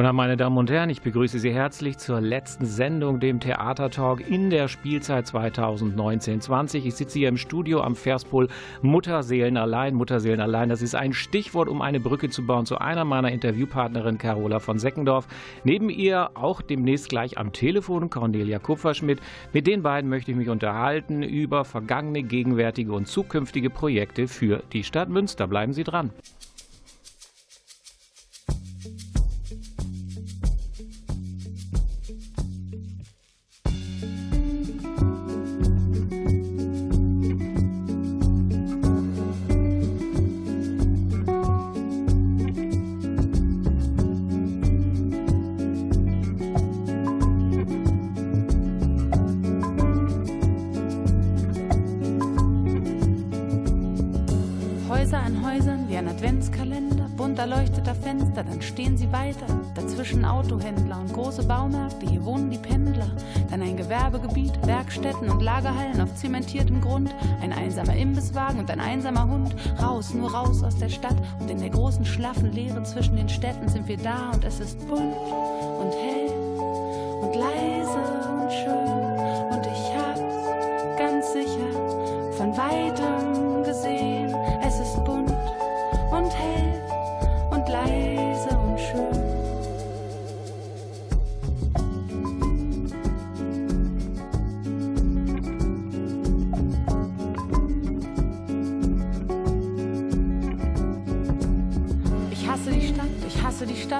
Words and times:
Guten 0.00 0.16
meine 0.16 0.38
Damen 0.38 0.56
und 0.56 0.70
Herren. 0.70 0.88
Ich 0.88 1.02
begrüße 1.02 1.38
Sie 1.38 1.52
herzlich 1.52 1.98
zur 1.98 2.22
letzten 2.22 2.64
Sendung, 2.64 3.20
dem 3.20 3.38
Theatertalk 3.38 4.26
in 4.26 4.48
der 4.48 4.66
Spielzeit 4.68 5.26
2019-20. 5.26 6.86
Ich 6.86 6.94
sitze 6.94 7.18
hier 7.18 7.28
im 7.28 7.36
Studio 7.36 7.82
am 7.82 7.94
Verspol 7.94 8.48
Mutterseelen 8.80 9.58
allein. 9.58 9.94
Mutterseelen 9.94 10.40
allein, 10.40 10.70
das 10.70 10.80
ist 10.80 10.94
ein 10.94 11.12
Stichwort, 11.12 11.68
um 11.68 11.82
eine 11.82 12.00
Brücke 12.00 12.30
zu 12.30 12.46
bauen 12.46 12.64
zu 12.64 12.78
einer 12.78 13.04
meiner 13.04 13.30
Interviewpartnerin 13.30 14.16
Carola 14.16 14.58
von 14.58 14.78
Seckendorf. 14.78 15.28
Neben 15.64 15.90
ihr 15.90 16.30
auch 16.32 16.62
demnächst 16.62 17.10
gleich 17.10 17.36
am 17.36 17.52
Telefon 17.52 18.08
Cornelia 18.08 18.58
Kupferschmidt. 18.58 19.20
Mit 19.52 19.66
den 19.66 19.82
beiden 19.82 20.08
möchte 20.08 20.30
ich 20.30 20.36
mich 20.38 20.48
unterhalten 20.48 21.22
über 21.22 21.66
vergangene, 21.66 22.22
gegenwärtige 22.22 22.94
und 22.94 23.06
zukünftige 23.06 23.68
Projekte 23.68 24.28
für 24.28 24.62
die 24.72 24.82
Stadt 24.82 25.10
Münster. 25.10 25.46
Bleiben 25.46 25.74
Sie 25.74 25.84
dran. 25.84 26.10
Autohändler 60.50 60.98
und 61.00 61.12
große 61.12 61.44
Baumärkte, 61.44 62.06
hier 62.06 62.24
wohnen 62.24 62.50
die 62.50 62.58
Pendler. 62.58 63.10
Dann 63.50 63.62
ein 63.62 63.76
Gewerbegebiet, 63.76 64.52
Werkstätten 64.66 65.28
und 65.28 65.42
Lagerhallen 65.42 66.00
auf 66.00 66.14
zementiertem 66.14 66.80
Grund. 66.80 67.14
Ein 67.42 67.52
einsamer 67.52 67.94
Imbisswagen 67.94 68.58
und 68.58 68.70
ein 68.70 68.80
einsamer 68.80 69.28
Hund. 69.28 69.54
Raus, 69.80 70.14
nur 70.14 70.32
raus 70.32 70.62
aus 70.62 70.76
der 70.76 70.88
Stadt. 70.88 71.16
Und 71.38 71.50
in 71.50 71.58
der 71.58 71.70
großen, 71.70 72.04
schlaffen 72.04 72.52
Leere 72.52 72.82
zwischen 72.84 73.16
den 73.16 73.28
Städten 73.28 73.68
sind 73.68 73.86
wir 73.86 73.98
da 73.98 74.30
und 74.32 74.44
es 74.44 74.60
ist 74.60 74.78
bunt 74.88 75.14
und 75.14 75.92
hell 75.92 76.30
und 77.22 77.34
leise 77.36 77.98
und 78.42 78.52
schön. 78.52 78.99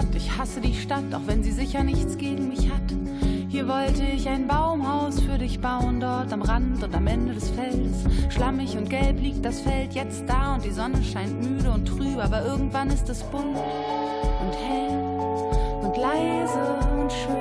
Stadt, 0.01 0.15
ich 0.15 0.39
hasse 0.39 0.61
die 0.63 0.75
Stadt, 0.75 1.15
auch 1.15 1.27
wenn 1.27 1.43
sie 1.43 1.53
sicher 1.53 1.85
nichts 1.85 2.17
gegen 2.17 2.49
mich 2.49 2.71
hat. 2.71 2.81
Hier 3.49 3.69
wollte 3.69 4.03
ich 4.03 4.27
ein 4.29 4.47
Baumhaus 4.47 5.21
für 5.21 5.37
dich 5.37 5.61
bauen, 5.61 6.01
dort 6.01 6.33
am 6.33 6.41
Rand 6.41 6.83
und 6.83 6.95
am 6.95 7.07
Ende 7.07 7.35
des 7.35 7.51
Feldes. 7.51 8.05
Schlammig 8.31 8.79
und 8.79 8.89
gelb 8.89 9.21
liegt 9.21 9.45
das 9.45 9.61
Feld 9.61 9.93
jetzt 9.93 10.25
da 10.27 10.55
und 10.55 10.65
die 10.65 10.71
Sonne 10.71 11.03
scheint 11.03 11.43
müde 11.43 11.71
und 11.71 11.85
trüb, 11.85 12.17
aber 12.19 12.47
irgendwann 12.47 12.89
ist 12.89 13.11
es 13.11 13.23
bunt 13.25 13.45
und 13.45 14.55
hell 14.55 15.83
und 15.83 15.97
leise 15.99 16.79
und 16.99 17.13
schön. 17.13 17.40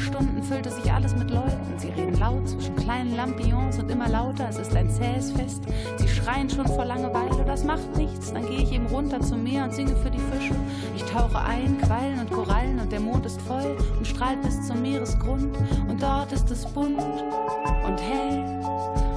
Stunden 0.00 0.42
füllte 0.42 0.70
sich 0.70 0.90
alles 0.92 1.14
mit 1.14 1.30
Leuten. 1.30 1.78
Sie 1.78 1.88
reden 1.88 2.18
laut 2.18 2.48
zwischen 2.48 2.74
kleinen 2.76 3.14
Lampions 3.16 3.78
und 3.78 3.90
immer 3.90 4.08
lauter. 4.08 4.48
Es 4.48 4.58
ist 4.58 4.74
ein 4.74 4.90
zähes 4.90 5.32
Fest. 5.32 5.62
Sie 5.98 6.08
schreien 6.08 6.48
schon 6.48 6.66
vor 6.66 6.84
Langeweile. 6.84 7.44
Das 7.44 7.64
macht 7.64 7.96
nichts. 7.96 8.32
Dann 8.32 8.46
gehe 8.46 8.62
ich 8.62 8.72
eben 8.72 8.86
runter 8.86 9.20
zum 9.20 9.42
Meer 9.44 9.64
und 9.64 9.74
singe 9.74 9.94
für 9.96 10.10
die 10.10 10.18
Fische. 10.18 10.54
Ich 10.96 11.04
tauche 11.04 11.38
ein, 11.38 11.78
Quallen 11.78 12.18
und 12.18 12.30
Korallen 12.30 12.80
und 12.80 12.90
der 12.90 13.00
Mond 13.00 13.26
ist 13.26 13.40
voll 13.42 13.76
und 13.98 14.06
strahlt 14.06 14.40
bis 14.42 14.66
zum 14.66 14.82
Meeresgrund. 14.82 15.56
Und 15.88 16.02
dort 16.02 16.32
ist 16.32 16.50
es 16.50 16.64
bunt 16.66 16.98
und 16.98 18.00
hell 18.00 18.44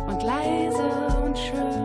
und 0.08 0.24
leise 0.24 1.24
und 1.26 1.38
schön. 1.38 1.83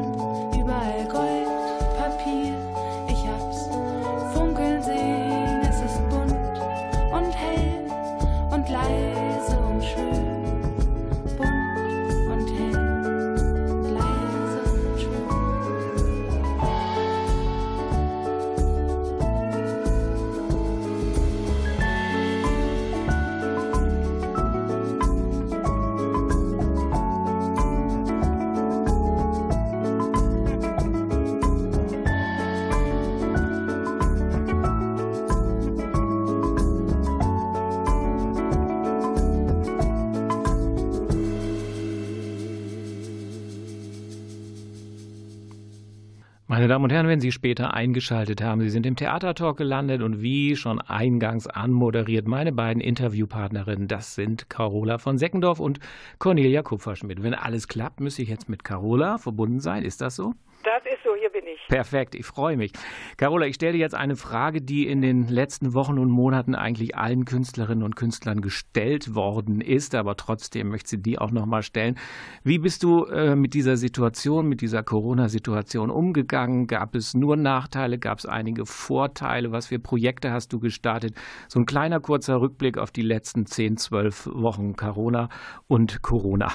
Damen 46.79 46.85
und 46.85 46.93
Herren, 46.93 47.09
wenn 47.09 47.19
Sie 47.19 47.33
später 47.33 47.75
eingeschaltet 47.75 48.41
haben, 48.41 48.61
Sie 48.61 48.71
sind 48.71 48.87
im 48.87 48.95
Theatertalk 48.95 49.57
gelandet 49.57 50.01
und 50.01 50.23
wie 50.23 50.55
schon 50.55 50.81
eingangs 50.81 51.49
anmoderiert, 51.49 52.29
meine 52.29 52.53
beiden 52.53 52.81
Interviewpartnerinnen, 52.81 53.89
das 53.89 54.15
sind 54.15 54.49
Carola 54.49 54.99
von 54.99 55.19
Seckendorf 55.19 55.59
und 55.59 55.81
Cornelia 56.21 56.63
Kupferschmidt. 56.63 57.21
Wenn 57.21 57.35
alles 57.35 57.67
klappt, 57.67 57.99
müsste 57.99 58.23
ich 58.23 58.29
jetzt 58.29 58.49
mit 58.49 58.63
Carola 58.63 59.19
verbunden 59.19 59.59
sein. 59.59 59.83
Ist 59.83 60.01
das 60.01 60.15
so? 60.15 60.35
Das 60.63 60.85
so, 61.09 61.17
hier 61.17 61.31
bin 61.31 61.47
ich. 61.47 61.61
Perfekt, 61.69 62.15
ich 62.15 62.27
freue 62.27 62.57
mich. 62.57 62.73
Carola, 63.17 63.47
ich 63.47 63.55
stelle 63.55 63.73
dir 63.73 63.79
jetzt 63.79 63.95
eine 63.95 64.17
Frage, 64.17 64.61
die 64.61 64.87
in 64.87 65.01
den 65.01 65.27
letzten 65.29 65.73
Wochen 65.73 65.99
und 65.99 66.11
Monaten 66.11 66.55
eigentlich 66.55 66.97
allen 66.97 67.25
Künstlerinnen 67.25 67.83
und 67.83 67.97
Künstlern 67.97 68.43
gestellt 68.43 69.15
worden 69.15 69.61
ist, 69.61 69.95
aber 69.95 70.17
trotzdem 70.17 70.69
möchte 70.69 70.91
sie 70.91 71.03
die 71.03 71.19
auch 71.19 71.31
nochmal 71.31 71.63
stellen. 71.63 71.99
Wie 72.45 72.59
bist 72.59 72.83
du 72.83 73.05
äh, 73.07 73.35
mit 73.37 73.55
dieser 73.55 73.77
Situation, 73.77 74.49
mit 74.49 74.61
dieser 74.61 74.83
Corona-Situation 74.83 75.91
umgegangen? 75.91 76.67
Gab 76.67 76.95
es 76.95 77.15
nur 77.15 77.37
Nachteile? 77.37 77.99
Gab 77.99 78.19
es 78.19 78.27
einige 78.27 78.67
Vorteile? 78.67 79.51
Was 79.51 79.69
für 79.69 79.79
Projekte 79.79 80.31
hast 80.31 80.53
du 80.53 80.61
gestartet? 80.61 81.15
So 81.49 81.59
ein 81.59 81.67
kleiner 81.67 82.01
kurzer 82.01 82.41
Rückblick 82.41 82.77
auf 82.77 82.91
die 82.91 83.03
letzten 83.03 83.47
10, 83.47 83.79
12 83.79 84.29
Wochen 84.35 84.77
Corona 84.77 85.31
und 85.69 86.03
Corona. 86.03 86.53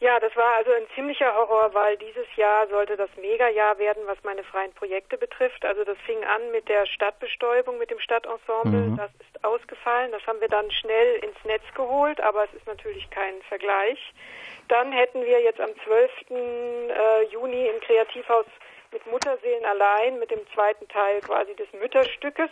Ja, 0.00 0.18
das 0.18 0.34
war 0.34 0.56
also 0.56 0.72
ein 0.72 0.86
ziemlicher 0.94 1.34
Horror, 1.36 1.74
weil 1.74 1.98
dieses 1.98 2.24
Jahr 2.36 2.66
sollte 2.68 2.96
das 2.96 3.10
Megajahr 3.20 3.78
werden, 3.78 4.02
was 4.06 4.16
meine 4.24 4.42
freien 4.44 4.72
Projekte 4.72 5.18
betrifft. 5.18 5.62
Also 5.62 5.84
das 5.84 5.98
fing 6.06 6.24
an 6.24 6.50
mit 6.52 6.70
der 6.70 6.86
Stadtbestäubung, 6.86 7.76
mit 7.76 7.90
dem 7.90 8.00
Stadtensemble. 8.00 8.80
Mhm. 8.80 8.96
Das 8.96 9.10
ist 9.20 9.44
ausgefallen. 9.44 10.10
Das 10.12 10.26
haben 10.26 10.40
wir 10.40 10.48
dann 10.48 10.70
schnell 10.70 11.16
ins 11.16 11.36
Netz 11.44 11.64
geholt, 11.74 12.18
aber 12.22 12.44
es 12.44 12.54
ist 12.54 12.66
natürlich 12.66 13.10
kein 13.10 13.42
Vergleich. 13.42 13.98
Dann 14.68 14.90
hätten 14.90 15.22
wir 15.22 15.42
jetzt 15.42 15.60
am 15.60 15.70
12. 15.84 16.10
Äh, 16.30 17.24
Juni 17.30 17.66
im 17.66 17.80
Kreativhaus 17.80 18.46
mit 18.92 19.06
Mutterseelen 19.06 19.66
allein, 19.66 20.18
mit 20.18 20.30
dem 20.30 20.40
zweiten 20.54 20.88
Teil 20.88 21.20
quasi 21.20 21.54
des 21.56 21.70
Mütterstückes, 21.74 22.50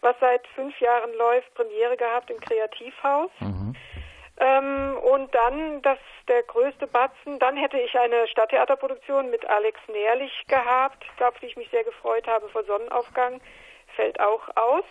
was 0.00 0.16
seit 0.20 0.46
fünf 0.54 0.78
Jahren 0.80 1.12
läuft, 1.14 1.52
Premiere 1.54 1.98
gehabt 1.98 2.30
im 2.30 2.40
Kreativhaus. 2.40 3.30
Mhm. 3.40 3.76
Ähm, 4.40 4.96
und 4.98 5.34
dann 5.34 5.82
das 5.82 5.98
der 6.28 6.42
größte 6.44 6.86
Batzen. 6.86 7.38
Dann 7.38 7.56
hätte 7.56 7.78
ich 7.78 7.98
eine 7.98 8.28
Stadttheaterproduktion 8.28 9.30
mit 9.30 9.44
Alex 9.46 9.80
Nährlich 9.88 10.32
gehabt, 10.46 11.04
auf 11.20 11.38
die 11.40 11.46
ich 11.46 11.56
mich 11.56 11.70
sehr 11.70 11.84
gefreut 11.84 12.26
habe 12.26 12.48
vor 12.48 12.64
Sonnenaufgang. 12.64 13.40
Fällt 13.96 14.20
auch 14.20 14.48
aus. 14.56 14.84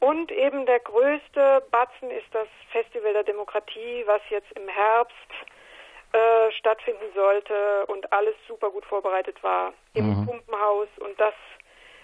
Und 0.00 0.32
eben 0.32 0.66
der 0.66 0.80
größte 0.80 1.62
Batzen 1.70 2.10
ist 2.10 2.26
das 2.32 2.48
Festival 2.72 3.12
der 3.12 3.22
Demokratie, 3.22 4.02
was 4.06 4.20
jetzt 4.28 4.50
im 4.52 4.68
Herbst 4.68 5.16
äh, 6.12 6.52
stattfinden 6.52 7.12
sollte 7.14 7.86
und 7.86 8.12
alles 8.12 8.34
super 8.48 8.70
gut 8.70 8.84
vorbereitet 8.86 9.42
war 9.42 9.72
im 9.94 10.08
mhm. 10.08 10.26
Pumpenhaus. 10.26 10.88
Und 10.98 11.18
das 11.20 11.34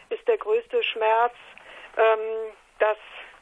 ist 0.08 0.26
der 0.28 0.38
größte 0.38 0.82
Schmerz, 0.82 1.34
ähm, 1.96 2.52
dass 2.78 2.96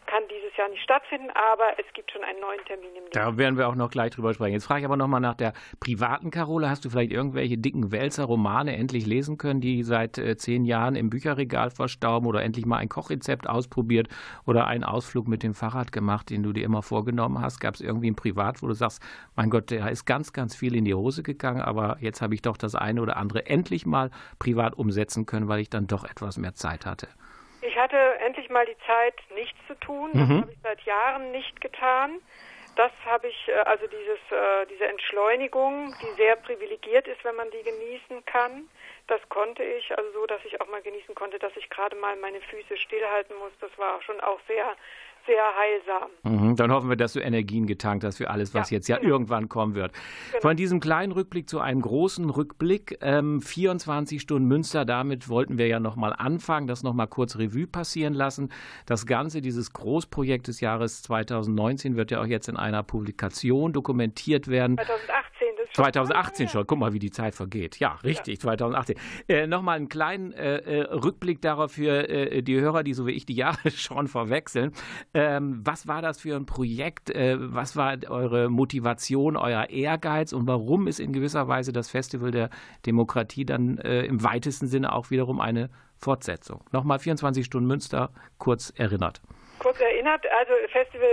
kann 0.08 0.22
dieses 0.30 0.56
Jahr 0.56 0.68
nicht 0.70 0.82
stattfinden, 0.82 1.28
aber 1.34 1.78
es 1.78 1.84
gibt 1.92 2.10
schon 2.10 2.24
einen 2.24 2.40
neuen 2.40 2.64
Termin 2.64 2.88
im. 2.96 3.10
Da 3.12 3.36
werden 3.36 3.58
wir 3.58 3.68
auch 3.68 3.74
noch 3.74 3.90
gleich 3.90 4.10
drüber 4.10 4.32
sprechen. 4.32 4.54
Jetzt 4.54 4.64
frage 4.64 4.80
ich 4.80 4.86
aber 4.86 4.96
nochmal 4.96 5.20
nach 5.20 5.34
der 5.34 5.52
privaten 5.80 6.30
Carola. 6.30 6.70
Hast 6.70 6.84
du 6.84 6.90
vielleicht 6.90 7.12
irgendwelche 7.12 7.58
dicken 7.58 7.92
Wälzer-Romane 7.92 8.74
endlich 8.74 9.06
lesen 9.06 9.36
können, 9.36 9.60
die 9.60 9.82
seit 9.82 10.16
äh, 10.16 10.36
zehn 10.36 10.64
Jahren 10.64 10.96
im 10.96 11.10
Bücherregal 11.10 11.70
verstauben 11.70 12.26
oder 12.26 12.42
endlich 12.42 12.64
mal 12.64 12.78
ein 12.78 12.88
Kochrezept 12.88 13.48
ausprobiert 13.48 14.08
oder 14.46 14.66
einen 14.66 14.82
Ausflug 14.82 15.28
mit 15.28 15.42
dem 15.42 15.52
Fahrrad 15.52 15.92
gemacht, 15.92 16.30
den 16.30 16.42
du 16.42 16.52
dir 16.54 16.64
immer 16.64 16.82
vorgenommen 16.82 17.40
hast? 17.42 17.60
Gab 17.60 17.74
es 17.74 17.82
irgendwie 17.82 18.10
ein 18.10 18.16
Privat, 18.16 18.62
wo 18.62 18.66
du 18.66 18.74
sagst, 18.74 19.02
mein 19.36 19.50
Gott, 19.50 19.70
da 19.70 19.88
ist 19.88 20.06
ganz, 20.06 20.32
ganz 20.32 20.56
viel 20.56 20.74
in 20.74 20.86
die 20.86 20.94
Hose 20.94 21.22
gegangen, 21.22 21.60
aber 21.60 21.98
jetzt 22.00 22.22
habe 22.22 22.34
ich 22.34 22.40
doch 22.40 22.56
das 22.56 22.74
eine 22.74 23.02
oder 23.02 23.18
andere 23.18 23.46
endlich 23.46 23.84
mal 23.84 24.10
privat 24.38 24.74
umsetzen 24.74 25.26
können, 25.26 25.48
weil 25.48 25.60
ich 25.60 25.68
dann 25.68 25.86
doch 25.86 26.04
etwas 26.04 26.38
mehr 26.38 26.54
Zeit 26.54 26.86
hatte? 26.86 27.08
Ich 27.88 27.94
hatte 27.94 28.18
endlich 28.20 28.50
mal 28.50 28.66
die 28.66 28.76
Zeit, 28.86 29.14
nichts 29.34 29.58
zu 29.66 29.74
tun. 29.80 30.10
Das 30.12 30.28
mhm. 30.28 30.42
habe 30.42 30.52
ich 30.52 30.58
seit 30.62 30.80
Jahren 30.82 31.30
nicht 31.30 31.58
getan. 31.58 32.20
Das 32.76 32.92
habe 33.06 33.28
ich, 33.28 33.48
äh, 33.48 33.52
also 33.52 33.86
dieses, 33.86 34.18
äh, 34.30 34.66
diese 34.66 34.86
Entschleunigung, 34.86 35.94
die 36.02 36.12
sehr 36.16 36.36
privilegiert 36.36 37.08
ist, 37.08 37.24
wenn 37.24 37.36
man 37.36 37.50
die 37.50 37.62
genießen 37.62 38.26
kann, 38.26 38.68
das 39.06 39.26
konnte 39.30 39.64
ich, 39.64 39.96
also 39.96 40.12
so, 40.12 40.26
dass 40.26 40.44
ich 40.44 40.60
auch 40.60 40.68
mal 40.68 40.82
genießen 40.82 41.14
konnte, 41.14 41.38
dass 41.38 41.56
ich 41.56 41.70
gerade 41.70 41.96
mal 41.96 42.14
meine 42.16 42.42
Füße 42.42 42.76
stillhalten 42.76 43.36
muss. 43.38 43.52
Das 43.60 43.70
war 43.78 44.02
schon 44.02 44.20
auch 44.20 44.38
sehr 44.46 44.76
sehr 45.28 45.44
heilsam. 45.56 46.10
Mhm, 46.22 46.56
dann 46.56 46.72
hoffen 46.72 46.88
wir, 46.88 46.96
dass 46.96 47.12
du 47.12 47.20
Energien 47.20 47.66
getankt 47.66 48.02
hast 48.02 48.16
für 48.16 48.30
alles, 48.30 48.54
was 48.54 48.70
ja, 48.70 48.76
jetzt 48.76 48.88
ja 48.88 48.96
genau. 48.96 49.10
irgendwann 49.10 49.48
kommen 49.48 49.74
wird. 49.74 49.92
Genau. 50.30 50.40
Von 50.40 50.56
diesem 50.56 50.80
kleinen 50.80 51.12
Rückblick 51.12 51.48
zu 51.48 51.60
einem 51.60 51.82
großen 51.82 52.28
Rückblick, 52.30 52.98
ähm, 53.02 53.40
24 53.40 54.20
Stunden 54.20 54.48
Münster, 54.48 54.84
damit 54.84 55.28
wollten 55.28 55.58
wir 55.58 55.66
ja 55.66 55.80
nochmal 55.80 56.14
anfangen, 56.16 56.66
das 56.66 56.82
nochmal 56.82 57.06
kurz 57.06 57.36
Revue 57.36 57.66
passieren 57.66 58.14
lassen. 58.14 58.50
Das 58.86 59.06
Ganze, 59.06 59.42
dieses 59.42 59.72
Großprojekt 59.72 60.48
des 60.48 60.60
Jahres 60.60 61.02
2019 61.02 61.96
wird 61.96 62.10
ja 62.10 62.20
auch 62.20 62.26
jetzt 62.26 62.48
in 62.48 62.56
einer 62.56 62.82
Publikation 62.82 63.72
dokumentiert 63.72 64.48
werden. 64.48 64.76
2018. 64.76 65.28
2018 65.72 66.48
schon, 66.48 66.66
guck 66.66 66.78
mal, 66.78 66.92
wie 66.92 66.98
die 66.98 67.10
Zeit 67.10 67.34
vergeht. 67.34 67.78
Ja, 67.78 67.98
richtig, 68.02 68.36
ja. 68.36 68.40
2018. 68.40 68.96
Äh, 69.28 69.46
Nochmal 69.46 69.76
einen 69.76 69.88
kleinen 69.88 70.32
äh, 70.32 70.58
äh, 70.58 70.82
Rückblick 70.92 71.40
darauf 71.40 71.72
für 71.72 72.08
äh, 72.08 72.42
die 72.42 72.60
Hörer, 72.60 72.82
die 72.82 72.94
so 72.94 73.06
wie 73.06 73.12
ich 73.12 73.26
die 73.26 73.34
Jahre 73.34 73.70
schon 73.70 74.08
verwechseln. 74.08 74.72
Ähm, 75.18 75.62
was 75.64 75.88
war 75.88 76.00
das 76.00 76.20
für 76.20 76.36
ein 76.36 76.46
Projekt? 76.46 77.10
Äh, 77.10 77.34
was 77.38 77.76
war 77.76 77.96
eure 78.08 78.48
Motivation, 78.48 79.36
euer 79.36 79.68
Ehrgeiz 79.68 80.32
und 80.32 80.46
warum 80.46 80.86
ist 80.86 81.00
in 81.00 81.12
gewisser 81.12 81.48
Weise 81.48 81.72
das 81.72 81.90
Festival 81.90 82.30
der 82.30 82.50
Demokratie 82.86 83.44
dann 83.44 83.78
äh, 83.78 84.02
im 84.02 84.22
weitesten 84.22 84.68
Sinne 84.68 84.92
auch 84.92 85.10
wiederum 85.10 85.40
eine 85.40 85.70
Fortsetzung? 85.96 86.62
Nochmal 86.70 87.00
24 87.00 87.44
Stunden 87.44 87.66
Münster 87.66 88.10
kurz 88.38 88.72
erinnert 88.76 89.20
kurz 89.58 89.80
erinnert, 89.80 90.24
also 90.38 90.52
Festival 90.70 91.10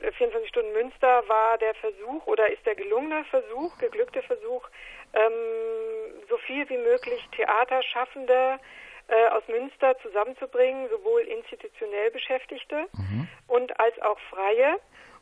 äh, 0.00 0.10
24 0.12 0.48
Stunden 0.48 0.72
Münster 0.72 1.22
war 1.28 1.58
der 1.58 1.74
Versuch 1.74 2.26
oder 2.26 2.50
ist 2.50 2.64
der 2.64 2.76
gelungene 2.76 3.24
Versuch, 3.24 3.76
geglückte 3.76 4.22
Versuch, 4.22 4.66
ähm, 5.12 6.24
so 6.30 6.38
viel 6.38 6.66
wie 6.70 6.78
möglich 6.78 7.28
Theaterschaffende 7.36 8.58
äh, 9.08 9.28
aus 9.28 9.42
Münster 9.48 9.96
zusammenzubringen, 9.98 10.88
sowohl 10.88 11.22
institutionell 11.22 12.10
Beschäftigte 12.10 12.86
mhm. 12.92 13.28
und 13.48 13.78
als 13.78 14.00
auch 14.02 14.18
Freie 14.30 14.78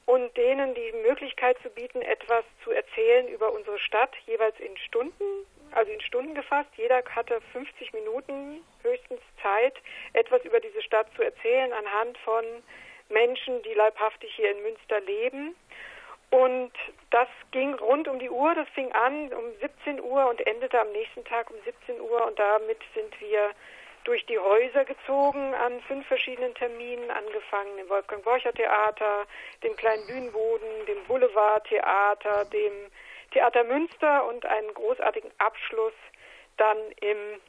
und 0.06 0.36
denen 0.36 0.74
die 0.74 0.92
Möglichkeit 1.06 1.56
zu 1.62 1.70
bieten, 1.70 2.02
etwas 2.02 2.44
zu 2.64 2.70
erzählen 2.70 3.28
über 3.28 3.52
unsere 3.52 3.78
Stadt, 3.78 4.14
jeweils 4.26 4.58
in 4.58 4.76
Stunden, 4.76 5.24
also 5.72 5.90
in 5.92 6.00
Stunden 6.00 6.34
gefasst. 6.34 6.70
Jeder 6.76 7.02
hatte 7.14 7.40
50 7.52 7.92
Minuten 7.92 8.64
höchstens 8.82 9.20
Zeit, 9.42 9.74
etwas 10.12 10.44
über 10.44 10.60
diese 10.60 10.82
Stadt 10.82 11.06
zu 11.16 11.22
erzählen 11.22 11.72
anhand 11.72 12.18
von 12.18 12.44
Menschen, 13.08 13.62
die 13.62 13.74
leibhaftig 13.74 14.32
hier 14.34 14.50
in 14.50 14.62
Münster 14.62 15.00
leben. 15.00 15.54
Und 16.32 16.72
das 17.10 17.28
ging 17.50 17.74
rund 17.74 18.08
um 18.08 18.18
die 18.18 18.30
Uhr. 18.30 18.54
Das 18.54 18.66
fing 18.70 18.90
an 18.92 19.30
um 19.34 19.44
17 19.60 20.00
Uhr 20.00 20.30
und 20.30 20.44
endete 20.46 20.80
am 20.80 20.90
nächsten 20.92 21.22
Tag 21.26 21.50
um 21.50 21.56
17 21.62 22.00
Uhr. 22.00 22.26
Und 22.26 22.38
damit 22.38 22.78
sind 22.94 23.20
wir 23.20 23.50
durch 24.04 24.24
die 24.24 24.38
Häuser 24.38 24.86
gezogen 24.86 25.54
an 25.54 25.78
fünf 25.82 26.06
verschiedenen 26.06 26.54
Terminen, 26.54 27.10
angefangen 27.10 27.76
im 27.78 27.88
Wolfgang-Borcher-Theater, 27.90 29.26
dem 29.62 29.76
kleinen 29.76 30.06
Bühnenboden, 30.06 30.86
dem 30.88 31.04
Boulevard-Theater, 31.06 32.46
dem 32.46 32.72
Theater 33.32 33.64
Münster 33.64 34.26
und 34.26 34.46
einen 34.46 34.72
großartigen 34.72 35.30
Abschluss 35.36 35.92
dann 36.56 36.78
im 37.02 37.40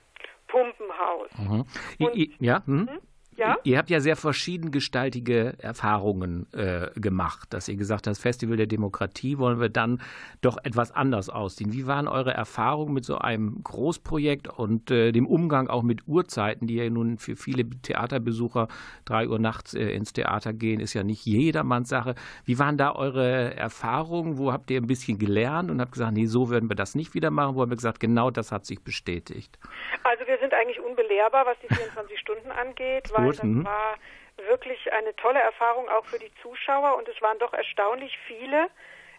Pumpenhaus. 0.50 1.30
Mhm. 1.38 1.66
Und, 2.00 2.42
ja, 2.42 2.62
mhm. 2.66 3.00
Ja? 3.38 3.58
Ihr 3.64 3.78
habt 3.78 3.90
ja 3.90 4.00
sehr 4.00 4.16
verschiedengestaltige 4.16 5.56
Erfahrungen 5.60 6.46
äh, 6.54 6.90
gemacht, 7.00 7.54
dass 7.54 7.68
ihr 7.68 7.76
gesagt 7.76 8.08
habt, 8.08 8.14
das 8.14 8.20
Festival 8.20 8.58
der 8.58 8.68
Demokratie 8.68 9.38
wollen 9.38 9.60
wir 9.60 9.70
dann 9.70 10.02
doch 10.42 10.58
etwas 10.64 10.92
anders 10.92 11.30
ausziehen. 11.30 11.74
Wie 11.74 11.88
waren 11.88 12.08
eure 12.08 12.34
Erfahrungen 12.34 12.94
mit 12.94 13.06
so 13.06 13.18
einem 13.18 13.64
Großprojekt 13.64 14.48
und 14.48 14.92
äh, 14.92 15.12
dem 15.12 15.26
Umgang 15.26 15.68
auch 15.68 15.84
mit 15.84 16.08
Uhrzeiten, 16.08 16.68
die 16.68 16.76
ja 16.76 16.90
nun 16.90 17.18
für 17.18 17.36
viele 17.36 17.70
Theaterbesucher 17.70 18.68
drei 19.06 19.28
Uhr 19.28 19.40
nachts 19.40 19.74
äh, 19.74 19.90
ins 19.90 20.14
Theater 20.14 20.54
gehen, 20.54 20.80
ist 20.80 20.94
ja 20.94 21.04
nicht 21.04 21.26
jedermanns 21.26 21.90
Sache. 21.90 22.16
Wie 22.46 22.60
waren 22.60 22.78
da 22.78 22.96
eure 22.96 23.56
Erfahrungen? 23.56 24.38
Wo 24.38 24.52
habt 24.52 24.70
ihr 24.72 24.82
ein 24.82 24.88
bisschen 24.88 25.18
gelernt 25.18 25.72
und 25.72 25.82
habt 25.82 25.94
gesagt, 25.94 26.14
nee, 26.14 26.26
so 26.26 26.50
würden 26.50 26.70
wir 26.70 26.76
das 26.76 26.96
nicht 26.96 27.14
wieder 27.14 27.32
machen? 27.32 27.56
Wo 27.56 27.62
habt 27.62 27.72
ihr 27.72 27.78
gesagt, 27.78 28.00
genau 28.00 28.32
das 28.32 28.52
hat 28.52 28.66
sich 28.66 28.82
bestätigt? 28.82 29.58
Also 30.04 30.26
wir 30.28 30.33
sind 30.54 30.60
eigentlich 30.60 30.80
unbelehrbar, 30.80 31.46
was 31.46 31.58
die 31.60 31.74
24 31.74 32.20
Stunden 32.20 32.52
angeht, 32.52 33.12
weil 33.14 33.26
Gut, 33.26 33.38
das 33.38 33.44
mhm. 33.44 33.66
war 33.66 33.96
wirklich 34.38 34.92
eine 34.92 35.16
tolle 35.16 35.40
Erfahrung 35.40 35.90
auch 35.90 36.06
für 36.06 36.20
die 36.20 36.32
Zuschauer 36.42 36.98
und 36.98 37.08
es 37.08 37.22
waren 37.22 37.40
doch 37.40 37.54
erstaunlich 37.54 38.18
viele 38.28 38.68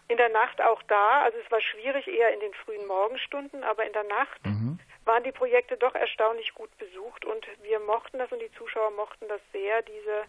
in 0.07 0.17
der 0.17 0.29
Nacht 0.29 0.61
auch 0.61 0.81
da. 0.83 1.23
Also 1.23 1.37
es 1.43 1.51
war 1.51 1.61
schwierig 1.61 2.07
eher 2.07 2.33
in 2.33 2.39
den 2.39 2.53
frühen 2.53 2.85
Morgenstunden, 2.87 3.63
aber 3.63 3.85
in 3.85 3.93
der 3.93 4.03
Nacht 4.03 4.45
mhm. 4.45 4.79
waren 5.05 5.23
die 5.23 5.31
Projekte 5.31 5.77
doch 5.77 5.95
erstaunlich 5.95 6.53
gut 6.53 6.75
besucht 6.77 7.25
und 7.25 7.45
wir 7.63 7.79
mochten 7.79 8.19
das 8.19 8.31
und 8.31 8.41
die 8.41 8.51
Zuschauer 8.53 8.91
mochten 8.91 9.27
das 9.27 9.41
sehr, 9.51 9.81
diese 9.81 10.23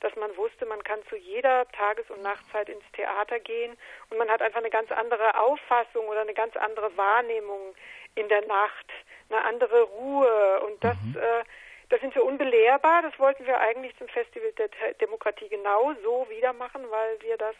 dass 0.00 0.16
man 0.16 0.34
wusste, 0.38 0.64
man 0.64 0.82
kann 0.82 1.00
zu 1.10 1.16
jeder 1.16 1.68
Tages- 1.72 2.08
und 2.08 2.22
Nachtzeit 2.22 2.70
ins 2.70 2.90
Theater 2.94 3.38
gehen 3.38 3.76
und 4.08 4.16
man 4.16 4.30
hat 4.30 4.40
einfach 4.40 4.60
eine 4.60 4.70
ganz 4.70 4.90
andere 4.90 5.38
Auffassung 5.38 6.08
oder 6.08 6.22
eine 6.22 6.32
ganz 6.32 6.56
andere 6.56 6.96
Wahrnehmung 6.96 7.74
in 8.14 8.26
der 8.30 8.46
Nacht, 8.46 8.86
eine 9.30 9.44
andere 9.44 9.82
Ruhe 9.82 10.60
und 10.66 10.82
das 10.82 10.96
mhm. 11.02 11.16
äh, 11.16 11.44
das 11.90 12.00
sind 12.00 12.14
wir 12.14 12.24
unbelehrbar. 12.24 13.02
Das 13.02 13.18
wollten 13.18 13.44
wir 13.46 13.60
eigentlich 13.60 13.96
zum 13.98 14.08
Festival 14.08 14.52
der 14.52 14.68
Demokratie 15.00 15.48
genau 15.48 15.92
so 16.02 16.26
wieder 16.30 16.52
machen, 16.52 16.82
weil 16.88 17.20
wir 17.20 17.36
das 17.36 17.56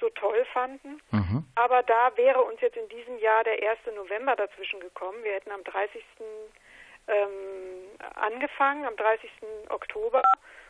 so 0.00 0.08
toll 0.10 0.44
fanden. 0.52 1.02
Mhm. 1.10 1.44
Aber 1.54 1.82
da 1.82 2.16
wäre 2.16 2.42
uns 2.42 2.60
jetzt 2.60 2.76
in 2.76 2.88
diesem 2.88 3.18
Jahr 3.18 3.44
der 3.44 3.54
1. 3.54 3.94
November 3.94 4.36
dazwischen 4.36 4.80
gekommen. 4.80 5.22
Wir 5.22 5.32
hätten 5.32 5.50
am 5.50 5.62
30. 5.64 6.02
Ähm, 7.08 7.28
angefangen, 8.14 8.86
am 8.86 8.96
30. 8.96 9.30
Oktober 9.68 10.22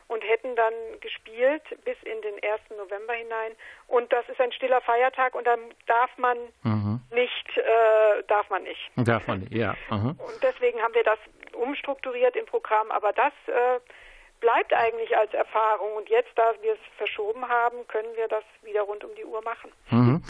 und 0.08 0.22
hätten 0.24 0.56
dann 0.56 0.72
gespielt 1.00 1.62
bis 1.84 1.96
in 2.02 2.20
den 2.22 2.34
1. 2.34 2.60
November 2.76 3.12
hinein. 3.12 3.52
Und 3.86 4.12
das 4.12 4.28
ist 4.28 4.40
ein 4.40 4.52
stiller 4.52 4.80
Feiertag 4.80 5.34
und 5.34 5.46
dann 5.46 5.60
darf 5.86 6.10
man 6.16 6.38
mhm. 6.62 7.00
nicht, 7.12 7.56
äh, 7.56 8.22
darf 8.26 8.48
man 8.50 8.62
nicht. 8.64 8.90
Darf 8.96 9.26
man 9.26 9.40
nicht, 9.40 9.52
ja. 9.52 9.76
Mhm. 9.90 10.18
Und 10.18 10.42
deswegen 10.42 10.80
haben 10.82 10.94
wir 10.94 11.04
das 11.04 11.18
umstrukturiert 11.52 12.36
im 12.36 12.46
Programm, 12.46 12.90
aber 12.90 13.12
das 13.12 13.32
äh, 13.46 13.80
bleibt 14.40 14.72
eigentlich 14.72 15.16
als 15.16 15.32
Erfahrung. 15.34 15.96
Und 15.96 16.08
jetzt, 16.08 16.30
da 16.36 16.42
wir 16.62 16.72
es 16.72 16.78
verschoben 16.96 17.48
haben, 17.48 17.86
können 17.88 18.08
wir 18.16 18.28
das 18.28 18.44
wieder 18.62 18.82
rund 18.82 19.04
um 19.04 19.10
die 19.16 19.24
Uhr 19.24 19.42
machen. 19.42 19.70
Mhm. 19.90 20.22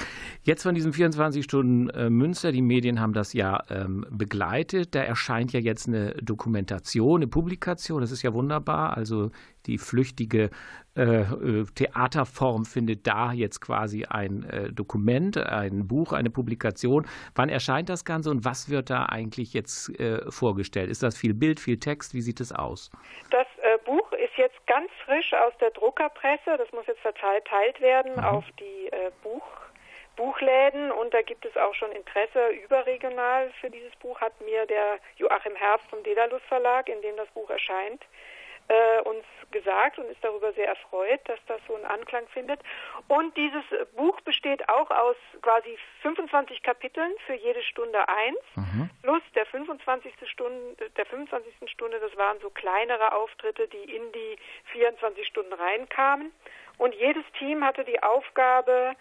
Jetzt 0.42 0.62
von 0.62 0.74
diesen 0.74 0.92
24 0.92 1.44
Stunden 1.44 1.90
äh, 1.90 2.10
Münster, 2.10 2.52
die 2.52 2.62
Medien 2.62 3.00
haben 3.00 3.12
das 3.12 3.32
ja 3.32 3.62
ähm, 3.70 4.06
begleitet. 4.10 4.94
Da 4.94 5.02
erscheint 5.02 5.52
ja 5.52 5.60
jetzt 5.60 5.88
eine 5.88 6.12
Dokumentation, 6.22 7.20
eine 7.20 7.28
Publikation. 7.28 8.00
Das 8.00 8.12
ist 8.12 8.22
ja 8.22 8.32
wunderbar. 8.32 8.96
Also 8.96 9.30
die 9.66 9.78
flüchtige 9.78 10.50
äh, 10.96 11.20
äh, 11.20 11.64
Theaterform 11.74 12.64
findet 12.64 13.06
da 13.06 13.32
jetzt 13.32 13.60
quasi 13.60 14.04
ein 14.04 14.42
äh, 14.44 14.72
Dokument, 14.72 15.36
ein 15.36 15.86
Buch, 15.86 16.12
eine 16.12 16.30
Publikation. 16.30 17.06
Wann 17.36 17.48
erscheint 17.48 17.88
das 17.88 18.04
Ganze 18.04 18.30
und 18.30 18.44
was 18.44 18.68
wird 18.68 18.90
da 18.90 19.04
eigentlich 19.04 19.52
jetzt 19.52 19.90
äh, 20.00 20.28
vorgestellt? 20.30 20.90
Ist 20.90 21.04
das 21.04 21.16
viel 21.16 21.34
Bild, 21.34 21.60
viel 21.60 21.78
Text? 21.78 22.14
Wie 22.14 22.20
sieht 22.20 22.40
es 22.40 22.50
aus? 22.50 22.90
Das 23.30 23.46
jetzt 24.38 24.66
ganz 24.66 24.90
frisch 25.04 25.34
aus 25.34 25.52
der 25.60 25.70
Druckerpresse. 25.72 26.56
Das 26.56 26.70
muss 26.72 26.86
jetzt 26.86 27.00
verteilt 27.00 27.80
werden 27.80 28.12
mhm. 28.12 28.24
auf 28.24 28.44
die 28.58 28.86
äh, 28.86 29.10
Buch 29.22 29.42
Buchläden 30.18 30.90
und 30.90 31.14
da 31.14 31.22
gibt 31.22 31.44
es 31.44 31.56
auch 31.56 31.74
schon 31.74 31.92
Interesse 31.92 32.48
überregional 32.48 33.52
für 33.60 33.70
dieses 33.70 33.94
Buch, 33.96 34.20
hat 34.20 34.38
mir 34.40 34.66
der 34.66 34.98
Joachim 35.16 35.54
Herbst 35.54 35.88
vom 35.88 36.02
Dedalus 36.02 36.42
Verlag, 36.48 36.88
in 36.88 37.00
dem 37.02 37.16
das 37.16 37.28
Buch 37.28 37.48
erscheint, 37.48 38.04
äh, 38.68 39.00
uns 39.02 39.24
gesagt 39.50 39.98
und 39.98 40.10
ist 40.10 40.22
darüber 40.22 40.52
sehr 40.52 40.68
erfreut, 40.68 41.20
dass 41.24 41.38
das 41.46 41.60
so 41.66 41.74
einen 41.74 41.86
Anklang 41.86 42.26
findet. 42.28 42.60
Und 43.08 43.36
dieses 43.36 43.64
Buch 43.96 44.20
besteht 44.20 44.68
auch 44.68 44.90
aus 44.90 45.16
quasi 45.40 45.78
25 46.02 46.62
Kapiteln 46.62 47.12
für 47.26 47.34
jede 47.34 47.62
Stunde 47.62 48.06
eins, 48.08 48.38
mhm. 48.56 48.90
plus 49.02 49.22
der 49.34 49.46
25. 49.46 50.12
Stunde, 50.28 50.90
der 50.90 51.06
25. 51.06 51.70
Stunde, 51.70 51.98
das 52.00 52.14
waren 52.16 52.38
so 52.40 52.50
kleinere 52.50 53.12
Auftritte, 53.14 53.68
die 53.68 53.94
in 53.94 54.12
die 54.12 54.36
24 54.72 55.26
Stunden 55.26 55.54
reinkamen. 55.54 56.32
Und 56.76 56.94
jedes 56.94 57.24
Team 57.38 57.64
hatte 57.64 57.84
die 57.84 58.02
Aufgabe, 58.02 58.94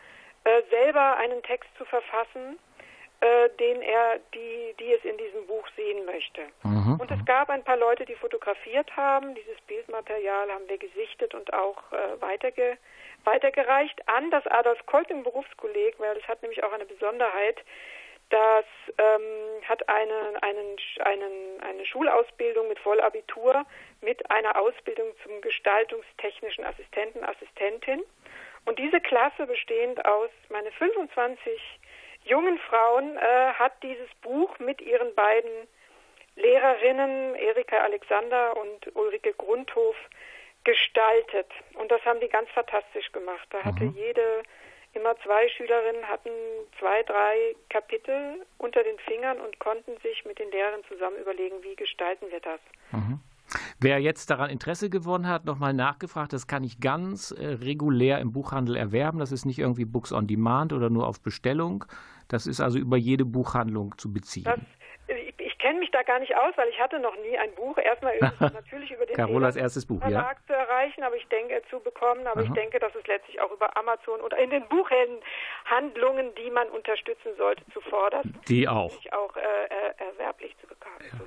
äh, 0.44 0.62
selber 0.70 1.18
einen 1.18 1.44
Text 1.44 1.70
zu 1.78 1.86
verfassen, 1.86 2.58
äh, 3.20 3.50
den 3.60 3.82
er, 3.82 4.20
die, 4.34 4.76
die 4.80 4.94
es 4.94 5.04
in 5.04 5.18
diesem 5.18 5.48
Buch 5.48 5.68
sehen 5.76 6.06
möchte. 6.06 6.42
Mhm. 6.64 7.00
Und 7.00 7.10
es 7.12 7.26
gab 7.26 7.50
ein 7.50 7.64
paar 7.64 7.78
Leute, 7.78 8.06
die 8.06 8.16
fotografiert 8.16 8.96
haben. 8.96 9.34
Dieses 9.36 9.60
Bildmaterial 9.62 10.52
haben 10.52 10.68
wir 10.68 10.78
gesichtet 10.78 11.34
und 11.34 11.52
auch 11.54 11.92
äh, 11.92 12.22
weiterge 12.22 12.78
weitergereicht 13.24 14.08
an 14.08 14.32
das 14.32 14.48
Adolf 14.48 14.86
Kolping 14.86 15.24
Berufskolleg, 15.24 16.00
weil 16.00 16.16
das 16.16 16.28
hat 16.28 16.42
nämlich 16.42 16.64
auch 16.64 16.72
eine 16.72 16.86
Besonderheit. 16.86 17.58
Das 18.30 18.66
ähm, 18.98 19.62
hat 19.68 19.88
einen, 19.90 20.38
einen, 20.42 20.78
einen, 21.00 21.62
eine 21.62 21.86
Schulausbildung 21.86 22.68
mit 22.68 22.80
Vollabitur 22.80 23.66
mit 24.02 24.30
einer 24.30 24.60
Ausbildung 24.60 25.08
zum 25.24 25.42
gestaltungstechnischen 25.42 26.66
Assistenten, 26.66 27.24
Assistentin. 27.24 28.04
Und 28.66 28.80
diese 28.80 29.00
Klasse, 29.00 29.48
bestehend 29.48 30.06
aus 30.06 30.30
meine 30.50 30.72
25 30.72 31.60
jungen 32.30 32.58
Frauen, 32.60 33.18
äh, 33.18 33.54
hat 33.54 33.82
dieses 33.84 34.10
Buch 34.22 34.58
mit 34.60 34.82
ihren 34.82 35.14
beiden 35.16 35.68
Lehrerinnen, 36.36 37.36
Erika 37.36 37.78
Alexander 37.78 38.56
und 38.58 38.96
Ulrike 38.96 39.34
Grundhof, 39.34 39.96
gestaltet. 40.64 41.48
Und 41.76 41.92
das 41.92 42.04
haben 42.06 42.20
die 42.20 42.28
ganz 42.28 42.50
fantastisch 42.50 43.12
gemacht. 43.12 43.48
Da 43.52 43.64
hatte 43.64 43.86
mhm. 43.86 43.96
jede, 43.96 44.44
immer 44.94 45.18
zwei 45.24 45.48
Schülerinnen 45.50 46.08
hatten 46.08 46.30
zwei, 46.78 47.04
drei 47.04 47.56
Kapitel 47.70 48.46
unter 48.58 48.84
den 48.84 49.00
Fingern 49.00 49.40
und 49.40 49.60
konnten 49.60 49.98
sich 50.02 50.26
mit 50.26 50.40
den 50.40 50.52
Lehrern 50.52 50.84
zusammen 50.90 51.18
überlegen, 51.18 51.64
wie 51.64 51.76
gestalten 51.76 52.30
wir 52.30 52.42
das. 52.42 52.60
Mhm. 52.92 53.20
Wer 53.80 54.00
jetzt 54.00 54.30
daran 54.30 54.50
Interesse 54.50 54.90
gewonnen 54.90 55.28
hat, 55.28 55.46
nochmal 55.46 55.74
nachgefragt, 55.74 56.34
das 56.34 56.48
kann 56.48 56.64
ich 56.64 56.80
ganz 56.80 57.32
äh, 57.32 57.46
regulär 57.46 58.20
im 58.20 58.32
Buchhandel 58.32 58.76
erwerben. 58.76 59.20
Das 59.20 59.32
ist 59.32 59.46
nicht 59.46 59.60
irgendwie 59.60 59.86
Books 59.86 60.12
on 60.12 60.28
Demand 60.28 60.74
oder 60.74 60.90
nur 60.90 61.08
auf 61.08 61.22
Bestellung. 61.22 61.86
Das 62.28 62.48
ist 62.48 62.60
also 62.60 62.78
über 62.78 62.98
jede 62.98 63.26
Buchhandlung 63.26 63.98
zu 63.98 64.12
beziehen. 64.12 64.46
Das, 64.46 64.60
ich, 65.08 65.34
ich 65.40 65.58
kenne 65.60 65.80
mich 65.80 65.92
da 65.92 66.04
gar 66.04 66.20
nicht 66.20 66.36
aus, 66.36 66.54
weil 66.58 66.68
ich 66.70 66.80
hatte 66.80 67.00
noch 67.00 67.16
nie 67.18 67.38
ein 67.38 67.54
Buch. 67.56 67.78
Erstmal 67.78 68.16
ist 68.16 68.34
es 68.34 68.40
natürlich 68.54 68.92
über 68.92 69.06
den 69.06 69.16
Carolas 69.16 69.56
erstes 69.56 69.86
Buch, 69.86 70.02
ja. 70.08 70.34
zu 70.46 70.54
erreichen, 70.54 71.04
aber 71.04 71.16
ich 71.16 71.28
denke 71.28 71.62
zu 71.70 71.80
bekommen. 71.80 72.28
Aber 72.28 72.42
Aha. 72.42 72.48
ich 72.48 72.54
denke, 72.54 72.80
dass 72.80 72.94
es 72.96 73.06
letztlich 73.08 73.40
auch 73.42 73.52
über 73.52 73.76
Amazon 73.78 74.20
oder 74.22 74.38
in 74.38 74.50
den 74.50 74.64
Buchhandlungen, 74.68 76.36
die 76.36 76.50
man 76.52 76.68
unterstützen 76.70 77.32
sollte, 77.38 77.64
zuvorderst. 77.72 78.30
Die 78.48 78.68
auch. 78.68 78.94
auch 79.12 79.36
äh, 79.36 79.40
äh, 79.40 80.10
erwerblich 80.12 80.56
zu 80.60 80.68
bekommen. 80.68 80.96
Ja. 81.02 81.18
Zu 81.18 81.26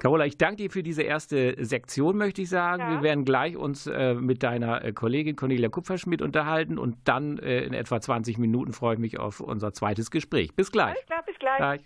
Carola, 0.00 0.24
ich 0.24 0.38
danke 0.38 0.56
dir 0.56 0.70
für 0.70 0.82
diese 0.82 1.02
erste 1.02 1.62
Sektion, 1.62 2.16
möchte 2.16 2.40
ich 2.40 2.48
sagen. 2.48 2.80
Ja. 2.80 2.90
Wir 2.90 3.02
werden 3.02 3.26
gleich 3.26 3.56
uns 3.56 3.86
äh, 3.86 4.14
mit 4.14 4.42
deiner 4.42 4.82
äh, 4.82 4.92
Kollegin 4.92 5.36
Cornelia 5.36 5.68
Kupferschmidt 5.68 6.22
unterhalten 6.22 6.78
und 6.78 6.96
dann 7.04 7.38
äh, 7.38 7.64
in 7.64 7.74
etwa 7.74 8.00
20 8.00 8.38
Minuten 8.38 8.72
freue 8.72 8.94
ich 8.94 9.00
mich 9.00 9.18
auf 9.18 9.40
unser 9.40 9.74
zweites 9.74 10.10
Gespräch. 10.10 10.54
Bis 10.56 10.72
gleich. 10.72 10.94
Alles 10.94 11.06
klar, 11.06 11.22
bis 11.26 11.38
gleich. 11.38 11.56
gleich. 11.58 11.80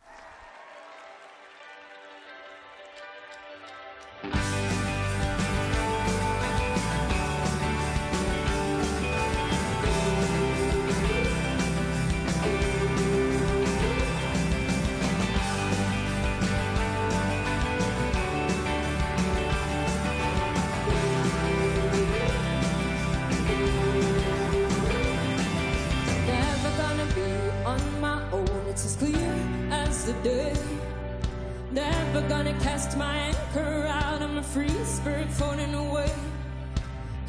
spirit 35.04 35.28
floating 35.32 35.74
away. 35.74 36.10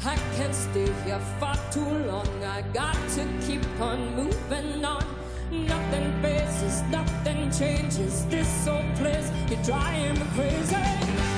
I 0.02 0.16
can't 0.36 0.54
stay 0.54 0.90
here 1.04 1.20
far 1.38 1.58
too 1.70 1.90
long. 2.10 2.26
I 2.42 2.62
got 2.72 2.96
to 3.16 3.28
keep 3.46 3.62
on 3.78 4.16
moving 4.16 4.82
on. 4.82 5.04
Nothing 5.50 6.10
faces, 6.22 6.80
nothing 6.90 7.50
changes. 7.50 8.24
This 8.26 8.66
old 8.66 8.94
place, 8.94 9.30
you're 9.50 9.62
driving 9.62 10.14
me 10.14 10.26
crazy. 10.34 11.35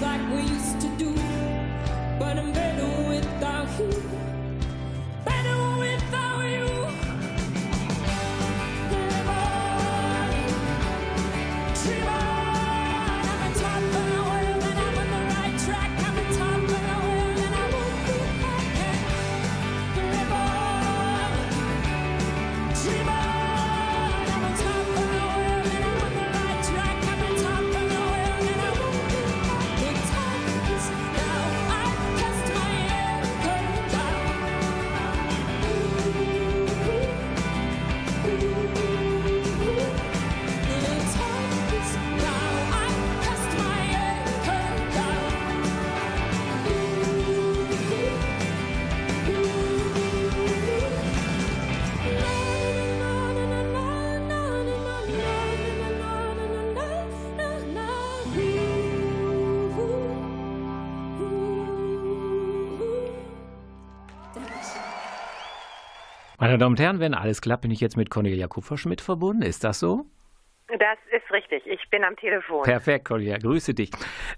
like 0.00 0.20
we 0.30 0.49
Meine 66.50 66.58
Damen 66.58 66.72
und 66.72 66.80
Herren, 66.80 66.98
wenn 66.98 67.14
alles 67.14 67.42
klappt, 67.42 67.62
bin 67.62 67.70
ich 67.70 67.78
jetzt 67.80 67.96
mit 67.96 68.10
Cornelia 68.10 68.48
Kupferschmidt 68.48 69.00
verbunden. 69.00 69.42
Ist 69.42 69.62
das 69.62 69.78
so? 69.78 70.06
Das 70.66 70.98
richtig. 71.40 71.66
Ich 71.66 71.88
bin 71.90 72.04
am 72.04 72.16
Telefon. 72.16 72.62
Perfekt, 72.62 73.06
Cornelia. 73.06 73.38
Grüße 73.38 73.74
dich. 73.74 73.90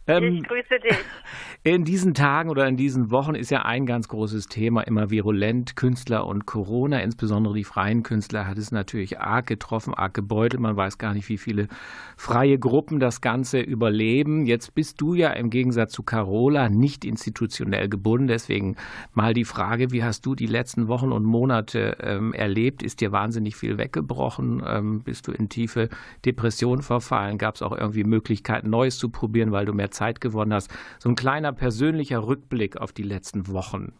Ähm, 0.06 0.36
ich 0.36 0.42
grüße 0.44 0.78
dich. 0.80 0.96
In 1.64 1.84
diesen 1.84 2.12
Tagen 2.14 2.50
oder 2.50 2.66
in 2.66 2.76
diesen 2.76 3.12
Wochen 3.12 3.36
ist 3.36 3.52
ja 3.52 3.62
ein 3.62 3.86
ganz 3.86 4.08
großes 4.08 4.48
Thema 4.48 4.82
immer 4.82 5.10
virulent. 5.10 5.76
Künstler 5.76 6.26
und 6.26 6.44
Corona, 6.44 6.98
insbesondere 6.98 7.54
die 7.54 7.62
freien 7.62 8.02
Künstler, 8.02 8.48
hat 8.48 8.58
es 8.58 8.72
natürlich 8.72 9.20
arg 9.20 9.46
getroffen, 9.46 9.94
arg 9.94 10.12
gebeutelt. 10.12 10.60
Man 10.60 10.76
weiß 10.76 10.98
gar 10.98 11.14
nicht, 11.14 11.28
wie 11.28 11.38
viele 11.38 11.68
freie 12.16 12.58
Gruppen 12.58 12.98
das 12.98 13.20
Ganze 13.20 13.60
überleben. 13.60 14.44
Jetzt 14.44 14.74
bist 14.74 15.00
du 15.00 15.14
ja 15.14 15.30
im 15.30 15.50
Gegensatz 15.50 15.92
zu 15.92 16.02
Carola 16.02 16.68
nicht 16.68 17.04
institutionell 17.04 17.88
gebunden. 17.88 18.26
Deswegen 18.26 18.74
mal 19.12 19.32
die 19.32 19.44
Frage, 19.44 19.92
wie 19.92 20.02
hast 20.02 20.26
du 20.26 20.34
die 20.34 20.46
letzten 20.46 20.88
Wochen 20.88 21.12
und 21.12 21.22
Monate 21.22 21.96
ähm, 22.00 22.32
erlebt? 22.32 22.82
Ist 22.82 23.00
dir 23.00 23.12
wahnsinnig 23.12 23.54
viel 23.54 23.78
weggebrochen? 23.78 24.64
Ähm, 24.66 25.04
bist 25.04 25.28
du 25.28 25.32
in 25.32 25.48
tiefe 25.48 25.90
Depression 26.24 26.82
verfallen? 27.00 27.38
Gab 27.38 27.54
es 27.54 27.62
auch 27.62 27.72
irgendwie 27.72 28.04
Möglichkeiten, 28.04 28.70
Neues 28.70 28.98
zu 28.98 29.08
probieren, 29.08 29.52
weil 29.52 29.64
du 29.64 29.72
mehr 29.72 29.90
Zeit 29.90 30.20
gewonnen 30.20 30.52
hast? 30.52 30.70
So 30.98 31.08
ein 31.08 31.16
kleiner 31.16 31.52
persönlicher 31.52 32.26
Rückblick 32.26 32.76
auf 32.76 32.92
die 32.92 33.02
letzten 33.02 33.48
Wochen. 33.48 33.92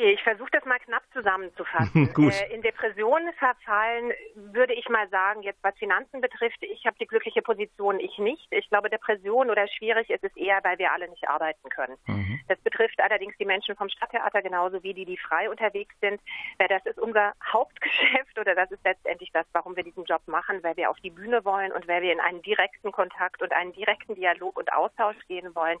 Okay, 0.00 0.12
ich 0.12 0.22
versuche 0.22 0.48
das 0.52 0.64
mal 0.64 0.78
knapp 0.78 1.02
zusammenzufassen. 1.12 2.08
äh, 2.16 2.54
in 2.54 2.62
Depressionen 2.62 3.34
verfallen 3.34 4.12
würde 4.34 4.72
ich 4.72 4.88
mal 4.88 5.06
sagen, 5.10 5.42
jetzt 5.42 5.62
was 5.62 5.76
Finanzen 5.76 6.22
betrifft, 6.22 6.56
ich 6.62 6.86
habe 6.86 6.96
die 6.98 7.06
glückliche 7.06 7.42
Position, 7.42 8.00
ich 8.00 8.16
nicht. 8.16 8.46
Ich 8.50 8.66
glaube, 8.70 8.88
Depression 8.88 9.50
oder 9.50 9.68
schwierig 9.68 10.08
ist 10.08 10.24
es 10.24 10.34
eher, 10.36 10.58
weil 10.62 10.78
wir 10.78 10.92
alle 10.92 11.06
nicht 11.10 11.28
arbeiten 11.28 11.68
können. 11.68 11.98
Mhm. 12.06 12.40
Das 12.48 12.58
betrifft 12.60 12.98
allerdings 12.98 13.36
die 13.36 13.44
Menschen 13.44 13.76
vom 13.76 13.90
Stadttheater 13.90 14.40
genauso 14.40 14.82
wie 14.82 14.94
die, 14.94 15.04
die 15.04 15.18
frei 15.18 15.50
unterwegs 15.50 15.94
sind. 16.00 16.18
Weil 16.56 16.68
das 16.68 16.86
ist 16.86 16.98
unser 16.98 17.34
Hauptgeschäft 17.52 18.38
oder 18.38 18.54
das 18.54 18.70
ist 18.70 18.82
letztendlich 18.82 19.30
das, 19.34 19.44
warum 19.52 19.76
wir 19.76 19.84
diesen 19.84 20.04
Job 20.04 20.22
machen, 20.26 20.62
weil 20.62 20.78
wir 20.78 20.88
auf 20.88 20.98
die 21.00 21.10
Bühne 21.10 21.44
wollen 21.44 21.72
und 21.72 21.86
weil 21.88 22.00
wir 22.00 22.12
in 22.14 22.20
einen 22.20 22.40
direkten 22.40 22.90
Kontakt 22.90 23.42
und 23.42 23.52
einen 23.52 23.74
direkten 23.74 24.14
Dialog 24.14 24.58
und 24.58 24.72
Austausch 24.72 25.18
gehen 25.28 25.54
wollen. 25.54 25.78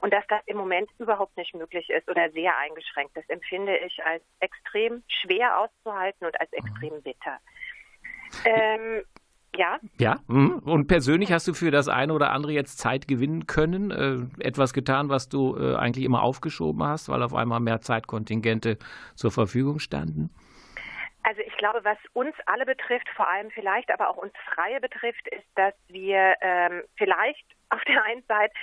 Und 0.00 0.12
dass 0.12 0.26
das 0.28 0.40
im 0.46 0.56
Moment 0.56 0.90
überhaupt 0.98 1.36
nicht 1.36 1.54
möglich 1.54 1.88
ist 1.90 2.08
oder 2.08 2.30
sehr 2.30 2.56
eingeschränkt 2.58 3.16
ist, 3.16 3.28
empfinde 3.30 3.76
ich 3.78 4.04
als 4.04 4.22
extrem 4.40 5.02
schwer 5.08 5.58
auszuhalten 5.58 6.26
und 6.26 6.40
als 6.40 6.52
extrem 6.52 7.02
bitter. 7.02 7.38
Ähm, 8.44 9.02
ja. 9.56 9.78
Ja. 9.98 10.16
Mhm. 10.26 10.58
Und 10.58 10.86
persönlich 10.86 11.32
hast 11.32 11.48
du 11.48 11.54
für 11.54 11.70
das 11.70 11.88
eine 11.88 12.12
oder 12.12 12.30
andere 12.32 12.52
jetzt 12.52 12.78
Zeit 12.78 13.08
gewinnen 13.08 13.46
können? 13.46 13.90
Äh, 13.90 14.46
etwas 14.46 14.72
getan, 14.72 15.08
was 15.08 15.28
du 15.28 15.56
äh, 15.56 15.76
eigentlich 15.76 16.04
immer 16.04 16.22
aufgeschoben 16.22 16.82
hast, 16.82 17.08
weil 17.08 17.22
auf 17.22 17.34
einmal 17.34 17.60
mehr 17.60 17.80
Zeitkontingente 17.80 18.78
zur 19.14 19.30
Verfügung 19.30 19.78
standen? 19.78 20.30
Also 21.22 21.40
ich 21.40 21.56
glaube, 21.56 21.80
was 21.82 21.98
uns 22.12 22.36
alle 22.46 22.64
betrifft, 22.64 23.08
vor 23.16 23.28
allem 23.28 23.50
vielleicht 23.50 23.90
aber 23.90 24.10
auch 24.10 24.16
uns 24.16 24.32
Freie 24.54 24.80
betrifft, 24.80 25.26
ist, 25.28 25.46
dass 25.56 25.74
wir 25.88 26.34
ähm, 26.40 26.82
vielleicht 26.96 27.44
auf 27.70 27.82
der 27.82 28.04
einen 28.04 28.22
Seite 28.28 28.54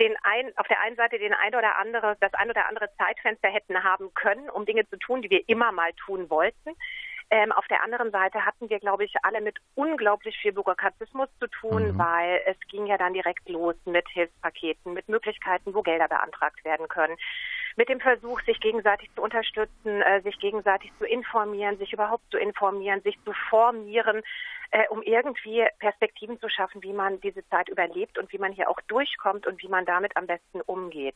den 0.00 0.14
ein, 0.22 0.52
auf 0.56 0.66
der 0.68 0.80
einen 0.80 0.96
Seite 0.96 1.18
den 1.18 1.34
ein 1.34 1.54
oder 1.54 1.76
andere, 1.78 2.16
das 2.20 2.32
ein 2.34 2.50
oder 2.50 2.68
andere 2.68 2.88
Zeitfenster 2.96 3.48
hätten 3.48 3.82
haben 3.82 4.12
können, 4.14 4.48
um 4.50 4.64
Dinge 4.64 4.88
zu 4.88 4.96
tun, 4.96 5.22
die 5.22 5.30
wir 5.30 5.48
immer 5.48 5.72
mal 5.72 5.92
tun 5.94 6.30
wollten. 6.30 6.76
Ähm, 7.30 7.52
auf 7.52 7.66
der 7.68 7.82
anderen 7.84 8.10
Seite 8.10 8.46
hatten 8.46 8.70
wir, 8.70 8.78
glaube 8.78 9.04
ich, 9.04 9.12
alle 9.22 9.42
mit 9.42 9.58
unglaublich 9.74 10.38
viel 10.38 10.52
Bürokratismus 10.52 11.28
zu 11.38 11.46
tun, 11.46 11.92
mhm. 11.92 11.98
weil 11.98 12.40
es 12.46 12.56
ging 12.70 12.86
ja 12.86 12.96
dann 12.96 13.12
direkt 13.12 13.46
los 13.48 13.74
mit 13.84 14.08
Hilfspaketen, 14.08 14.94
mit 14.94 15.08
Möglichkeiten, 15.08 15.74
wo 15.74 15.82
Gelder 15.82 16.08
beantragt 16.08 16.64
werden 16.64 16.88
können, 16.88 17.16
mit 17.78 17.88
dem 17.88 18.00
Versuch, 18.00 18.40
sich 18.42 18.58
gegenseitig 18.58 19.08
zu 19.14 19.22
unterstützen, 19.22 20.02
äh, 20.02 20.20
sich 20.22 20.36
gegenseitig 20.40 20.90
zu 20.98 21.04
informieren, 21.04 21.78
sich 21.78 21.92
überhaupt 21.92 22.24
zu 22.32 22.36
informieren, 22.36 23.00
sich 23.02 23.16
zu 23.24 23.32
formieren, 23.48 24.22
äh, 24.72 24.88
um 24.90 25.00
irgendwie 25.00 25.64
Perspektiven 25.78 26.40
zu 26.40 26.48
schaffen, 26.48 26.82
wie 26.82 26.92
man 26.92 27.20
diese 27.20 27.48
Zeit 27.48 27.68
überlebt 27.68 28.18
und 28.18 28.32
wie 28.32 28.38
man 28.38 28.52
hier 28.52 28.68
auch 28.68 28.80
durchkommt 28.88 29.46
und 29.46 29.62
wie 29.62 29.68
man 29.68 29.84
damit 29.84 30.16
am 30.16 30.26
besten 30.26 30.60
umgeht. 30.62 31.14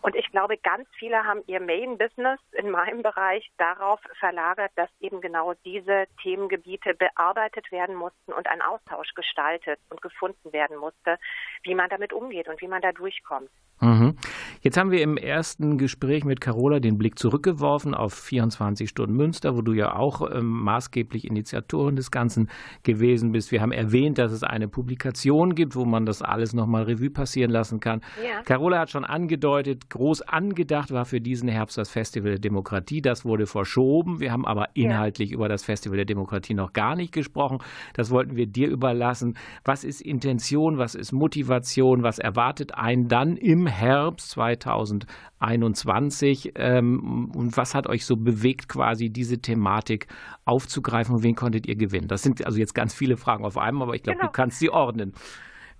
Und 0.00 0.14
ich 0.14 0.30
glaube, 0.30 0.56
ganz 0.58 0.88
viele 0.96 1.24
haben 1.24 1.42
ihr 1.48 1.60
Main-Business 1.60 2.38
in 2.52 2.70
meinem 2.70 3.02
Bereich 3.02 3.50
darauf 3.58 3.98
verlagert, 4.20 4.70
dass 4.76 4.90
eben 5.00 5.20
genau 5.20 5.54
diese 5.64 6.06
Themengebiete 6.22 6.94
bearbeitet 6.94 7.72
werden 7.72 7.96
mussten 7.96 8.32
und 8.32 8.46
ein 8.46 8.62
Austausch 8.62 9.12
gestaltet 9.14 9.80
und 9.90 10.00
gefunden 10.02 10.52
werden 10.52 10.76
musste, 10.76 11.18
wie 11.64 11.74
man 11.74 11.90
damit 11.90 12.12
umgeht 12.12 12.46
und 12.46 12.60
wie 12.60 12.68
man 12.68 12.80
da 12.80 12.92
durchkommt. 12.92 13.50
Mhm. 13.80 14.16
Jetzt 14.62 14.78
haben 14.78 14.90
wir 14.90 15.02
im 15.02 15.16
ersten 15.16 15.76
Gespräch 15.76 15.95
mit 16.02 16.40
Carola 16.40 16.80
den 16.80 16.98
Blick 16.98 17.18
zurückgeworfen 17.18 17.94
auf 17.94 18.14
24 18.14 18.88
Stunden 18.88 19.14
Münster, 19.14 19.56
wo 19.56 19.62
du 19.62 19.72
ja 19.72 19.96
auch 19.96 20.22
ähm, 20.30 20.46
maßgeblich 20.46 21.24
Initiatorin 21.24 21.96
des 21.96 22.10
Ganzen 22.10 22.48
gewesen 22.82 23.32
bist. 23.32 23.50
Wir 23.52 23.62
haben 23.62 23.72
erwähnt, 23.72 24.18
dass 24.18 24.32
es 24.32 24.42
eine 24.42 24.68
Publikation 24.68 25.54
gibt, 25.54 25.74
wo 25.74 25.84
man 25.84 26.06
das 26.06 26.22
alles 26.22 26.52
nochmal 26.52 26.84
Revue 26.84 27.10
passieren 27.10 27.50
lassen 27.50 27.80
kann. 27.80 28.00
Ja. 28.22 28.42
Carola 28.42 28.80
hat 28.80 28.90
schon 28.90 29.04
angedeutet, 29.04 29.88
groß 29.90 30.22
angedacht 30.22 30.90
war 30.90 31.04
für 31.04 31.20
diesen 31.20 31.48
Herbst 31.48 31.78
das 31.78 31.90
Festival 31.90 32.32
der 32.32 32.40
Demokratie. 32.40 33.00
Das 33.00 33.24
wurde 33.24 33.46
verschoben. 33.46 34.20
Wir 34.20 34.32
haben 34.32 34.46
aber 34.46 34.68
inhaltlich 34.74 35.30
ja. 35.30 35.36
über 35.36 35.48
das 35.48 35.64
Festival 35.64 35.96
der 35.96 36.06
Demokratie 36.06 36.54
noch 36.54 36.72
gar 36.72 36.94
nicht 36.96 37.12
gesprochen. 37.12 37.58
Das 37.94 38.10
wollten 38.10 38.36
wir 38.36 38.46
dir 38.46 38.68
überlassen. 38.68 39.34
Was 39.64 39.84
ist 39.84 40.00
Intention? 40.00 40.78
Was 40.78 40.94
ist 40.94 41.12
Motivation? 41.12 42.02
Was 42.02 42.18
erwartet 42.18 42.74
einen 42.74 43.08
dann 43.08 43.36
im 43.36 43.66
Herbst 43.66 44.30
2021. 44.30 45.85
Ähm, 45.86 47.32
und 47.34 47.56
was 47.56 47.74
hat 47.74 47.86
euch 47.86 48.04
so 48.04 48.16
bewegt, 48.16 48.68
quasi 48.68 49.10
diese 49.10 49.40
Thematik 49.40 50.06
aufzugreifen 50.44 51.14
und 51.14 51.22
wen 51.22 51.34
konntet 51.34 51.66
ihr 51.66 51.76
gewinnen? 51.76 52.08
Das 52.08 52.22
sind 52.22 52.44
also 52.44 52.58
jetzt 52.58 52.74
ganz 52.74 52.94
viele 52.94 53.16
Fragen 53.16 53.44
auf 53.44 53.58
einmal, 53.58 53.88
aber 53.88 53.94
ich 53.94 54.02
glaube, 54.02 54.18
genau. 54.18 54.28
du 54.28 54.32
kannst 54.32 54.58
sie 54.58 54.70
ordnen. 54.70 55.14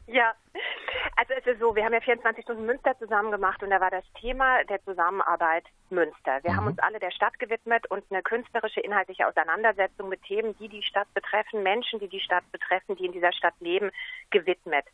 Ja, 0.07 0.35
also 1.17 1.33
es 1.33 1.47
ist 1.47 1.61
so, 1.61 1.75
wir 1.75 1.83
haben 1.83 1.95
ja 1.95 2.01
24 2.01 2.45
Stunden 2.45 2.67
Münster 2.67 2.97
zusammen 2.99 3.31
gemacht 3.31 3.63
und 3.63 3.71
da 3.71 3.81
war 3.81 3.91
das 3.91 4.05
Thema 4.21 4.63
der 4.65 4.83
Zusammenarbeit 4.85 5.65
Münster. 5.89 6.43
Wir 6.43 6.53
mhm. 6.53 6.57
haben 6.57 6.67
uns 6.67 6.79
alle 6.79 6.99
der 6.99 7.11
Stadt 7.11 7.39
gewidmet 7.39 7.91
und 7.91 8.05
eine 8.11 8.23
künstlerische, 8.23 8.81
inhaltliche 8.81 9.27
Auseinandersetzung 9.27 10.11
mit 10.11 10.23
Themen, 10.25 10.55
die 10.59 10.69
die 10.69 10.83
Stadt 10.83 11.13
betreffen, 11.15 11.63
Menschen, 11.63 12.01
die 12.01 12.09
die 12.09 12.21
Stadt 12.21 12.45
betreffen, 12.53 12.97
die 12.97 13.07
in 13.07 13.13
dieser 13.13 13.33
Stadt 13.33 13.55
leben, 13.61 13.91
gewidmet. 14.31 14.85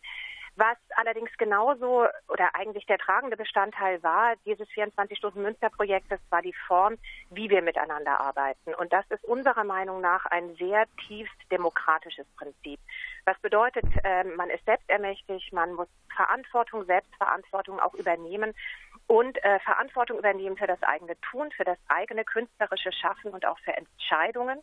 Was 0.56 0.76
allerdings 0.96 1.30
genauso 1.38 2.06
oder 2.28 2.54
eigentlich 2.54 2.84
der 2.84 2.98
tragende 2.98 3.38
Bestandteil 3.38 4.02
war 4.02 4.34
dieses 4.44 4.68
24-Stunden-Münster-Projektes, 4.70 6.20
war 6.28 6.42
die 6.42 6.52
Form, 6.66 6.98
wie 7.30 7.48
wir 7.48 7.62
miteinander 7.62 8.20
arbeiten. 8.20 8.74
Und 8.74 8.92
das 8.92 9.06
ist 9.08 9.24
unserer 9.24 9.64
Meinung 9.64 10.02
nach 10.02 10.26
ein 10.26 10.54
sehr 10.56 10.84
tiefst 11.08 11.34
demokratisches 11.50 12.26
Prinzip. 12.36 12.78
Was 13.24 13.38
bedeutet, 13.40 13.84
äh, 14.04 14.24
man 14.24 14.50
ist 14.50 14.64
selbstermächtig, 14.66 15.52
man 15.52 15.72
muss 15.72 15.88
Verantwortung, 16.14 16.84
Selbstverantwortung 16.84 17.80
auch 17.80 17.94
übernehmen 17.94 18.52
und 19.06 19.42
äh, 19.44 19.58
Verantwortung 19.60 20.18
übernehmen 20.18 20.58
für 20.58 20.66
das 20.66 20.82
eigene 20.82 21.18
Tun, 21.20 21.50
für 21.52 21.64
das 21.64 21.78
eigene 21.88 22.24
künstlerische 22.24 22.92
Schaffen 22.92 23.30
und 23.30 23.46
auch 23.46 23.58
für 23.60 23.74
Entscheidungen. 23.74 24.62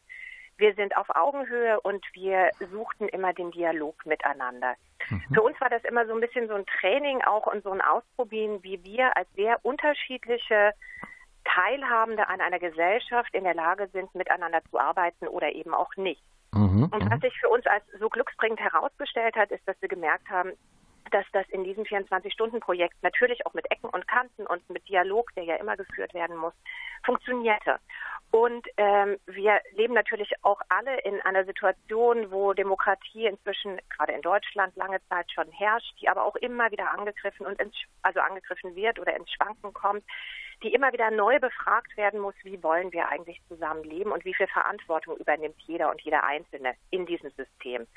Wir 0.59 0.73
sind 0.75 0.95
auf 0.97 1.07
Augenhöhe 1.15 1.79
und 1.81 2.05
wir 2.13 2.51
suchten 2.71 3.07
immer 3.07 3.33
den 3.33 3.51
Dialog 3.51 4.05
miteinander. 4.05 4.75
Mhm. 5.09 5.23
Für 5.33 5.41
uns 5.41 5.59
war 5.61 5.69
das 5.69 5.83
immer 5.85 6.05
so 6.05 6.13
ein 6.13 6.19
bisschen 6.19 6.47
so 6.47 6.53
ein 6.53 6.65
Training 6.79 7.21
auch 7.21 7.47
und 7.47 7.63
so 7.63 7.71
ein 7.71 7.81
Ausprobieren, 7.81 8.61
wie 8.61 8.83
wir 8.83 9.15
als 9.15 9.27
sehr 9.35 9.63
unterschiedliche 9.63 10.73
Teilhabende 11.45 12.27
an 12.27 12.41
einer 12.41 12.59
Gesellschaft 12.59 13.33
in 13.33 13.45
der 13.45 13.55
Lage 13.55 13.87
sind, 13.93 14.13
miteinander 14.13 14.61
zu 14.69 14.77
arbeiten 14.77 15.27
oder 15.27 15.51
eben 15.53 15.73
auch 15.73 15.95
nicht. 15.95 16.21
Mhm. 16.53 16.89
Und 16.91 17.09
was 17.09 17.21
sich 17.21 17.37
für 17.39 17.49
uns 17.49 17.65
als 17.65 17.83
so 17.97 18.09
glücksbringend 18.09 18.59
herausgestellt 18.59 19.35
hat, 19.35 19.51
ist, 19.51 19.65
dass 19.67 19.81
wir 19.81 19.89
gemerkt 19.89 20.29
haben, 20.29 20.51
dass 21.11 21.25
das 21.31 21.47
in 21.49 21.63
diesem 21.63 21.83
24-Stunden-Projekt 21.83 23.01
natürlich 23.01 23.45
auch 23.45 23.53
mit 23.53 23.69
Ecken 23.71 23.89
und 23.89 24.07
Kanten 24.07 24.45
und 24.45 24.67
mit 24.69 24.87
Dialog, 24.87 25.33
der 25.35 25.43
ja 25.43 25.55
immer 25.55 25.75
geführt 25.75 26.13
werden 26.13 26.37
muss, 26.37 26.53
funktionierte. 27.03 27.79
Und 28.31 28.67
ähm, 28.77 29.17
wir 29.25 29.59
leben 29.73 29.95
natürlich 29.95 30.31
auch 30.43 30.61
alle 30.69 30.99
in 31.01 31.19
einer 31.21 31.45
Situation, 31.45 32.31
wo 32.31 32.53
Demokratie 32.53 33.25
inzwischen 33.25 33.79
gerade 33.89 34.13
in 34.13 34.21
Deutschland 34.21 34.75
lange 34.75 34.99
Zeit 35.09 35.31
schon 35.31 35.49
herrscht, 35.51 35.95
die 35.99 36.09
aber 36.09 36.23
auch 36.25 36.35
immer 36.35 36.69
wieder 36.69 36.91
angegriffen 36.91 37.47
und 37.47 37.59
ins, 37.59 37.73
also 38.03 38.19
angegriffen 38.19 38.75
wird 38.75 38.99
oder 38.99 39.15
ins 39.15 39.31
Schwanken 39.31 39.73
kommt, 39.73 40.03
die 40.61 40.73
immer 40.73 40.93
wieder 40.93 41.09
neu 41.09 41.39
befragt 41.39 41.95
werden 41.97 42.19
muss, 42.19 42.35
wie 42.43 42.61
wollen 42.61 42.91
wir 42.91 43.07
eigentlich 43.09 43.41
zusammenleben 43.47 44.11
und 44.11 44.25
wie 44.25 44.35
viel 44.35 44.47
Verantwortung 44.47 45.17
übernimmt 45.17 45.59
jeder 45.61 45.89
und 45.89 46.01
jeder 46.01 46.23
Einzelne 46.23 46.75
in 46.91 47.07
diesem 47.07 47.31
System. 47.31 47.87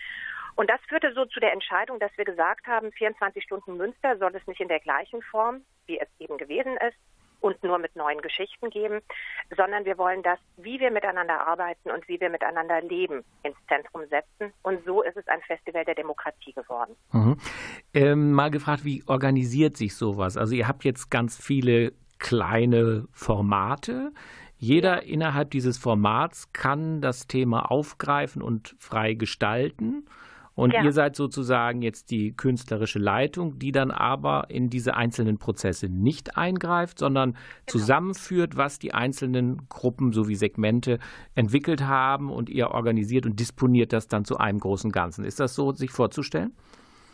Und 0.54 0.70
das 0.70 0.80
führte 0.88 1.12
so 1.14 1.24
zu 1.24 1.40
der 1.40 1.52
Entscheidung, 1.52 1.98
dass 1.98 2.10
wir 2.16 2.24
gesagt 2.24 2.66
haben, 2.66 2.92
24 2.92 3.42
Stunden 3.42 3.76
Münster 3.76 4.16
soll 4.18 4.34
es 4.34 4.46
nicht 4.46 4.60
in 4.60 4.68
der 4.68 4.80
gleichen 4.80 5.22
Form, 5.22 5.62
wie 5.86 5.98
es 5.98 6.08
eben 6.18 6.38
gewesen 6.38 6.76
ist, 6.86 6.96
und 7.42 7.62
nur 7.62 7.78
mit 7.78 7.94
neuen 7.96 8.22
Geschichten 8.22 8.70
geben, 8.70 9.00
sondern 9.54 9.84
wir 9.84 9.98
wollen 9.98 10.22
das, 10.22 10.38
wie 10.56 10.80
wir 10.80 10.90
miteinander 10.90 11.46
arbeiten 11.46 11.90
und 11.90 12.08
wie 12.08 12.20
wir 12.20 12.30
miteinander 12.30 12.80
leben, 12.80 13.24
ins 13.42 13.56
Zentrum 13.68 14.02
setzen. 14.08 14.54
Und 14.62 14.84
so 14.84 15.02
ist 15.02 15.16
es 15.16 15.26
ein 15.28 15.40
Festival 15.42 15.84
der 15.84 15.94
Demokratie 15.94 16.52
geworden. 16.52 16.94
Mhm. 17.12 17.36
Ähm, 17.92 18.32
mal 18.32 18.50
gefragt, 18.50 18.84
wie 18.84 19.02
organisiert 19.06 19.76
sich 19.76 19.96
sowas? 19.96 20.36
Also 20.36 20.54
ihr 20.54 20.68
habt 20.68 20.84
jetzt 20.84 21.10
ganz 21.10 21.36
viele 21.36 21.92
kleine 22.18 23.06
Formate. 23.12 24.12
Jeder 24.56 25.02
innerhalb 25.02 25.50
dieses 25.50 25.76
Formats 25.76 26.52
kann 26.52 27.00
das 27.00 27.26
Thema 27.26 27.70
aufgreifen 27.70 28.40
und 28.40 28.76
frei 28.78 29.14
gestalten. 29.14 30.06
Und 30.54 30.72
ja. 30.72 30.82
ihr 30.82 30.92
seid 30.92 31.16
sozusagen 31.16 31.82
jetzt 31.82 32.10
die 32.10 32.36
künstlerische 32.36 32.98
Leitung, 32.98 33.58
die 33.58 33.72
dann 33.72 33.90
aber 33.90 34.46
in 34.48 34.68
diese 34.68 34.94
einzelnen 34.94 35.38
Prozesse 35.38 35.88
nicht 35.88 36.36
eingreift, 36.36 36.98
sondern 36.98 37.32
genau. 37.32 37.42
zusammenführt, 37.66 38.56
was 38.56 38.78
die 38.78 38.92
einzelnen 38.92 39.68
Gruppen 39.68 40.12
sowie 40.12 40.34
Segmente 40.34 40.98
entwickelt 41.34 41.82
haben 41.82 42.30
und 42.30 42.50
ihr 42.50 42.70
organisiert 42.70 43.24
und 43.24 43.40
disponiert 43.40 43.92
das 43.92 44.08
dann 44.08 44.24
zu 44.24 44.38
einem 44.38 44.60
großen 44.60 44.92
Ganzen. 44.92 45.24
Ist 45.24 45.40
das 45.40 45.54
so, 45.54 45.72
sich 45.72 45.90
vorzustellen? 45.90 46.54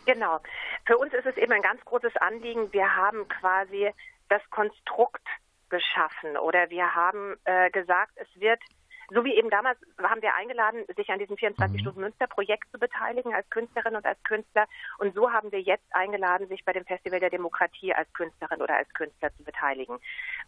Genau. 0.07 0.41
Für 0.87 0.97
uns 0.97 1.13
ist 1.13 1.27
es 1.27 1.37
eben 1.37 1.53
ein 1.53 1.63
ganz 1.63 1.85
großes 1.85 2.17
Anliegen. 2.17 2.73
Wir 2.73 2.97
haben 2.97 3.29
quasi 3.29 3.91
das 4.29 4.43
Konstrukt 4.51 5.23
geschaffen 5.69 6.37
oder 6.39 6.71
wir 6.71 6.95
haben 6.95 7.37
äh, 7.45 7.71
gesagt, 7.71 8.13
es 8.17 8.41
wird 8.41 8.61
so 9.11 9.25
wie 9.25 9.35
eben 9.35 9.49
damals 9.49 9.79
haben 10.03 10.21
wir 10.23 10.35
eingeladen, 10.35 10.85
sich 10.95 11.09
an 11.11 11.19
diesem 11.19 11.37
24-Stunden-Münster-Projekt 11.37 12.71
zu 12.71 12.79
beteiligen 12.79 13.35
als 13.35 13.49
Künstlerin 13.51 13.97
und 13.97 14.05
als 14.05 14.23
Künstler. 14.23 14.67
Und 14.99 15.15
so 15.15 15.33
haben 15.33 15.51
wir 15.51 15.61
jetzt 15.61 15.95
eingeladen, 15.95 16.49
sich 16.49 16.65
bei 16.65 16.73
dem 16.73 16.85
Festival 16.85 17.21
der 17.21 17.31
Demokratie 17.31 17.95
als 17.95 18.13
Künstlerin 18.13 18.61
oder 18.61 18.77
als 18.77 18.93
Künstler 18.93 19.35
zu 19.35 19.45
beteiligen. 19.45 19.99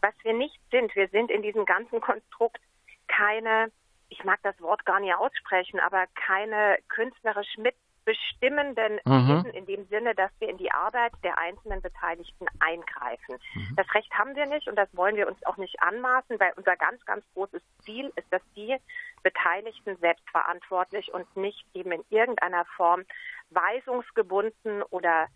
Was 0.03 0.15
wir 0.23 0.35
nicht 0.35 0.61
sind, 0.71 0.95
wir 0.95 1.09
sind 1.09 1.31
in 1.31 1.43
diesem 1.43 1.65
ganzen 1.65 2.01
Konstrukt 2.01 2.61
keine, 3.09 3.73
ich 4.09 4.25
mag 4.25 4.41
das 4.43 4.61
Wort 4.61 4.85
gar 4.85 5.01
nicht 5.01 5.15
aussprechen, 5.15 5.81
aber 5.81 6.05
keine 6.15 6.79
künstlerisch 6.89 7.57
mit 7.57 7.75
bestimmenden 8.05 8.99
mhm. 9.05 9.45
In 9.53 9.67
dem 9.67 9.87
Sinne, 9.89 10.15
dass 10.15 10.31
wir 10.39 10.49
in 10.49 10.57
die 10.59 10.73
Arbeit 10.73 11.13
der 11.23 11.39
einzelnen 11.39 11.83
Beteiligten 11.83 12.47
eingreifen. 12.59 13.39
Mhm. 13.55 13.77
Das 13.77 13.87
Recht 13.95 14.13
haben 14.13 14.35
wir 14.35 14.47
nicht 14.47 14.69
und 14.69 14.77
das 14.77 14.89
wollen 14.97 15.17
wir 15.17 15.29
uns 15.29 15.45
auch 15.47 15.57
nicht 15.57 15.81
anmaßen, 15.83 16.41
weil 16.41 16.53
unser 16.57 16.77
ganz, 16.77 17.05
ganz 17.05 17.25
großes 17.35 17.63
Ziel 17.85 18.13
ist, 18.17 18.33
dass 18.33 18.43
die 18.57 18.77
Beteiligten 19.23 19.97
selbstverantwortlich 19.97 21.13
und 21.13 21.37
nicht 21.37 21.65
eben 21.75 21.93
in 21.93 22.05
irgendeiner 22.11 22.65
Form 22.77 23.05
weisungsgebunden 23.51 24.83
oder 24.85 25.27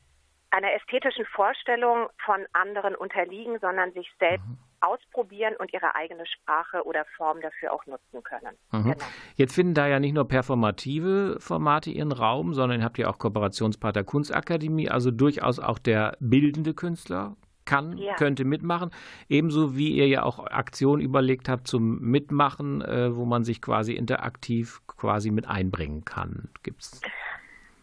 einer 0.51 0.73
ästhetischen 0.73 1.27
Vorstellung 1.27 2.09
von 2.25 2.47
anderen 2.53 2.95
unterliegen, 2.95 3.59
sondern 3.59 3.93
sich 3.93 4.11
selbst 4.19 4.47
mhm. 4.47 4.59
Ausprobieren 4.87 5.55
und 5.59 5.73
ihre 5.73 5.95
eigene 5.95 6.25
Sprache 6.27 6.85
oder 6.85 7.05
Form 7.17 7.41
dafür 7.41 7.73
auch 7.73 7.85
nutzen 7.87 8.23
können. 8.23 8.57
Mhm. 8.73 8.83
Genau. 8.93 9.05
Jetzt 9.37 9.55
finden 9.55 9.75
da 9.75 9.87
ja 9.87 10.01
nicht 10.01 10.15
nur 10.15 10.29
performative 10.29 11.37
Formate 11.41 11.91
ihren 11.91 12.13
Raum, 12.13 12.55
sondern 12.55 12.85
habt 12.85 12.99
ihr 12.99 13.09
auch 13.09 13.19
Kooperationspartner 13.19 14.05
Kunstakademie, 14.05 14.91
also 14.91 15.11
durchaus 15.11 15.59
auch 15.59 15.79
der 15.79 16.17
bildende 16.21 16.75
Künstler 16.75 17.37
kann, 17.65 17.97
ja. 17.97 18.15
könnte 18.15 18.45
mitmachen. 18.45 18.91
Ebenso 19.29 19.77
wie 19.77 19.93
ihr 19.93 20.07
ja 20.07 20.23
auch 20.23 20.39
Aktionen 20.47 21.03
überlegt 21.03 21.49
habt 21.49 21.67
zum 21.67 22.01
Mitmachen, 22.01 22.83
äh, 22.83 23.17
wo 23.17 23.25
man 23.25 23.45
sich 23.45 23.63
quasi 23.63 23.95
interaktiv 23.95 24.83
quasi 24.87 25.31
mit 25.31 25.49
einbringen 25.49 26.05
kann. 26.05 26.51
Gibt's? 26.63 27.01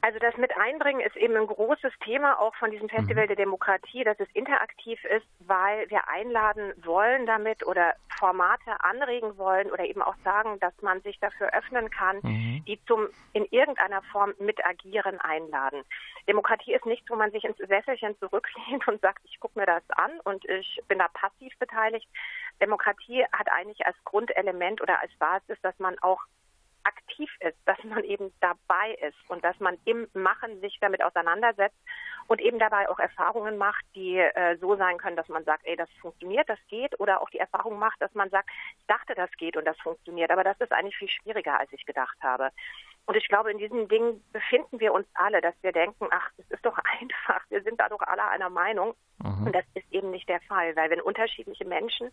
Also 0.03 0.17
das 0.17 0.35
mit 0.37 0.51
einbringen 0.57 1.01
ist 1.01 1.15
eben 1.15 1.35
ein 1.37 1.45
großes 1.45 1.93
Thema 2.03 2.39
auch 2.39 2.55
von 2.55 2.71
diesem 2.71 2.89
Festival 2.89 3.25
mhm. 3.25 3.27
der 3.27 3.35
Demokratie, 3.35 4.03
dass 4.03 4.19
es 4.19 4.27
interaktiv 4.33 5.03
ist, 5.05 5.25
weil 5.39 5.87
wir 5.91 6.07
einladen 6.07 6.73
wollen 6.83 7.27
damit 7.27 7.65
oder 7.65 7.93
Formate 8.17 8.83
anregen 8.83 9.37
wollen 9.37 9.71
oder 9.71 9.85
eben 9.85 10.01
auch 10.01 10.15
sagen, 10.23 10.59
dass 10.59 10.73
man 10.81 11.01
sich 11.01 11.19
dafür 11.19 11.53
öffnen 11.53 11.91
kann, 11.91 12.17
mhm. 12.23 12.63
die 12.65 12.79
zum 12.87 13.09
in 13.33 13.45
irgendeiner 13.51 14.01
Form 14.11 14.33
mit 14.39 14.65
agieren 14.65 15.19
einladen. 15.19 15.83
Demokratie 16.27 16.73
ist 16.73 16.85
nichts, 16.85 17.09
wo 17.09 17.15
man 17.15 17.31
sich 17.31 17.43
ins 17.43 17.57
Sesselchen 17.57 18.17
zurücklehnt 18.19 18.87
und 18.87 19.01
sagt, 19.01 19.21
ich 19.25 19.39
gucke 19.39 19.59
mir 19.59 19.67
das 19.67 19.83
an 19.89 20.11
und 20.23 20.45
ich 20.45 20.81
bin 20.87 20.97
da 20.97 21.07
passiv 21.09 21.57
beteiligt. 21.59 22.07
Demokratie 22.59 23.23
hat 23.31 23.51
eigentlich 23.51 23.85
als 23.85 23.97
Grundelement 24.03 24.81
oder 24.81 24.99
als 24.99 25.11
Basis, 25.19 25.61
dass 25.61 25.77
man 25.79 25.97
auch 25.99 26.21
aktiv 26.83 27.29
ist, 27.39 27.57
dass 27.65 27.81
man 27.83 28.03
eben 28.03 28.33
dabei 28.39 28.97
ist 29.07 29.17
und 29.29 29.43
dass 29.43 29.59
man 29.59 29.77
im 29.85 30.07
Machen 30.13 30.59
sich 30.61 30.77
damit 30.81 31.03
auseinandersetzt 31.03 31.77
und 32.27 32.41
eben 32.41 32.59
dabei 32.59 32.89
auch 32.89 32.99
Erfahrungen 32.99 33.57
macht, 33.57 33.83
die 33.95 34.17
äh, 34.17 34.57
so 34.57 34.75
sein 34.75 34.97
können, 34.97 35.15
dass 35.15 35.27
man 35.27 35.43
sagt, 35.43 35.65
ey, 35.65 35.75
das 35.75 35.89
funktioniert, 36.01 36.49
das 36.49 36.59
geht, 36.67 36.99
oder 36.99 37.21
auch 37.21 37.29
die 37.29 37.39
Erfahrung 37.39 37.79
macht, 37.79 38.01
dass 38.01 38.13
man 38.13 38.29
sagt, 38.29 38.49
ich 38.79 38.85
dachte, 38.87 39.15
das 39.15 39.31
geht 39.33 39.57
und 39.57 39.65
das 39.65 39.77
funktioniert, 39.79 40.31
aber 40.31 40.43
das 40.43 40.59
ist 40.59 40.71
eigentlich 40.71 40.97
viel 40.97 41.09
schwieriger, 41.09 41.59
als 41.59 41.71
ich 41.73 41.85
gedacht 41.85 42.17
habe. 42.21 42.51
Und 43.11 43.17
ich 43.17 43.27
glaube, 43.27 43.51
in 43.51 43.57
diesen 43.57 43.89
Dingen 43.89 44.23
befinden 44.31 44.79
wir 44.79 44.93
uns 44.93 45.05
alle, 45.15 45.41
dass 45.41 45.53
wir 45.63 45.73
denken, 45.73 46.07
ach, 46.11 46.29
das 46.37 46.49
ist 46.49 46.65
doch 46.65 46.77
einfach, 47.01 47.43
wir 47.49 47.61
sind 47.61 47.77
da 47.77 47.89
doch 47.89 47.99
alle 47.99 48.25
einer 48.29 48.49
Meinung. 48.49 48.95
Mhm. 49.21 49.47
Und 49.47 49.53
das 49.53 49.65
ist 49.73 49.83
eben 49.91 50.11
nicht 50.11 50.29
der 50.29 50.39
Fall, 50.47 50.77
weil 50.77 50.89
wenn 50.89 51.01
unterschiedliche 51.01 51.65
Menschen 51.65 52.09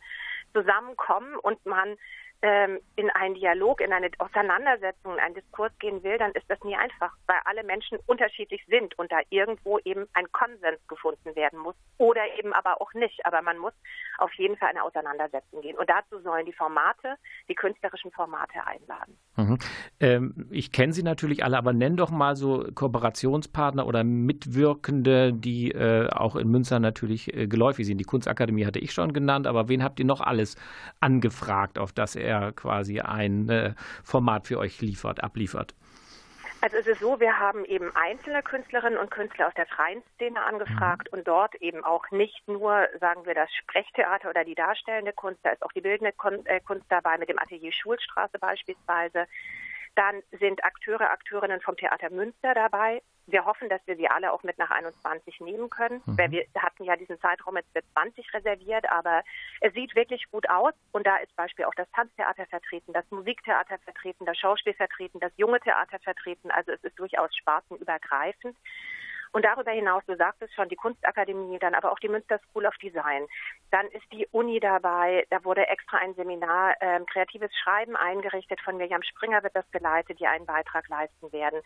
zusammenkommen 0.52 1.36
und 1.36 1.64
man 1.64 1.96
ähm, 2.40 2.78
in 2.94 3.10
einen 3.10 3.34
Dialog, 3.34 3.80
in 3.80 3.92
eine 3.92 4.10
Auseinandersetzung, 4.18 5.14
in 5.14 5.20
einen 5.20 5.34
Diskurs 5.34 5.72
gehen 5.80 6.02
will, 6.04 6.18
dann 6.18 6.32
ist 6.32 6.48
das 6.48 6.62
nie 6.62 6.76
einfach, 6.76 7.12
weil 7.26 7.38
alle 7.44 7.64
Menschen 7.64 7.98
unterschiedlich 8.06 8.64
sind 8.68 8.96
und 8.98 9.10
da 9.10 9.18
irgendwo 9.30 9.78
eben 9.80 10.06
ein 10.12 10.30
Konsens 10.30 10.78
gefunden 10.86 11.34
werden 11.34 11.58
muss 11.58 11.74
oder 11.96 12.22
eben 12.38 12.52
aber 12.52 12.80
auch 12.80 12.92
nicht. 12.94 13.26
Aber 13.26 13.42
man 13.42 13.58
muss 13.58 13.72
auf 14.18 14.32
jeden 14.34 14.56
Fall 14.56 14.68
eine 14.68 14.84
Auseinandersetzung 14.84 15.62
gehen. 15.62 15.76
Und 15.76 15.90
dazu 15.90 16.20
sollen 16.20 16.46
die 16.46 16.52
Formate, 16.52 17.16
die 17.48 17.54
künstlerischen 17.54 18.12
Formate 18.12 18.64
einladen. 18.64 19.18
Mhm. 19.36 19.58
Ähm, 20.00 20.48
ich 20.52 20.70
kenne 20.70 20.87
sie 20.92 21.02
natürlich 21.02 21.44
alle, 21.44 21.58
aber 21.58 21.72
nenn 21.72 21.96
doch 21.96 22.10
mal 22.10 22.36
so 22.36 22.64
Kooperationspartner 22.74 23.86
oder 23.86 24.04
Mitwirkende, 24.04 25.32
die 25.32 25.72
äh, 25.72 26.08
auch 26.10 26.36
in 26.36 26.48
Münster 26.48 26.78
natürlich 26.78 27.34
äh, 27.34 27.48
geläufig 27.48 27.86
sind. 27.86 27.98
Die 27.98 28.04
Kunstakademie 28.04 28.64
hatte 28.64 28.78
ich 28.78 28.92
schon 28.92 29.12
genannt, 29.12 29.46
aber 29.46 29.68
wen 29.68 29.82
habt 29.82 29.98
ihr 29.98 30.06
noch 30.06 30.20
alles 30.20 30.56
angefragt, 31.00 31.78
auf 31.78 31.92
das 31.92 32.16
er 32.16 32.28
er 32.28 32.52
quasi 32.52 33.00
ein 33.00 33.48
äh, 33.48 33.74
Format 34.04 34.46
für 34.46 34.58
euch 34.58 34.80
liefert, 34.80 35.22
abliefert? 35.22 35.74
Also 36.60 36.76
es 36.76 36.88
ist 36.88 37.00
so, 37.00 37.20
wir 37.20 37.38
haben 37.38 37.64
eben 37.64 37.94
einzelne 37.94 38.42
Künstlerinnen 38.42 38.98
und 38.98 39.12
Künstler 39.12 39.46
aus 39.46 39.54
der 39.54 39.66
freien 39.66 40.02
Szene 40.14 40.42
angefragt 40.42 41.08
mhm. 41.12 41.18
und 41.18 41.28
dort 41.28 41.54
eben 41.56 41.84
auch 41.84 42.10
nicht 42.10 42.48
nur, 42.48 42.88
sagen 42.98 43.26
wir, 43.26 43.34
das 43.34 43.48
Sprechtheater 43.54 44.28
oder 44.28 44.44
die 44.44 44.56
darstellende 44.56 45.12
Kunst, 45.12 45.38
da 45.44 45.50
ist 45.50 45.62
auch 45.62 45.70
die 45.70 45.80
bildende 45.80 46.12
äh, 46.46 46.60
Kunst 46.60 46.86
dabei 46.88 47.16
mit 47.16 47.28
dem 47.28 47.38
Atelier 47.38 47.72
Schulstraße 47.72 48.40
beispielsweise. 48.40 49.26
Dann 49.98 50.22
sind 50.38 50.64
Akteure, 50.64 51.10
Akteurinnen 51.10 51.60
vom 51.60 51.76
Theater 51.76 52.08
Münster 52.10 52.54
dabei. 52.54 53.02
Wir 53.26 53.44
hoffen, 53.44 53.68
dass 53.68 53.84
wir 53.86 53.96
sie 53.96 54.08
alle 54.08 54.32
auch 54.32 54.44
mit 54.44 54.56
nach 54.56 54.70
21 54.70 55.40
nehmen 55.40 55.68
können. 55.70 56.00
Mhm. 56.06 56.16
Wir 56.16 56.46
hatten 56.56 56.84
ja 56.84 56.94
diesen 56.94 57.18
Zeitraum 57.18 57.56
jetzt 57.56 57.72
für 57.72 57.82
20 57.94 58.32
reserviert, 58.32 58.88
aber 58.92 59.24
es 59.60 59.74
sieht 59.74 59.96
wirklich 59.96 60.30
gut 60.30 60.48
aus. 60.48 60.72
Und 60.92 61.04
da 61.04 61.16
ist 61.16 61.34
Beispiel 61.34 61.64
auch 61.64 61.74
das 61.74 61.90
Tanztheater 61.90 62.46
vertreten, 62.46 62.92
das 62.92 63.10
Musiktheater 63.10 63.78
vertreten, 63.78 64.24
das 64.24 64.38
Schauspiel 64.38 64.74
vertreten, 64.74 65.18
das 65.18 65.32
junge 65.36 65.58
Theater 65.58 65.98
vertreten. 65.98 66.52
Also 66.52 66.70
es 66.70 66.84
ist 66.84 66.96
durchaus 66.96 67.34
spartenübergreifend. 67.34 68.56
Und 69.32 69.44
darüber 69.44 69.70
hinaus, 69.70 70.02
du 70.06 70.16
sagtest 70.16 70.54
schon, 70.54 70.68
die 70.68 70.76
Kunstakademie, 70.76 71.58
dann 71.58 71.74
aber 71.74 71.92
auch 71.92 71.98
die 71.98 72.08
Münster 72.08 72.38
School 72.50 72.66
of 72.66 72.76
Design. 72.78 73.26
Dann 73.70 73.86
ist 73.88 74.10
die 74.12 74.26
Uni 74.32 74.60
dabei, 74.60 75.26
da 75.30 75.44
wurde 75.44 75.66
extra 75.68 75.98
ein 75.98 76.14
Seminar 76.14 76.74
ähm, 76.80 77.06
Kreatives 77.06 77.50
Schreiben 77.62 77.96
eingerichtet. 77.96 78.60
Von 78.60 78.76
Mirjam 78.76 79.02
Springer 79.02 79.42
wird 79.42 79.56
das 79.56 79.70
geleitet, 79.70 80.20
die 80.20 80.26
einen 80.26 80.46
Beitrag 80.46 80.88
leisten 80.88 81.32
werden. 81.32 81.60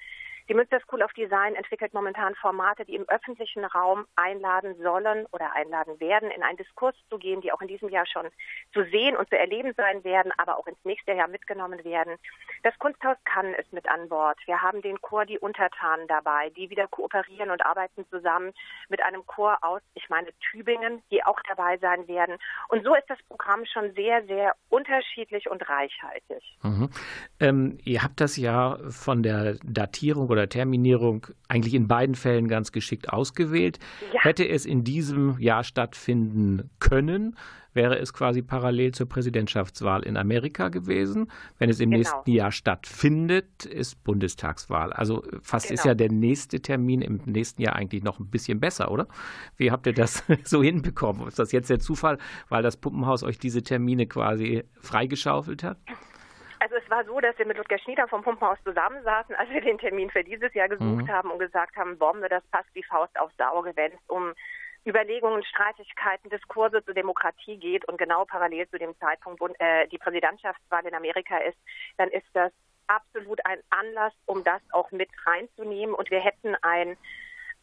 Die 0.48 0.55
Münster 0.55 0.81
School 0.81 1.03
of 1.03 1.12
Design 1.12 1.55
entwickelt 1.55 1.94
momentan 1.94 2.35
Formate, 2.35 2.85
die 2.85 2.96
im 2.96 3.09
öffentlichen 3.09 3.64
Raum 3.64 4.07
einladen 4.16 4.75
sollen 4.83 5.27
oder 5.31 5.53
einladen 5.55 6.01
werden, 6.01 6.31
in 6.31 6.42
einen 6.42 6.57
Diskurs 6.57 6.96
zu 7.09 7.18
gehen, 7.18 7.40
die 7.40 7.53
auch 7.53 7.61
in 7.61 7.68
diesem 7.68 7.88
Jahr 7.88 8.07
schon 8.07 8.29
zu 8.72 8.83
sehen 8.90 9.16
und 9.16 9.29
zu 9.29 9.38
erleben 9.38 9.72
sein 9.77 10.03
werden, 10.03 10.33
aber 10.38 10.59
auch 10.59 10.66
ins 10.66 10.85
nächste 10.85 11.12
Jahr 11.12 11.29
mitgenommen 11.29 11.85
werden. 11.85 12.16
Das 12.64 12.77
Kunsthaus 12.79 13.16
Cannes 13.25 13.57
ist 13.59 13.72
mit 13.72 13.88
an 13.88 14.09
Bord. 14.09 14.38
Wir 14.46 14.61
haben 14.61 14.83
den 14.83 15.01
Chor 15.01 15.27
Die 15.27 15.38
Untertanen 15.38 16.09
dabei, 16.09 16.51
die 16.51 16.70
wieder 16.70 16.88
kooperieren 16.88 17.51
und 17.53 17.65
arbeiten 17.65 18.05
zusammen 18.11 18.53
mit 18.88 19.03
einem 19.03 19.25
Chor 19.27 19.59
aus, 19.62 19.81
ich 19.95 20.09
meine 20.09 20.29
Tübingen, 20.51 21.03
die 21.11 21.25
auch 21.25 21.38
dabei 21.49 21.79
sein 21.79 22.09
werden. 22.09 22.37
Und 22.69 22.85
so 22.85 22.95
ist 22.95 23.09
das 23.09 23.19
Programm 23.29 23.65
schon 23.67 23.95
sehr, 23.95 24.25
sehr 24.27 24.55
unterschiedlich 24.69 25.51
und 25.51 25.69
reichhaltig. 25.69 26.43
Mhm. 26.62 26.91
Ähm, 27.41 27.79
ihr 27.85 28.03
habt 28.03 28.21
das 28.21 28.37
ja 28.37 28.79
von 28.88 29.23
der 29.23 29.57
Datierung 29.62 30.29
oder 30.29 30.49
Terminierung 30.49 31.27
eigentlich 31.49 31.75
in 31.75 31.88
beiden 31.88 32.15
Fällen 32.15 32.49
ganz 32.49 32.73
geschickt 32.73 33.11
ausgewählt. 33.11 33.79
Ja. 34.12 34.23
Hätte 34.23 34.49
es 34.49 34.67
in 34.67 34.85
diesem 34.85 35.38
Jahr 35.38 35.65
stattfinden 35.65 36.71
können, 36.81 37.37
wäre 37.75 37.99
es 37.99 38.13
quasi 38.13 38.43
parallel 38.43 38.93
zur 38.93 39.09
Präsidentschaftswahl 39.09 40.03
in 40.03 40.17
Amerika 40.17 40.69
gewesen. 40.69 41.31
Wenn 41.59 41.71
es 41.71 41.81
im 41.81 41.91
genau. 41.91 41.99
nächsten 41.99 42.31
Jahr 42.31 42.53
stattfindet, 42.53 43.65
ist 43.65 44.03
Bundestagswahl. 44.05 44.93
Also 44.93 45.23
fast 45.43 45.69
genau. 45.69 45.75
ist 45.75 45.85
ja 45.85 45.95
der 45.95 46.11
nächste 46.11 46.61
Termin 46.61 47.03
im 47.03 47.21
nächsten 47.27 47.63
Jahr 47.63 47.77
eigentlich 47.77 48.03
noch 48.03 48.19
ein 48.19 48.31
bisschen 48.31 48.61
besser, 48.61 48.91
oder? 48.91 49.07
Wie 49.57 49.71
habt 49.71 49.87
ihr 49.87 49.95
das 49.95 50.25
so 50.45 50.63
hinbekommen? 50.63 51.29
Ist 51.29 51.39
das 51.39 51.53
jetzt 51.53 51.71
der 51.71 51.81
Zufall, 51.81 52.19
weil 52.49 52.63
das 52.63 52.77
Puppenhaus 52.77 53.23
euch 53.23 53.39
diese 53.39 53.63
Termine 53.63 54.07
quasi 54.07 54.65
freigeschaufelt 54.81 55.63
hat? 55.63 55.79
Also 56.63 56.77
es 56.77 56.89
war 56.89 57.05
so, 57.05 57.19
dass 57.19 57.37
wir 57.39 57.47
mit 57.47 57.57
Ludger 57.57 57.79
Schnieder 57.81 58.07
vom 58.07 58.23
Pumpenhaus 58.23 58.59
zusammensaßen, 58.63 59.35
als 59.35 59.51
wir 59.51 59.61
den 59.61 59.79
Termin 59.79 60.11
für 60.11 60.23
dieses 60.23 60.55
Jahr 60.55 60.69
gesucht 60.69 61.07
mhm. 61.07 61.09
haben 61.09 61.31
und 61.33 61.41
gesagt 61.41 61.75
haben, 61.77 61.99
Bombe, 61.99 62.29
das 62.29 62.45
passt 62.53 62.69
wie 62.75 62.85
Faust 62.85 63.19
aufs 63.19 63.35
Auge, 63.41 63.73
wenn 63.75 63.91
es 63.91 63.99
um 64.07 64.33
Überlegungen, 64.85 65.45
Streitigkeiten, 65.45 66.31
Diskurse 66.31 66.85
zur 66.85 66.95
Demokratie 66.95 67.57
geht 67.57 67.85
und 67.87 67.99
genau 67.99 68.25
parallel 68.25 68.68
zu 68.68 68.79
dem 68.79 68.99
Zeitpunkt, 68.99 69.40
wo 69.40 69.49
äh, 69.59 69.87
die 69.88 69.99
Präsidentschaftswahl 69.99 70.85
in 70.87 70.95
Amerika 70.95 71.38
ist, 71.38 71.59
dann 71.99 72.11
ist 72.11 72.27
das 72.33 72.53
absolut 72.88 73.45
ein 73.47 73.59
Anlass, 73.71 74.12
um 74.27 74.42
das 74.45 74.61
auch 74.73 74.90
mit 74.90 75.09
reinzunehmen. 75.25 75.95
Und 75.95 76.11
wir 76.11 76.21
hätten 76.21 76.57
ein, 76.62 76.97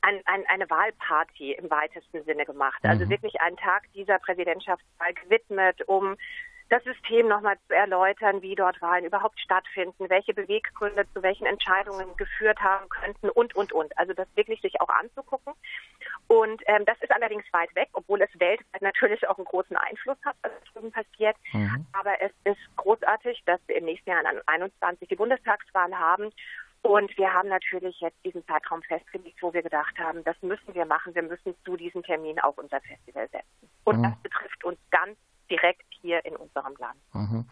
ein, 0.01 0.21
ein, 0.25 0.45
eine 0.47 0.69
Wahlparty 0.69 1.53
im 1.53 1.69
weitesten 1.69 2.23
Sinne 2.23 2.45
gemacht. 2.45 2.79
Also 2.84 3.05
mhm. 3.05 3.10
wirklich 3.10 3.41
einen 3.41 3.58
Tag 3.58 3.84
dieser 3.93 4.19
Präsidentschaftswahl 4.19 5.13
gewidmet, 5.13 5.82
um 5.88 6.15
das 6.69 6.84
System 6.84 7.27
nochmal 7.27 7.58
zu 7.67 7.75
erläutern, 7.75 8.41
wie 8.41 8.55
dort 8.55 8.79
Wahlen 8.82 9.05
überhaupt 9.05 9.39
stattfinden, 9.39 10.10
welche 10.10 10.34
Beweggründe 10.34 11.05
zu 11.13 11.23
welchen 11.23 11.47
Entscheidungen 11.47 12.15
geführt 12.15 12.60
haben 12.60 12.88
könnten 12.89 13.29
und, 13.29 13.55
und, 13.55 13.73
und. 13.73 13.97
Also 13.97 14.13
das 14.13 14.27
wirklich 14.36 14.62
sich 14.62 14.79
auch 14.79 14.89
anzugucken. 14.89 15.53
Und 16.27 16.62
ähm, 16.67 16.86
das 16.86 16.97
ist 17.01 17.12
allerdings 17.12 17.43
weit 17.51 17.73
weg, 17.75 17.89
obwohl 17.93 18.21
es 18.21 18.29
weltweit 18.39 18.82
natürlich 18.82 19.27
auch 19.27 19.38
einen 19.38 19.45
großen 19.45 19.75
Einfluss 19.75 20.17
hat, 20.23 20.36
was 20.43 20.51
drüben 20.71 20.91
passiert. 20.91 21.36
Mhm. 21.53 21.88
Aber 21.93 22.21
es 22.21 22.32
ist 22.43 22.62
großartig, 22.75 23.41
dass 23.45 23.60
wir 23.65 23.77
im 23.77 23.86
nächsten 23.86 24.12
Jahr 24.12 24.23
an 24.25 24.39
21 24.45 25.10
die 25.10 25.15
Bundestagswahl 25.15 25.97
haben. 25.97 26.32
Und 26.82 27.17
wir 27.17 27.34
haben 27.34 27.49
natürlich 27.49 27.99
jetzt 27.99 28.23
diesen 28.23 28.45
Zeitraum 28.45 28.82
festgelegt, 28.84 29.41
wo 29.41 29.53
wir 29.53 29.63
gedacht 29.63 29.97
haben, 29.97 30.23
das 30.23 30.41
müssen 30.41 30.73
wir 30.73 30.86
machen. 30.86 31.13
Wir 31.15 31.23
müssen 31.23 31.55
zu 31.65 31.75
diesem 31.75 32.03
Termin 32.03 32.39
auch 32.39 32.58
unser 32.58 32.79
Festival 32.82 33.27
setzen. 33.29 33.69
Und 33.84 33.97
mhm. 33.97 34.03
das 34.03 34.15
betrifft 34.21 34.63
uns 34.63 34.77
ganz 34.91 35.17
direkt 35.49 35.83
hier 36.01 36.23
in 36.25 36.35
unserem 36.35 36.73
Land. 36.77 36.99
Mhm. 37.13 37.45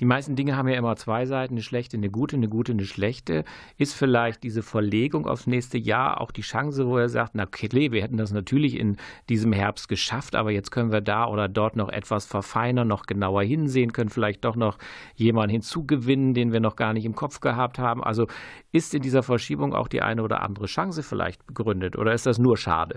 Die 0.00 0.06
meisten 0.06 0.34
Dinge 0.34 0.56
haben 0.56 0.68
ja 0.68 0.76
immer 0.76 0.96
zwei 0.96 1.26
Seiten, 1.26 1.54
eine 1.54 1.62
schlechte, 1.62 1.96
eine 1.96 2.10
gute, 2.10 2.34
eine 2.34 2.48
gute, 2.48 2.72
eine 2.72 2.84
schlechte. 2.84 3.44
Ist 3.76 3.94
vielleicht 3.94 4.42
diese 4.42 4.62
Verlegung 4.62 5.26
aufs 5.26 5.46
nächste 5.46 5.78
Jahr 5.78 6.20
auch 6.20 6.32
die 6.32 6.40
Chance, 6.40 6.88
wo 6.88 6.96
er 6.96 7.08
sagt, 7.08 7.34
na 7.34 7.44
okay, 7.44 7.92
wir 7.92 8.02
hätten 8.02 8.16
das 8.16 8.32
natürlich 8.32 8.76
in 8.76 8.96
diesem 9.28 9.52
Herbst 9.52 9.88
geschafft, 9.88 10.34
aber 10.34 10.50
jetzt 10.50 10.70
können 10.70 10.90
wir 10.90 11.02
da 11.02 11.28
oder 11.28 11.48
dort 11.48 11.76
noch 11.76 11.88
etwas 11.88 12.26
verfeinern, 12.26 12.88
noch 12.88 13.04
genauer 13.04 13.42
hinsehen, 13.42 13.92
können 13.92 14.10
vielleicht 14.10 14.44
doch 14.44 14.56
noch 14.56 14.78
jemanden 15.14 15.50
hinzugewinnen, 15.50 16.34
den 16.34 16.52
wir 16.52 16.60
noch 16.60 16.74
gar 16.74 16.94
nicht 16.94 17.04
im 17.04 17.14
Kopf 17.14 17.40
gehabt 17.40 17.78
haben. 17.78 18.02
Also 18.02 18.26
ist 18.72 18.94
in 18.94 19.02
dieser 19.02 19.22
Verschiebung 19.22 19.74
auch 19.74 19.88
die 19.88 20.02
eine 20.02 20.22
oder 20.24 20.42
andere 20.42 20.66
Chance 20.66 21.02
vielleicht 21.02 21.46
begründet 21.46 21.96
oder 21.96 22.12
ist 22.12 22.26
das 22.26 22.38
nur 22.38 22.56
schade? 22.56 22.96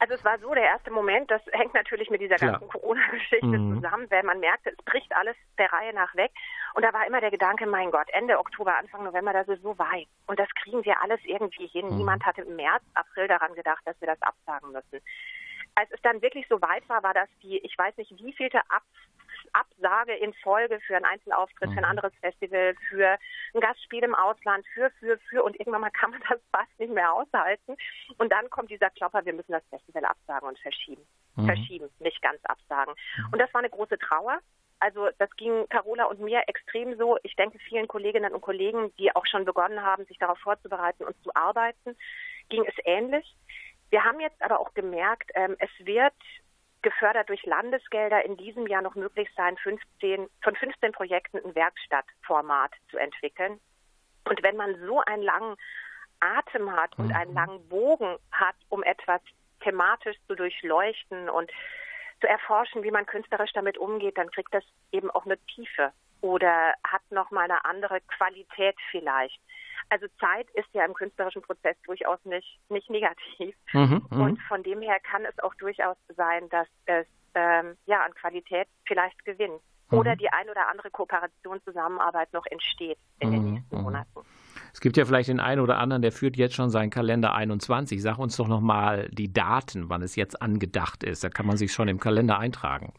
Also 0.00 0.14
es 0.14 0.24
war 0.24 0.38
so, 0.38 0.54
der 0.54 0.64
erste 0.64 0.90
Moment, 0.90 1.30
das 1.30 1.42
hängt 1.52 1.74
natürlich 1.74 2.08
mit 2.08 2.22
dieser 2.22 2.36
Klar. 2.36 2.52
ganzen 2.52 2.68
Corona-Geschichte 2.68 3.46
mhm. 3.46 3.74
zusammen, 3.74 4.10
weil 4.10 4.22
man 4.22 4.40
merkte, 4.40 4.70
es 4.70 4.84
bricht 4.86 5.14
alles 5.14 5.36
der 5.58 5.70
Reihe 5.70 5.92
nach 5.92 6.14
weg. 6.16 6.32
Und 6.74 6.82
da 6.82 6.92
war 6.94 7.06
immer 7.06 7.20
der 7.20 7.30
Gedanke, 7.30 7.66
mein 7.66 7.90
Gott, 7.90 8.08
Ende 8.14 8.38
Oktober, 8.38 8.76
Anfang 8.78 9.04
November, 9.04 9.34
das 9.34 9.46
ist 9.48 9.62
so 9.62 9.78
weit. 9.78 10.08
Und 10.26 10.38
das 10.38 10.48
kriegen 10.62 10.82
wir 10.86 11.02
alles 11.02 11.20
irgendwie 11.24 11.66
hin. 11.66 11.86
Mhm. 11.90 11.98
Niemand 11.98 12.24
hatte 12.24 12.40
im 12.40 12.56
März, 12.56 12.82
April 12.94 13.28
daran 13.28 13.54
gedacht, 13.54 13.82
dass 13.84 14.00
wir 14.00 14.08
das 14.08 14.22
absagen 14.22 14.72
müssen. 14.72 15.04
Als 15.74 15.90
es 15.90 16.00
dann 16.00 16.22
wirklich 16.22 16.46
so 16.48 16.62
weit 16.62 16.88
war, 16.88 17.02
war 17.02 17.12
das 17.12 17.28
die, 17.42 17.58
ich 17.58 17.76
weiß 17.76 17.96
nicht, 17.98 18.10
wievielte 18.16 18.58
Ab 18.70 18.82
Absage 19.52 20.14
in 20.14 20.32
Folge 20.34 20.80
für 20.86 20.96
einen 20.96 21.04
Einzelauftritt, 21.04 21.70
für 21.70 21.78
ein 21.78 21.84
mhm. 21.84 21.84
anderes 21.84 22.12
Festival, 22.20 22.74
für 22.88 23.18
ein 23.54 23.60
Gastspiel 23.60 24.04
im 24.04 24.14
Ausland, 24.14 24.66
für, 24.74 24.90
für, 24.98 25.18
für 25.28 25.42
und 25.42 25.58
irgendwann 25.58 25.80
mal 25.80 25.90
kann 26.00 26.10
man 26.10 26.22
das 26.28 26.40
fast 26.52 26.78
nicht 26.78 26.92
mehr 26.92 27.12
aushalten. 27.12 27.76
Und 28.18 28.32
dann 28.32 28.50
kommt 28.50 28.70
dieser 28.70 28.90
Klopper, 28.90 29.24
wir 29.24 29.32
müssen 29.32 29.52
das 29.52 29.64
Festival 29.70 30.04
absagen 30.04 30.48
und 30.48 30.58
verschieben. 30.58 31.06
Mhm. 31.36 31.46
Verschieben, 31.46 31.88
nicht 31.98 32.20
ganz 32.22 32.40
absagen. 32.44 32.94
Mhm. 33.16 33.32
Und 33.32 33.38
das 33.38 33.52
war 33.54 33.60
eine 33.60 33.70
große 33.70 33.98
Trauer. 33.98 34.40
Also 34.80 35.08
das 35.18 35.30
ging 35.36 35.68
Carola 35.68 36.04
und 36.04 36.20
mir 36.20 36.42
extrem 36.46 36.96
so. 36.96 37.18
Ich 37.22 37.36
denke 37.36 37.58
vielen 37.58 37.86
Kolleginnen 37.86 38.32
und 38.32 38.40
Kollegen, 38.40 38.94
die 38.96 39.14
auch 39.14 39.26
schon 39.26 39.44
begonnen 39.44 39.82
haben, 39.82 40.06
sich 40.06 40.18
darauf 40.18 40.38
vorzubereiten 40.38 41.04
und 41.04 41.22
zu 41.22 41.34
arbeiten, 41.34 41.96
ging 42.48 42.64
es 42.66 42.74
ähnlich. 42.84 43.36
Wir 43.90 44.04
haben 44.04 44.20
jetzt 44.20 44.40
aber 44.40 44.60
auch 44.60 44.72
gemerkt, 44.72 45.30
ähm, 45.34 45.56
es 45.58 45.70
wird 45.84 46.14
gefördert 46.82 47.28
durch 47.28 47.44
Landesgelder 47.44 48.24
in 48.24 48.36
diesem 48.36 48.66
Jahr 48.66 48.82
noch 48.82 48.94
möglich 48.94 49.28
sein, 49.36 49.56
15, 49.58 50.28
von 50.42 50.56
15 50.56 50.92
Projekten 50.92 51.38
ein 51.38 51.54
Werkstattformat 51.54 52.72
zu 52.90 52.96
entwickeln. 52.96 53.60
Und 54.24 54.42
wenn 54.42 54.56
man 54.56 54.78
so 54.86 55.00
einen 55.00 55.22
langen 55.22 55.56
Atem 56.20 56.74
hat 56.74 56.98
und 56.98 57.12
einen 57.12 57.30
mhm. 57.30 57.36
langen 57.36 57.68
Bogen 57.68 58.16
hat, 58.32 58.56
um 58.68 58.82
etwas 58.82 59.20
thematisch 59.60 60.16
zu 60.26 60.34
durchleuchten 60.34 61.28
und 61.28 61.50
zu 62.20 62.28
erforschen, 62.28 62.82
wie 62.82 62.90
man 62.90 63.06
künstlerisch 63.06 63.52
damit 63.52 63.78
umgeht, 63.78 64.18
dann 64.18 64.30
kriegt 64.30 64.52
das 64.54 64.64
eben 64.92 65.10
auch 65.10 65.24
eine 65.24 65.38
Tiefe 65.46 65.92
oder 66.20 66.74
hat 66.84 67.02
nochmal 67.10 67.44
eine 67.44 67.64
andere 67.64 68.00
Qualität 68.02 68.76
vielleicht. 68.90 69.40
Also 69.88 70.06
Zeit 70.18 70.48
ist 70.54 70.68
ja 70.72 70.84
im 70.84 70.94
künstlerischen 70.94 71.42
Prozess 71.42 71.76
durchaus 71.84 72.18
nicht, 72.24 72.58
nicht 72.68 72.90
negativ. 72.90 73.54
Mhm, 73.72 74.06
mhm, 74.10 74.20
und 74.20 74.42
von 74.42 74.62
dem 74.62 74.82
her 74.82 74.98
kann 75.00 75.24
es 75.24 75.38
auch 75.40 75.54
durchaus 75.54 75.96
sein, 76.16 76.48
dass 76.50 76.68
es 76.86 77.06
ähm, 77.34 77.76
ja 77.86 78.04
an 78.04 78.14
Qualität 78.14 78.68
vielleicht 78.86 79.24
gewinnt. 79.24 79.60
Mhm. 79.90 79.98
Oder 79.98 80.16
die 80.16 80.28
ein 80.28 80.48
oder 80.48 80.68
andere 80.68 80.90
Kooperation, 80.90 81.60
Zusammenarbeit 81.64 82.32
noch 82.32 82.46
entsteht 82.46 82.98
in 83.18 83.32
den 83.32 83.44
mhm, 83.44 83.52
nächsten. 83.54 83.82
Monaten. 83.82 84.20
Es 84.72 84.80
gibt 84.80 84.96
ja 84.96 85.04
vielleicht 85.04 85.28
den 85.28 85.40
einen 85.40 85.60
oder 85.60 85.78
anderen, 85.78 86.02
der 86.02 86.12
führt 86.12 86.36
jetzt 86.36 86.54
schon 86.54 86.70
seinen 86.70 86.90
Kalender 86.90 87.34
21. 87.34 88.00
Sag 88.00 88.18
uns 88.18 88.36
doch 88.36 88.48
nochmal 88.48 89.08
die 89.10 89.32
Daten, 89.32 89.88
wann 89.88 90.02
es 90.02 90.16
jetzt 90.16 90.40
angedacht 90.40 91.02
ist. 91.02 91.24
Da 91.24 91.28
kann 91.28 91.46
man 91.46 91.56
sich 91.56 91.72
schon 91.72 91.88
im 91.88 91.98
Kalender 91.98 92.38
eintragen. 92.38 92.92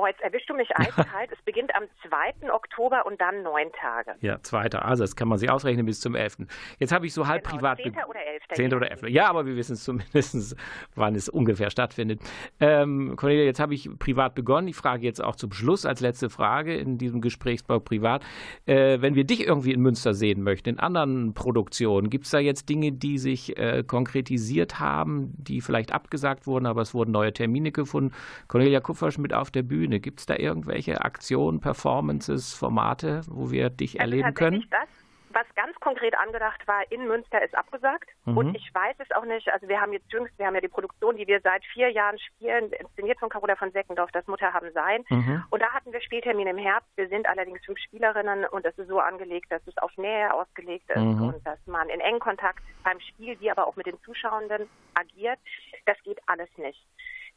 Oh, 0.00 0.06
jetzt 0.06 0.20
erwischst 0.20 0.48
du 0.48 0.54
mich 0.54 0.68
eiskalt. 0.76 1.32
es 1.32 1.42
beginnt 1.44 1.74
am 1.74 1.82
2. 2.08 2.52
Oktober 2.52 3.04
und 3.04 3.20
dann 3.20 3.42
neun 3.42 3.72
Tage. 3.72 4.14
Ja, 4.20 4.40
2. 4.40 4.70
Also 4.78 5.02
das 5.02 5.16
kann 5.16 5.26
man 5.26 5.38
sich 5.38 5.50
ausrechnen 5.50 5.86
bis 5.86 5.98
zum 5.98 6.14
11. 6.14 6.46
Jetzt 6.78 6.92
habe 6.92 7.06
ich 7.06 7.12
so 7.12 7.26
halb 7.26 7.42
genau, 7.42 7.56
privat... 7.56 7.78
10. 7.78 7.94
oder 8.08 8.24
11. 8.24 8.42
10. 8.52 8.74
oder 8.74 8.90
11. 8.92 9.08
Ja, 9.08 9.28
aber 9.28 9.44
wir 9.44 9.56
wissen 9.56 9.72
es 9.72 9.82
zumindest, 9.82 10.54
wann 10.94 11.16
es 11.16 11.28
ungefähr 11.28 11.70
stattfindet. 11.70 12.20
Ähm, 12.60 13.14
Cornelia, 13.16 13.42
jetzt 13.42 13.58
habe 13.58 13.74
ich 13.74 13.90
privat 13.98 14.36
begonnen. 14.36 14.68
Ich 14.68 14.76
frage 14.76 15.02
jetzt 15.04 15.20
auch 15.20 15.34
zum 15.34 15.50
Schluss 15.50 15.84
als 15.84 15.98
letzte 15.98 16.30
Frage 16.30 16.76
in 16.76 16.96
diesem 16.96 17.20
Gesprächsbau 17.20 17.80
privat. 17.80 18.22
Äh, 18.66 19.00
wenn 19.00 19.16
wir 19.16 19.24
dich 19.24 19.48
irgendwie 19.48 19.72
in 19.72 19.80
Münster 19.80 20.14
sehen 20.14 20.44
möchten, 20.44 20.68
in 20.68 20.78
anderen 20.78 21.34
Produktionen, 21.34 22.08
gibt 22.08 22.26
es 22.26 22.30
da 22.30 22.38
jetzt 22.38 22.68
Dinge, 22.68 22.92
die 22.92 23.18
sich 23.18 23.58
äh, 23.58 23.82
konkretisiert 23.84 24.78
haben, 24.78 25.34
die 25.38 25.60
vielleicht 25.60 25.92
abgesagt 25.92 26.46
wurden, 26.46 26.66
aber 26.66 26.82
es 26.82 26.94
wurden 26.94 27.10
neue 27.10 27.32
Termine 27.32 27.72
gefunden? 27.72 28.14
Cornelia 28.46 28.78
Kupferschmidt 28.78 29.34
auf 29.34 29.50
der 29.50 29.64
Bühne 29.64 29.87
Bühne? 29.88 30.00
Gibt 30.00 30.20
es 30.20 30.26
da 30.26 30.36
irgendwelche 30.36 31.00
Aktionen, 31.00 31.60
Performances, 31.60 32.54
Formate, 32.54 33.22
wo 33.28 33.50
wir 33.50 33.70
dich 33.70 34.00
also 34.00 34.10
erleben 34.10 34.34
können? 34.34 34.66
Das, 34.70 34.88
was 35.30 35.46
ganz 35.54 35.74
konkret 35.80 36.16
angedacht 36.18 36.66
war 36.66 36.80
in 36.90 37.06
Münster, 37.06 37.42
ist 37.42 37.56
abgesagt. 37.56 38.08
Mhm. 38.24 38.36
Und 38.36 38.54
ich 38.54 38.74
weiß 38.74 38.96
es 38.98 39.10
auch 39.12 39.24
nicht. 39.24 39.48
Also 39.52 39.68
wir 39.68 39.80
haben 39.80 39.92
jetzt 39.92 40.10
jüngst, 40.12 40.36
wir 40.38 40.46
haben 40.46 40.54
ja 40.54 40.60
die 40.60 40.68
Produktion, 40.68 41.16
die 41.16 41.26
wir 41.26 41.40
seit 41.42 41.64
vier 41.66 41.90
Jahren 41.90 42.18
spielen, 42.18 42.72
inszeniert 42.72 43.18
von 43.18 43.28
Carola 43.28 43.56
von 43.56 43.70
Seckendorf, 43.72 44.10
das 44.12 44.26
Mutter 44.26 44.52
haben 44.52 44.70
sein. 44.72 45.04
Mhm. 45.08 45.44
Und 45.50 45.62
da 45.62 45.70
hatten 45.72 45.92
wir 45.92 46.00
Spieltermin 46.00 46.48
im 46.48 46.58
Herbst. 46.58 46.88
Wir 46.96 47.08
sind 47.08 47.26
allerdings 47.28 47.64
fünf 47.64 47.78
Spielerinnen 47.78 48.46
und 48.46 48.64
es 48.64 48.76
ist 48.78 48.88
so 48.88 49.00
angelegt, 49.00 49.50
dass 49.50 49.62
es 49.66 49.76
auf 49.78 49.96
Nähe 49.96 50.32
ausgelegt 50.32 50.90
ist 50.90 50.96
mhm. 50.96 51.28
und 51.28 51.46
dass 51.46 51.58
man 51.66 51.88
in 51.88 52.00
engen 52.00 52.20
Kontakt 52.20 52.62
beim 52.82 53.00
Spiel, 53.00 53.38
wie 53.40 53.50
aber 53.50 53.66
auch 53.66 53.76
mit 53.76 53.86
den 53.86 54.00
Zuschauenden 54.02 54.68
agiert. 54.94 55.38
Das 55.86 55.96
geht 56.02 56.18
alles 56.26 56.48
nicht. 56.56 56.84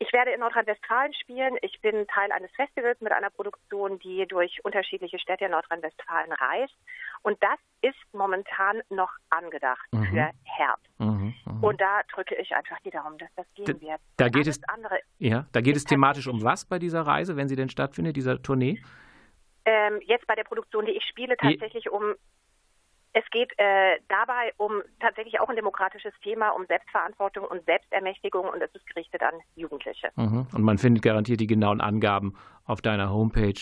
Ich 0.02 0.12
werde 0.14 0.32
in 0.32 0.40
Nordrhein-Westfalen 0.40 1.14
spielen. 1.14 1.58
Ich 1.62 1.80
bin 1.80 2.08
Teil 2.08 2.32
eines 2.32 2.50
Festivals 2.56 3.00
mit 3.02 3.12
einer 3.12 3.30
Produktion, 3.30 4.00
die 4.00 4.26
durch 4.28 4.58
unterschiedliche 4.66 5.20
Städte 5.20 5.46
in 5.46 5.52
Nordrhein-Westfalen 5.52 6.32
reist. 6.32 6.74
Und 7.22 7.38
das 7.44 7.60
ist 7.84 8.00
momentan 8.12 8.82
noch 8.90 9.12
angedacht 9.30 9.88
mhm. 9.92 10.06
für 10.06 10.32
Herbst. 10.44 10.90
Mhm, 10.98 11.36
mh. 11.46 11.68
Und 11.68 11.80
da 11.80 12.02
drücke 12.12 12.34
ich 12.34 12.52
einfach 12.56 12.80
die 12.84 12.90
Daumen, 12.90 13.20
dass 13.20 13.30
das 13.36 13.46
gehen 13.54 13.80
wird. 13.80 14.02
Da, 14.18 14.30
geht 14.30 14.48
es, 14.48 14.60
ja, 15.20 15.46
da 15.52 15.62
geht 15.62 15.76
es 15.76 15.84
thematisch 15.84 16.26
um 16.26 16.44
was 16.44 16.66
bei 16.66 16.80
dieser 16.80 17.02
Reise, 17.02 17.38
wenn 17.38 17.48
sie 17.48 17.56
denn 17.56 17.70
stattfindet, 17.70 18.16
dieser 18.16 18.42
Tournee? 18.42 18.82
Ähm, 19.66 20.00
jetzt 20.08 20.26
bei 20.26 20.34
der 20.34 20.46
Produktion, 20.46 20.88
die 20.88 20.94
ich 20.94 21.04
spiele, 21.04 21.38
tatsächlich 21.38 21.92
um 21.92 22.16
es 23.14 23.24
geht 23.32 23.52
äh, 23.58 23.98
dabei 24.08 24.54
um 24.58 24.82
tatsächlich 25.00 25.40
auch 25.40 25.50
ein 25.50 25.56
demokratisches 25.56 26.14
Thema, 26.24 26.50
um 26.50 26.66
Selbstverantwortung 26.66 27.46
und 27.46 27.66
Selbstermächtigung 27.66 28.48
und 28.48 28.62
es 28.62 28.74
ist 28.74 28.88
gerichtet 28.88 29.22
an 29.22 29.34
Jugendliche. 29.56 30.10
Mhm. 30.16 30.48
Und 30.54 30.62
man 30.62 30.78
findet 30.78 31.04
garantiert 31.04 31.40
die 31.40 31.48
genauen 31.48 31.82
Angaben 31.82 32.36
auf 32.66 32.82
deiner 32.82 33.12
Homepage, 33.12 33.60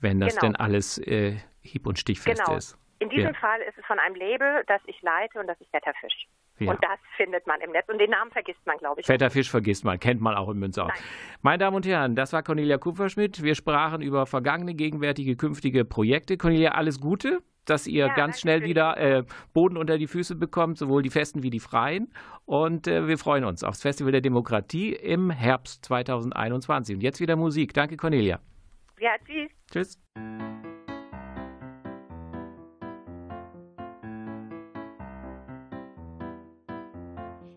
wenn 0.00 0.20
das 0.20 0.34
genau. 0.34 0.52
denn 0.52 0.56
alles 0.56 0.98
äh, 0.98 1.36
hieb- 1.62 1.86
und 1.86 1.98
stichfest 1.98 2.44
genau. 2.44 2.56
ist. 2.56 2.76
In 3.00 3.08
diesem 3.10 3.32
ja. 3.32 3.34
Fall 3.34 3.60
ist 3.60 3.78
es 3.78 3.84
von 3.86 4.00
einem 4.00 4.16
Label, 4.16 4.64
das 4.66 4.80
ich 4.86 5.00
leite 5.02 5.38
und 5.38 5.46
das 5.46 5.60
ist 5.60 5.72
Wetterfisch. 5.72 6.26
Ja. 6.58 6.72
Und 6.72 6.82
das 6.82 6.98
findet 7.16 7.46
man 7.46 7.60
im 7.60 7.70
Netz. 7.70 7.88
Und 7.88 7.98
den 8.00 8.10
Namen 8.10 8.32
vergisst 8.32 8.66
man, 8.66 8.76
glaube 8.78 9.00
ich. 9.00 9.06
Fetter 9.06 9.30
Fisch 9.30 9.48
vergisst 9.48 9.84
man, 9.84 10.00
kennt 10.00 10.20
man 10.20 10.34
auch 10.34 10.48
in 10.48 10.58
Münster. 10.58 10.88
Meine 11.40 11.58
Damen 11.58 11.76
und 11.76 11.86
Herren, 11.86 12.16
das 12.16 12.32
war 12.32 12.42
Cornelia 12.42 12.78
Kupferschmidt. 12.78 13.44
Wir 13.44 13.54
sprachen 13.54 14.02
über 14.02 14.26
vergangene, 14.26 14.74
gegenwärtige, 14.74 15.36
künftige 15.36 15.84
Projekte. 15.84 16.36
Cornelia, 16.36 16.72
alles 16.72 17.00
Gute 17.00 17.44
dass 17.70 17.86
ihr 17.86 18.06
ja, 18.06 18.14
ganz 18.14 18.40
schnell 18.40 18.62
wieder 18.62 18.96
äh, 18.96 19.24
Boden 19.52 19.76
unter 19.76 19.98
die 19.98 20.06
Füße 20.06 20.34
bekommt, 20.36 20.78
sowohl 20.78 21.02
die 21.02 21.10
Festen 21.10 21.42
wie 21.42 21.50
die 21.50 21.60
Freien. 21.60 22.12
Und 22.44 22.86
äh, 22.86 23.06
wir 23.06 23.18
freuen 23.18 23.44
uns 23.44 23.64
aufs 23.64 23.82
Festival 23.82 24.12
der 24.12 24.20
Demokratie 24.20 24.92
im 24.92 25.30
Herbst 25.30 25.84
2021. 25.84 26.96
Und 26.96 27.02
jetzt 27.02 27.20
wieder 27.20 27.36
Musik. 27.36 27.74
Danke, 27.74 27.96
Cornelia. 27.96 28.40
Ja, 29.00 29.10
tschüss. 29.24 29.50
Tschüss. 29.70 30.00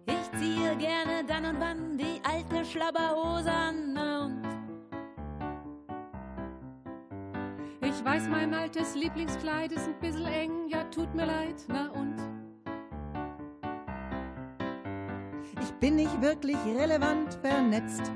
Ich 0.06 0.40
ziehe 0.40 0.76
gerne 0.78 1.26
dann 1.28 1.46
und 1.46 1.60
wann 1.60 1.98
die 1.98 2.22
alte 2.24 2.66
Schlabberhose 2.66 3.52
an. 3.52 3.98
Und 3.98 4.51
ich 8.02 8.06
weiß, 8.06 8.30
mein 8.30 8.52
altes 8.52 8.96
Lieblingskleid 8.96 9.72
ist 9.72 9.88
ein 9.88 10.00
bisschen 10.00 10.26
eng, 10.26 10.70
ja, 10.70 10.84
tut 10.86 11.14
mir 11.14 11.26
leid, 11.26 11.56
na 11.68 11.92
und? 11.92 12.16
Ich 15.62 15.72
bin 15.74 15.98
nicht 15.98 16.20
wirklich 16.20 16.58
relevant 16.66 17.38
vernetzt 17.44 18.12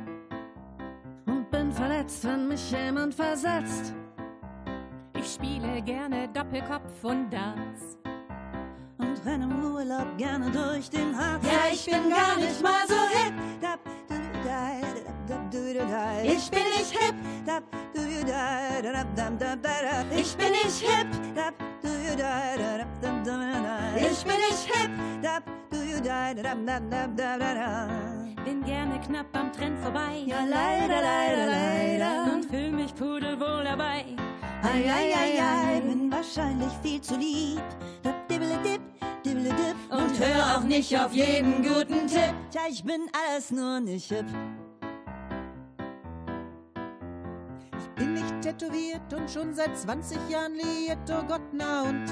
und 1.28 1.52
bin 1.52 1.72
verletzt, 1.72 2.26
wenn 2.26 2.48
mich 2.48 2.72
jemand 2.72 3.14
versetzt. 3.14 3.94
Ich 5.20 5.34
spiele 5.34 5.82
gerne 5.84 6.30
Doppelkopf 6.30 7.04
und 7.04 7.30
Darts 7.30 7.98
und 8.98 9.24
renne 9.24 9.44
im 9.44 9.66
Urlaub 9.72 10.18
gerne 10.18 10.50
durch 10.50 10.90
den 10.90 11.16
Harz. 11.16 11.46
Ja, 11.46 11.72
ich 11.72 11.86
bin 11.86 12.10
gar 12.10 12.36
nicht 12.38 12.62
mal 12.62 12.88
so 12.88 12.96
hip. 12.96 13.34
Ich 16.24 16.50
bin 16.50 16.64
nicht 16.78 16.92
hip. 16.92 17.16
Ich 20.18 20.36
bin 20.38 20.52
nicht 20.52 20.80
hip. 20.80 21.08
Ich 23.96 24.24
bin 24.24 24.38
nicht 24.38 24.66
hip. 24.74 24.92
Bin 28.46 28.64
gerne 28.64 29.02
knapp 29.02 29.26
am 29.34 29.52
Trend 29.52 29.80
vorbei. 29.80 30.24
Ja, 30.26 30.46
leider, 30.46 31.02
leider, 31.02 31.46
leider. 31.48 32.34
Und 32.34 32.46
fühl 32.46 32.72
mich 32.72 32.94
pudelwohl 32.94 33.64
dabei. 33.64 34.06
Ei, 34.62 34.84
ei, 34.84 35.14
ei, 35.14 35.42
ei, 35.42 35.82
bin 35.82 36.12
wahrscheinlich 36.12 36.72
viel 36.84 37.02
zu 37.02 37.16
lieb. 37.16 37.64
Und 39.90 40.20
hör 40.20 40.58
auch 40.58 40.64
nicht 40.64 40.98
auf 41.00 41.14
jeden 41.14 41.64
guten 41.64 42.08
Tipp. 42.08 42.34
Tja, 42.52 42.62
ich 42.70 42.84
bin 42.84 43.10
alles 43.14 43.52
nur 43.52 43.80
nicht 43.80 44.10
hip. 44.10 44.26
Bin 47.96 48.14
nicht 48.14 48.42
tätowiert 48.42 49.14
und 49.14 49.30
schon 49.30 49.54
seit 49.54 49.78
20 49.78 50.18
Jahren 50.30 50.54
liiert, 50.54 51.10
oh 51.10 51.24
Gott, 51.28 51.42
na 51.52 51.84
und? 51.84 52.06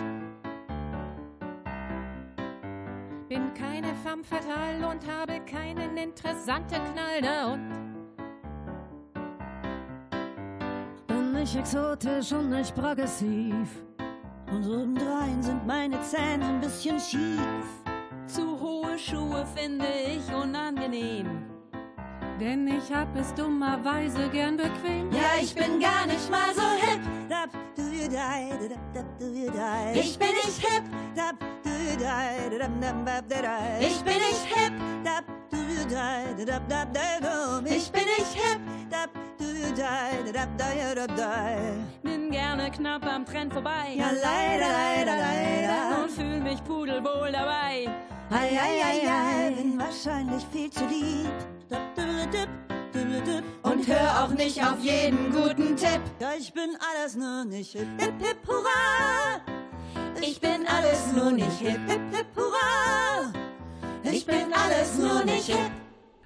Bin 3.27 3.53
keine 3.53 3.93
femme 4.03 4.23
fatale 4.23 4.87
und 4.87 5.05
habe 5.07 5.39
keinen 5.45 5.97
interessanten 5.97 6.81
Knall, 6.93 7.21
na 7.21 7.53
und? 7.53 7.71
Bin 11.07 11.33
nicht 11.33 11.55
exotisch 11.55 12.31
und 12.31 12.49
nicht 12.49 12.73
progressiv. 12.75 13.83
Und 14.51 14.65
obendrein 14.67 15.41
sind 15.41 15.65
meine 15.65 15.99
Zähne 16.01 16.45
ein 16.45 16.61
bisschen 16.61 16.99
schief. 16.99 17.65
Zu 18.27 18.59
hohe 18.59 18.97
Schuhe 18.99 19.45
finde 19.55 19.87
ich 20.07 20.33
unangenehm. 20.33 21.52
Denn 22.39 22.67
ich 22.67 22.93
hab 22.93 23.15
es 23.15 23.33
dummerweise 23.35 24.27
gern 24.29 24.57
bequem. 24.57 25.11
Ja, 25.11 25.39
ich 25.39 25.53
bin 25.53 25.79
gar 25.79 26.05
nicht 26.05 26.29
mal 26.29 26.53
so 26.53 26.61
hip. 26.61 26.99
Ich 29.93 30.17
bin 30.19 30.27
nicht 30.29 30.59
hip. 30.59 30.83
Ich 33.79 34.03
bin 34.03 34.15
nicht 34.15 34.45
hip. 34.45 34.71
Ich 37.69 37.91
bin 37.91 38.03
nicht 38.03 38.33
hip. 38.33 38.59
Bin 42.01 42.31
gerne 42.31 42.71
knapp 42.71 43.05
am 43.05 43.25
Trend 43.25 43.53
vorbei. 43.53 43.93
Ja, 43.95 44.09
leider, 44.11 44.67
leider, 44.67 45.17
leider. 45.17 46.03
Und 46.03 46.11
fühl 46.11 46.39
mich 46.41 46.63
pudelwohl 46.63 47.31
dabei. 47.31 47.87
Ei, 48.35 48.57
ei, 48.57 48.81
ei, 48.81 49.01
ei, 49.07 49.51
bin 49.51 49.77
wahrscheinlich 49.77 50.43
viel 50.51 50.67
zu 50.71 50.83
lieb. 50.87 51.31
Und 53.61 53.87
hör 53.87 54.23
auch 54.23 54.29
nicht 54.29 54.59
auf 54.59 54.79
jeden 54.79 55.31
guten 55.31 55.75
Tipp. 55.75 56.01
Ja, 56.19 56.31
ich 56.37 56.51
bin 56.51 56.75
alles 56.95 57.15
nur 57.15 57.45
nicht 57.45 57.73
hip, 57.73 57.87
hip, 57.99 58.13
hip, 58.19 58.37
hurra. 58.47 59.39
Ich 60.19 60.41
bin 60.41 60.65
alles 60.67 61.13
nur 61.15 61.31
nicht 61.31 61.59
hip, 61.59 61.79
hip, 61.87 62.01
hip, 62.11 62.25
hurra. 62.35 63.31
Ich 64.03 64.25
bin 64.25 64.51
alles 64.51 64.97
nur 64.97 65.23
nicht 65.23 65.45
hip. 65.45 65.82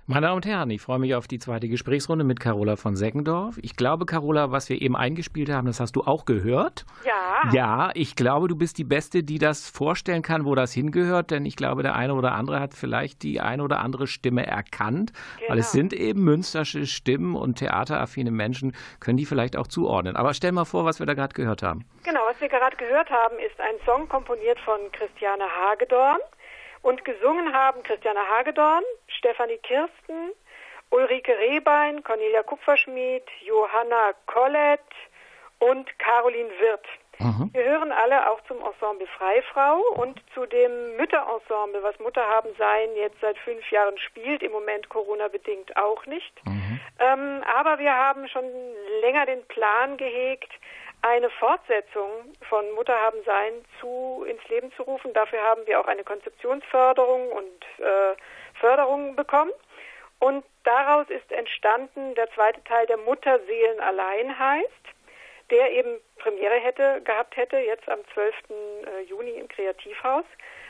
Meine 0.09 0.27
Damen 0.27 0.37
und 0.37 0.45
Herren, 0.45 0.69
ich 0.69 0.81
freue 0.81 0.99
mich 0.99 1.15
auf 1.15 1.27
die 1.27 1.37
zweite 1.37 1.67
Gesprächsrunde 1.67 2.23
mit 2.23 2.39
Carola 2.39 2.77
von 2.77 2.95
Seckendorf. 2.95 3.59
Ich 3.61 3.75
glaube, 3.75 4.05
Carola, 4.05 4.51
was 4.51 4.69
wir 4.69 4.81
eben 4.81 4.95
eingespielt 4.95 5.49
haben, 5.49 5.67
das 5.67 5.81
hast 5.81 5.97
du 5.97 6.03
auch 6.03 6.23
gehört. 6.23 6.85
Ja. 7.03 7.51
Ja, 7.51 7.91
ich 7.93 8.15
glaube, 8.15 8.47
du 8.47 8.55
bist 8.55 8.77
die 8.77 8.85
Beste, 8.85 9.21
die 9.23 9.37
das 9.37 9.69
vorstellen 9.69 10.21
kann, 10.21 10.45
wo 10.45 10.55
das 10.55 10.71
hingehört, 10.71 11.31
denn 11.31 11.45
ich 11.45 11.57
glaube, 11.57 11.83
der 11.83 11.95
eine 11.95 12.13
oder 12.13 12.31
andere 12.31 12.61
hat 12.61 12.73
vielleicht 12.73 13.21
die 13.21 13.41
eine 13.41 13.61
oder 13.61 13.79
andere 13.79 14.07
Stimme 14.07 14.47
erkannt, 14.47 15.11
genau. 15.39 15.51
weil 15.51 15.59
es 15.59 15.73
genau. 15.73 15.81
sind 15.81 15.93
eben 15.93 16.23
münstersche 16.23 16.85
Stimmen 16.85 17.35
und 17.35 17.55
theateraffine 17.57 18.31
Menschen, 18.31 18.77
können 19.01 19.17
die 19.17 19.25
vielleicht 19.25 19.57
auch 19.57 19.67
zuordnen. 19.67 20.15
Aber 20.15 20.33
stell 20.33 20.53
mal 20.53 20.63
vor, 20.63 20.85
was 20.85 20.99
wir 20.99 21.05
da 21.05 21.15
gerade 21.15 21.33
gehört 21.33 21.63
haben. 21.63 21.83
Genau, 22.05 22.21
was 22.29 22.39
wir 22.39 22.47
gerade 22.47 22.77
gehört 22.77 23.09
haben, 23.09 23.35
ist 23.39 23.59
ein 23.59 23.75
Song 23.85 24.07
komponiert 24.07 24.59
von 24.61 24.79
Christiane 24.93 25.43
Hagedorn. 25.43 26.19
Und 26.87 27.03
gesungen 27.03 27.53
haben 27.53 27.83
Christiane 27.83 28.21
Hagedorn, 28.29 28.85
Stefanie 29.09 29.57
Kirsten, 29.57 30.31
Ulrike 30.89 31.37
Rehbein, 31.37 32.01
Cornelia 32.01 32.43
Kupferschmied, 32.43 33.23
Johanna 33.41 34.13
Collett 34.25 34.79
und 35.59 35.99
Caroline 35.99 36.49
Wirth. 36.61 36.87
Mhm. 37.19 37.49
Wir 37.51 37.65
hören 37.65 37.91
alle 37.91 38.31
auch 38.31 38.39
zum 38.47 38.59
Ensemble 38.63 39.05
Freifrau 39.17 39.81
und 39.97 40.21
zu 40.33 40.45
dem 40.45 40.95
Mütterensemble, 40.95 41.83
was 41.83 41.99
Mutter 41.99 42.25
haben 42.25 42.51
sein 42.57 42.87
jetzt 42.95 43.19
seit 43.19 43.37
fünf 43.39 43.69
Jahren 43.69 43.97
spielt, 43.97 44.41
im 44.41 44.53
Moment 44.53 44.87
Corona-bedingt 44.87 45.75
auch 45.75 46.05
nicht. 46.05 46.45
Mhm. 46.45 46.79
Ähm, 46.99 47.43
aber 47.53 47.79
wir 47.79 47.93
haben 47.93 48.29
schon 48.29 48.45
länger 49.01 49.25
den 49.25 49.45
Plan 49.47 49.97
gehegt, 49.97 50.53
eine 51.01 51.29
Fortsetzung 51.29 52.09
von 52.49 52.69
Mutter 52.71 52.99
haben 52.99 53.17
sein 53.25 53.53
zu 53.79 54.25
ins 54.27 54.45
Leben 54.49 54.71
zu 54.73 54.83
rufen. 54.83 55.13
Dafür 55.13 55.41
haben 55.41 55.65
wir 55.65 55.79
auch 55.79 55.87
eine 55.87 56.03
Konzeptionsförderung 56.03 57.31
und 57.31 57.65
äh, 57.79 58.15
Förderung 58.59 59.15
bekommen. 59.15 59.51
Und 60.19 60.43
daraus 60.63 61.09
ist 61.09 61.31
entstanden 61.31 62.15
der 62.15 62.29
zweite 62.31 62.63
Teil, 62.63 62.87
der 62.87 62.97
Mutterseelen 62.97 63.79
allein 63.79 64.37
heißt, 64.37 64.71
der 65.51 65.71
eben 65.71 65.99
Premiere 66.17 66.55
hätte 66.55 67.01
gehabt 67.03 67.37
hätte, 67.37 67.57
jetzt 67.57 67.87
am 67.87 67.99
12. 68.13 68.35
Äh, 68.49 69.01
Juni 69.03 69.31
im 69.31 69.47
Kreativhaus. 69.47 70.25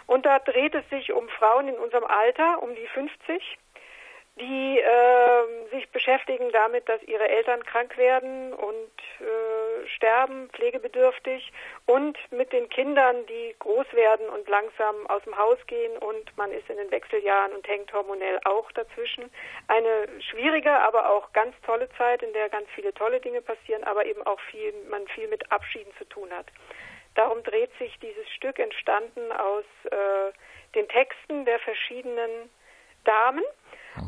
Und 0.05 0.25
da 0.25 0.39
dreht 0.39 0.75
es 0.75 0.87
sich 0.89 1.11
um 1.11 1.27
Frauen 1.29 1.67
in 1.67 1.75
unserem 1.75 2.05
Alter, 2.05 2.61
um 2.61 2.75
die 2.75 2.87
50, 2.87 3.57
die 4.39 4.79
äh, 4.79 5.69
sich 5.71 5.89
beschäftigen 5.89 6.51
damit, 6.51 6.87
dass 6.87 7.01
ihre 7.03 7.27
Eltern 7.27 7.63
krank 7.63 7.97
werden 7.97 8.53
und 8.53 8.91
äh, 9.19 9.87
sterben, 9.95 10.49
pflegebedürftig 10.53 11.51
und 11.85 12.17
mit 12.31 12.53
den 12.53 12.69
Kindern, 12.69 13.25
die 13.25 13.55
groß 13.57 13.91
werden 13.93 14.29
und 14.29 14.47
langsam 14.47 15.07
aus 15.07 15.23
dem 15.23 15.37
Haus 15.37 15.57
gehen 15.65 15.97
und 15.97 16.37
man 16.37 16.51
ist 16.51 16.69
in 16.69 16.77
den 16.77 16.91
Wechseljahren 16.91 17.53
und 17.53 17.67
hängt 17.67 17.91
hormonell 17.93 18.39
auch 18.45 18.71
dazwischen. 18.73 19.31
Eine 19.67 20.07
schwierige, 20.29 20.71
aber 20.71 21.09
auch 21.11 21.33
ganz 21.33 21.55
tolle 21.65 21.89
Zeit, 21.97 22.21
in 22.21 22.33
der 22.33 22.49
ganz 22.49 22.67
viele 22.75 22.93
tolle 22.93 23.19
Dinge 23.19 23.41
passieren, 23.41 23.83
aber 23.85 24.05
eben 24.05 24.21
auch 24.27 24.39
viel, 24.51 24.73
man 24.89 25.07
viel 25.07 25.27
mit 25.27 25.51
Abschieden 25.51 25.91
zu 25.97 26.05
tun 26.05 26.29
hat. 26.31 26.45
Darum 27.15 27.41
dreht 27.41 27.71
sich 27.79 27.97
dieses 27.99 28.29
Stück 28.29 28.59
entstanden 28.59 29.31
aus 29.31 29.65
äh, 29.85 30.31
den 30.75 30.87
Texten 30.89 31.45
der 31.45 31.57
verschiedenen 31.59 32.51
Damen 33.03 33.43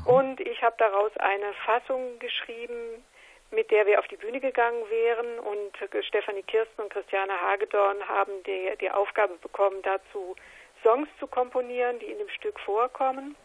und 0.05 0.39
ich 0.39 0.61
habe 0.63 0.75
daraus 0.77 1.11
eine 1.17 1.53
Fassung 1.65 2.19
geschrieben, 2.19 3.03
mit 3.51 3.71
der 3.71 3.85
wir 3.85 3.99
auf 3.99 4.07
die 4.07 4.17
Bühne 4.17 4.39
gegangen 4.39 4.83
wären. 4.89 5.39
Und 5.39 6.05
Stefanie 6.05 6.43
Kirsten 6.43 6.81
und 6.81 6.91
Christiane 6.91 7.33
Hagedorn 7.41 8.07
haben 8.07 8.43
die, 8.45 8.71
die 8.79 8.91
Aufgabe 8.91 9.35
bekommen, 9.37 9.81
dazu 9.83 10.35
Songs 10.83 11.09
zu 11.19 11.27
komponieren, 11.27 11.99
die 11.99 12.05
in 12.05 12.17
dem 12.17 12.29
Stück 12.29 12.59
vorkommen. 12.59 13.35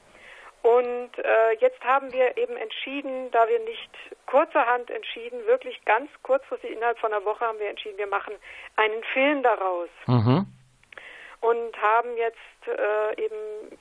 Und 0.63 1.11
äh, 1.19 1.53
jetzt 1.61 1.83
haben 1.85 2.11
wir 2.13 2.39
eben 2.39 2.57
entschieden, 2.57 3.31
da 3.33 3.47
wir 3.49 3.59
nicht 3.61 3.91
kurzerhand 4.27 4.91
entschieden, 4.91 5.45
wirklich 5.47 5.85
ganz 5.85 6.11
kurzfristig 6.23 6.71
innerhalb 6.71 6.99
von 6.99 7.13
einer 7.13 7.25
Woche 7.25 7.45
haben 7.45 7.59
wir 7.59 7.69
entschieden, 7.69 7.99
wir 7.99 8.07
machen 8.07 8.33
einen 8.77 9.05
Film 9.13 9.43
daraus. 9.43 9.91
Mhm 10.07 10.47
und 11.45 11.77
haben 11.83 12.17
jetzt 12.17 12.39
äh, 12.67 13.23
eben 13.23 13.37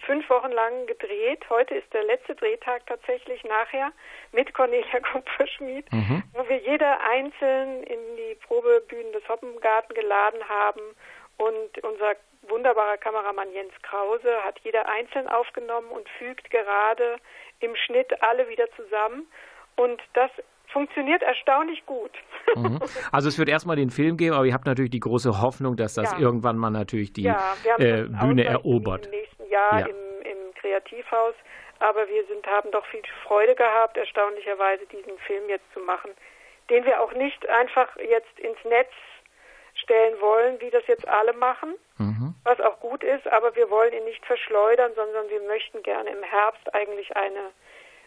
fünf 0.05 0.29
Wochen 0.29 0.51
lang 0.51 0.85
gedreht. 0.85 1.45
Heute 1.49 1.75
ist 1.75 1.93
der 1.93 2.03
letzte 2.03 2.35
Drehtag 2.35 2.85
tatsächlich 2.87 3.41
nachher 3.45 3.93
mit 4.33 4.53
Cornelia 4.53 4.99
Kupferschmied, 5.11 5.89
mhm. 5.93 6.23
wo 6.33 6.47
wir 6.49 6.57
jeder 6.57 6.99
einzeln 6.99 7.83
in 7.83 8.17
die 8.17 8.35
Probebühnen 8.45 9.13
des 9.13 9.27
Hoppengarten 9.29 9.95
geladen 9.95 10.41
haben 10.49 10.81
und 11.37 11.83
unser 11.85 12.17
wunderbarer 12.49 12.97
Kameramann 12.97 13.53
Jens 13.53 13.73
Krause 13.81 14.43
hat 14.43 14.59
jeder 14.59 14.89
einzeln 14.89 15.29
aufgenommen 15.29 15.89
und 15.89 16.09
fügt 16.19 16.49
gerade 16.49 17.15
im 17.61 17.77
Schnitt 17.77 18.21
alle 18.21 18.49
wieder 18.49 18.69
zusammen. 18.75 19.31
Und 19.77 20.01
das 20.13 20.29
funktioniert 20.73 21.21
erstaunlich 21.21 21.85
gut. 21.85 22.11
Mhm. 22.55 22.79
Also 23.11 23.29
es 23.29 23.39
wird 23.39 23.49
erstmal 23.49 23.77
den 23.77 23.89
Film 23.89 24.15
geben, 24.15 24.35
aber 24.35 24.45
ihr 24.45 24.53
habt 24.53 24.67
natürlich 24.67 24.91
die 24.91 24.99
große 24.99 25.41
Hoffnung, 25.41 25.75
dass 25.75 25.95
das 25.95 26.11
ja. 26.11 26.19
irgendwann 26.19 26.55
mal 26.55 26.69
natürlich 26.69 27.11
die 27.11 27.23
ja, 27.23 27.55
äh, 27.79 28.03
Bühne 28.03 28.43
erobert. 28.45 29.05
Im 29.05 29.11
nächsten 29.11 29.49
Jahr 29.49 29.79
ja. 29.79 29.85
im, 29.87 30.21
im 30.21 30.53
Kreativhaus. 30.53 31.33
Aber 31.79 32.07
wir 32.07 32.23
sind, 32.27 32.45
haben 32.45 32.69
doch 32.69 32.85
viel 32.87 33.01
Freude 33.25 33.55
gehabt, 33.55 33.97
erstaunlicherweise 33.97 34.85
diesen 34.85 35.17
Film 35.25 35.49
jetzt 35.49 35.65
zu 35.73 35.79
machen, 35.79 36.11
den 36.69 36.85
wir 36.85 37.01
auch 37.01 37.13
nicht 37.13 37.49
einfach 37.49 37.95
jetzt 37.97 38.37
ins 38.39 38.63
Netz 38.65 38.91
stellen 39.73 40.19
wollen, 40.21 40.61
wie 40.61 40.69
das 40.69 40.85
jetzt 40.87 41.07
alle 41.07 41.33
machen, 41.33 41.73
mhm. 41.97 42.35
was 42.43 42.59
auch 42.61 42.79
gut 42.79 43.03
ist, 43.03 43.27
aber 43.27 43.55
wir 43.55 43.71
wollen 43.71 43.93
ihn 43.93 44.05
nicht 44.05 44.23
verschleudern, 44.25 44.91
sondern 44.95 45.27
wir 45.29 45.41
möchten 45.41 45.81
gerne 45.81 46.11
im 46.11 46.21
Herbst 46.21 46.73
eigentlich 46.75 47.15
eine 47.15 47.49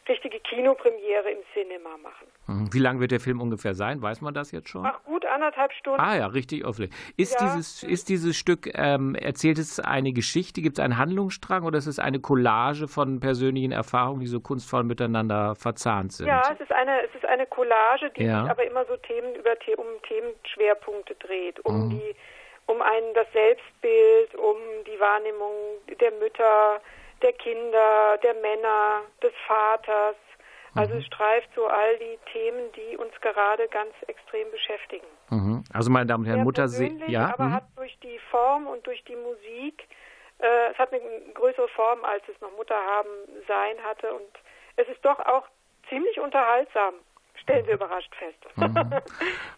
richtige 0.08 0.40
Kinopremiere 0.40 1.30
im 1.30 1.38
Cinema 1.52 1.96
machen. 1.98 2.26
Mhm. 2.46 2.72
Wie 2.72 2.78
lang 2.78 3.00
wird 3.00 3.10
der 3.10 3.20
Film 3.20 3.40
ungefähr 3.40 3.74
sein? 3.74 4.02
Weiß 4.02 4.20
man 4.20 4.34
das 4.34 4.52
jetzt 4.52 4.68
schon? 4.68 4.86
Ach 4.86 5.02
gut, 5.04 5.26
anderthalb 5.26 5.72
Stunden. 5.72 6.00
Ah 6.00 6.16
ja, 6.16 6.26
richtig 6.26 6.64
aufregend. 6.64 6.94
Ist, 7.16 7.40
ja. 7.40 7.46
dieses, 7.46 7.82
ist 7.82 8.08
dieses 8.08 8.36
Stück, 8.36 8.68
ähm, 8.74 9.14
erzählt 9.14 9.58
es 9.58 9.80
eine 9.80 10.12
Geschichte, 10.12 10.62
gibt 10.62 10.78
es 10.78 10.84
einen 10.84 10.98
Handlungsstrang 10.98 11.64
oder 11.64 11.78
ist 11.78 11.86
es 11.86 11.98
eine 11.98 12.20
Collage 12.20 12.88
von 12.88 13.20
persönlichen 13.20 13.72
Erfahrungen, 13.72 14.20
die 14.20 14.26
so 14.26 14.40
kunstvoll 14.40 14.84
miteinander 14.84 15.54
verzahnt 15.56 16.12
sind? 16.12 16.26
Ja, 16.26 16.42
es 16.52 16.60
ist 16.60 16.72
eine, 16.72 17.02
es 17.02 17.14
ist 17.14 17.24
eine 17.24 17.46
Collage, 17.46 18.10
die 18.16 18.24
ja. 18.24 18.42
sich 18.42 18.50
aber 18.50 18.64
immer 18.64 18.84
so 18.86 18.96
Themen 18.96 19.34
über 19.34 19.50
um 19.76 19.86
Themenschwerpunkte 20.02 21.14
dreht, 21.16 21.64
um 21.64 21.86
mhm. 21.86 21.90
die 21.90 22.14
um 22.66 22.82
einen 22.82 23.14
das 23.14 23.26
Selbstbild, 23.32 24.34
um 24.34 24.56
die 24.86 24.98
Wahrnehmung 24.98 25.52
der 26.00 26.10
Mütter, 26.12 26.80
der 27.22 27.32
Kinder, 27.32 28.18
der 28.22 28.34
Männer, 28.34 29.02
des 29.22 29.32
Vaters. 29.46 30.16
Also 30.74 30.94
mhm. 30.94 31.00
es 31.00 31.06
streift 31.06 31.48
so 31.54 31.66
all 31.66 31.98
die 31.98 32.18
Themen, 32.32 32.70
die 32.72 32.96
uns 32.96 33.12
gerade 33.22 33.66
ganz 33.68 33.92
extrem 34.06 34.50
beschäftigen. 34.50 35.06
Mhm. 35.30 35.64
Also 35.72 35.90
meine 35.90 36.06
Damen 36.06 36.24
und 36.24 36.30
Herren, 36.30 36.44
Mutter 36.44 36.68
sehen, 36.68 37.02
ja, 37.06 37.32
aber 37.32 37.44
mhm. 37.44 37.52
hat 37.54 37.64
durch 37.76 37.98
die 38.02 38.18
Form 38.30 38.66
und 38.66 38.86
durch 38.86 39.02
die 39.04 39.16
Musik, 39.16 39.88
äh, 40.38 40.70
es 40.70 40.78
hat 40.78 40.92
eine 40.92 41.00
größere 41.32 41.68
Form, 41.68 42.04
als 42.04 42.22
es 42.28 42.38
noch 42.42 42.54
Mutter 42.56 42.76
haben 42.76 43.08
sein 43.48 43.76
hatte 43.84 44.12
und 44.12 44.28
es 44.76 44.86
ist 44.88 45.02
doch 45.02 45.18
auch 45.20 45.46
ziemlich 45.88 46.20
unterhaltsam 46.20 46.94
stellen 47.46 47.66
wir 47.66 47.74
überrascht 47.74 48.12
fest. 48.16 48.56
Mhm. 48.56 48.92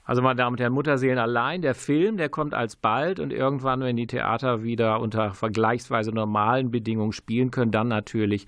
Also, 0.04 0.22
meine 0.22 0.36
Damen 0.36 0.54
und 0.54 0.60
Herren, 0.60 0.72
Mutterseelen 0.72 1.18
allein, 1.18 1.62
der 1.62 1.74
Film, 1.74 2.16
der 2.16 2.28
kommt 2.28 2.54
alsbald 2.54 3.20
und 3.20 3.32
irgendwann, 3.32 3.80
wenn 3.80 3.96
die 3.96 4.06
Theater 4.06 4.62
wieder 4.62 5.00
unter 5.00 5.32
vergleichsweise 5.34 6.12
normalen 6.12 6.70
Bedingungen 6.70 7.12
spielen 7.12 7.50
können, 7.50 7.72
dann 7.72 7.88
natürlich 7.88 8.46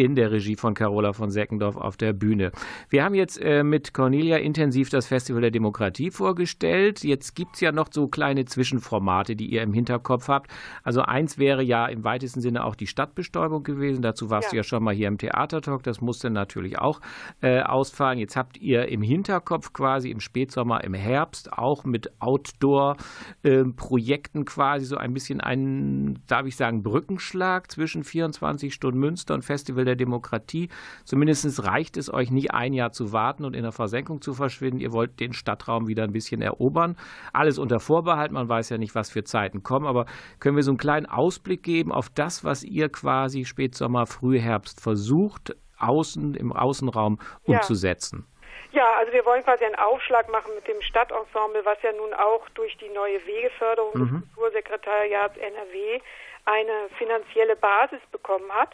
in 0.00 0.14
der 0.14 0.32
Regie 0.32 0.56
von 0.56 0.72
Carola 0.72 1.12
von 1.12 1.30
Seckendorf 1.30 1.76
auf 1.76 1.98
der 1.98 2.14
Bühne. 2.14 2.52
Wir 2.88 3.04
haben 3.04 3.14
jetzt 3.14 3.38
äh, 3.38 3.62
mit 3.62 3.92
Cornelia 3.92 4.38
intensiv 4.38 4.88
das 4.88 5.06
Festival 5.06 5.42
der 5.42 5.50
Demokratie 5.50 6.10
vorgestellt. 6.10 7.04
Jetzt 7.04 7.34
gibt 7.34 7.56
es 7.56 7.60
ja 7.60 7.70
noch 7.70 7.88
so 7.90 8.08
kleine 8.08 8.46
Zwischenformate, 8.46 9.36
die 9.36 9.52
ihr 9.52 9.60
im 9.60 9.74
Hinterkopf 9.74 10.28
habt. 10.28 10.50
Also 10.84 11.02
eins 11.02 11.36
wäre 11.36 11.62
ja 11.62 11.84
im 11.84 12.02
weitesten 12.02 12.40
Sinne 12.40 12.64
auch 12.64 12.76
die 12.76 12.86
Stadtbestäubung 12.86 13.62
gewesen. 13.62 14.00
Dazu 14.00 14.30
warst 14.30 14.46
ja. 14.46 14.52
du 14.52 14.56
ja 14.56 14.62
schon 14.62 14.82
mal 14.82 14.94
hier 14.94 15.08
im 15.08 15.18
Theatertalk. 15.18 15.82
Das 15.82 16.00
musste 16.00 16.30
natürlich 16.30 16.78
auch 16.78 17.02
äh, 17.42 17.60
ausfallen. 17.60 18.18
Jetzt 18.18 18.36
habt 18.36 18.56
ihr 18.56 18.88
im 18.88 19.02
Hinterkopf 19.02 19.74
quasi 19.74 20.10
im 20.10 20.20
Spätsommer, 20.20 20.82
im 20.82 20.94
Herbst 20.94 21.52
auch 21.52 21.84
mit 21.84 22.10
Outdoor-Projekten 22.22 24.40
äh, 24.40 24.44
quasi 24.44 24.86
so 24.86 24.96
ein 24.96 25.12
bisschen 25.12 25.42
einen, 25.42 26.22
darf 26.26 26.46
ich 26.46 26.56
sagen, 26.56 26.82
Brückenschlag 26.82 27.70
zwischen 27.70 28.02
24 28.02 28.72
Stunden 28.72 28.98
Münster 28.98 29.34
und 29.34 29.44
Festival 29.44 29.84
der 29.84 29.89
Demokratie. 29.96 30.68
Zumindest 31.04 31.66
reicht 31.66 31.96
es 31.96 32.12
euch 32.12 32.30
nie 32.30 32.50
ein 32.50 32.72
Jahr 32.72 32.92
zu 32.92 33.12
warten 33.12 33.44
und 33.44 33.54
in 33.54 33.62
der 33.62 33.72
Versenkung 33.72 34.20
zu 34.20 34.34
verschwinden. 34.34 34.80
Ihr 34.80 34.92
wollt 34.92 35.20
den 35.20 35.32
Stadtraum 35.32 35.86
wieder 35.88 36.04
ein 36.04 36.12
bisschen 36.12 36.42
erobern. 36.42 36.96
Alles 37.32 37.58
unter 37.58 37.80
Vorbehalt. 37.80 38.32
Man 38.32 38.48
weiß 38.48 38.70
ja 38.70 38.78
nicht, 38.78 38.94
was 38.94 39.10
für 39.10 39.24
Zeiten 39.24 39.62
kommen. 39.62 39.86
Aber 39.86 40.06
können 40.38 40.56
wir 40.56 40.62
so 40.62 40.70
einen 40.70 40.78
kleinen 40.78 41.06
Ausblick 41.06 41.62
geben 41.62 41.92
auf 41.92 42.08
das, 42.08 42.44
was 42.44 42.62
ihr 42.62 42.88
quasi 42.88 43.44
Spätsommer, 43.44 44.06
Frühherbst 44.06 44.80
versucht, 44.80 45.54
außen, 45.78 46.34
im 46.34 46.52
Außenraum 46.52 47.18
umzusetzen? 47.44 48.26
Ja. 48.26 48.30
Ja, 48.72 48.86
also 48.98 49.12
wir 49.12 49.24
wollen 49.26 49.42
quasi 49.42 49.64
einen 49.64 49.74
Aufschlag 49.74 50.30
machen 50.30 50.54
mit 50.54 50.66
dem 50.68 50.80
Stadtensemble, 50.82 51.64
was 51.64 51.82
ja 51.82 51.92
nun 51.92 52.14
auch 52.14 52.48
durch 52.50 52.76
die 52.76 52.88
neue 52.90 53.24
Wegeförderung 53.26 53.90
mhm. 53.94 54.20
des 54.20 54.34
Kultursekretariats 54.34 55.36
NRW 55.38 56.00
eine 56.44 56.88
finanzielle 56.96 57.56
Basis 57.56 58.00
bekommen 58.12 58.50
hat 58.52 58.70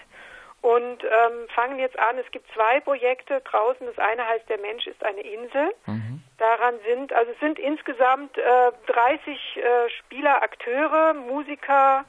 und 0.63 1.05
ähm, 1.05 1.49
fangen 1.55 1.79
jetzt 1.79 1.99
an. 1.99 2.19
Es 2.19 2.31
gibt 2.33 2.53
zwei 2.53 2.81
Projekte 2.81 3.41
draußen. 3.43 3.87
Das 3.87 3.99
eine 3.99 4.27
heißt, 4.27 4.49
der 4.49 4.59
Mensch 4.59 4.87
ist 4.87 5.05
eine 5.05 5.21
Insel. 5.21 5.75
Mhm. 5.87 6.23
Daran 6.39 6.75
sind, 6.87 7.13
also 7.13 7.33
es 7.33 7.41
sind 7.41 7.59
insgesamt 7.59 8.37
äh, 8.37 8.73
30 8.87 9.57
äh, 9.57 9.91
Spieler, 9.99 10.43
Akteure, 10.43 11.15
Musiker 11.15 12.05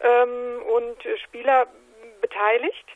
ähm, 0.00 0.62
und 0.74 0.96
Spieler 1.24 1.66
beteiligt. 2.20 2.86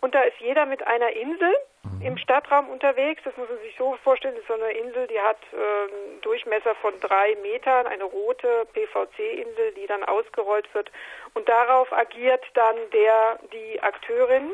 Und 0.00 0.14
da 0.14 0.22
ist 0.22 0.38
jeder 0.40 0.66
mit 0.66 0.86
einer 0.86 1.10
Insel. 1.10 1.54
Im 2.02 2.18
Stadtraum 2.18 2.68
unterwegs. 2.68 3.22
Das 3.24 3.36
muss 3.36 3.48
man 3.48 3.58
sich 3.58 3.74
so 3.76 3.96
vorstellen, 4.04 4.34
das 4.34 4.42
ist 4.42 4.48
so 4.48 4.54
eine 4.54 4.72
Insel, 4.72 5.06
die 5.06 5.20
hat 5.20 5.38
einen 5.52 6.20
Durchmesser 6.22 6.74
von 6.76 6.98
drei 7.00 7.36
Metern, 7.42 7.86
eine 7.86 8.04
rote 8.04 8.66
PVC-Insel, 8.72 9.72
die 9.74 9.86
dann 9.86 10.04
ausgerollt 10.04 10.72
wird. 10.74 10.90
Und 11.34 11.48
darauf 11.48 11.92
agiert 11.92 12.44
dann 12.54 12.76
der, 12.92 13.38
die 13.52 13.82
Akteurin 13.82 14.52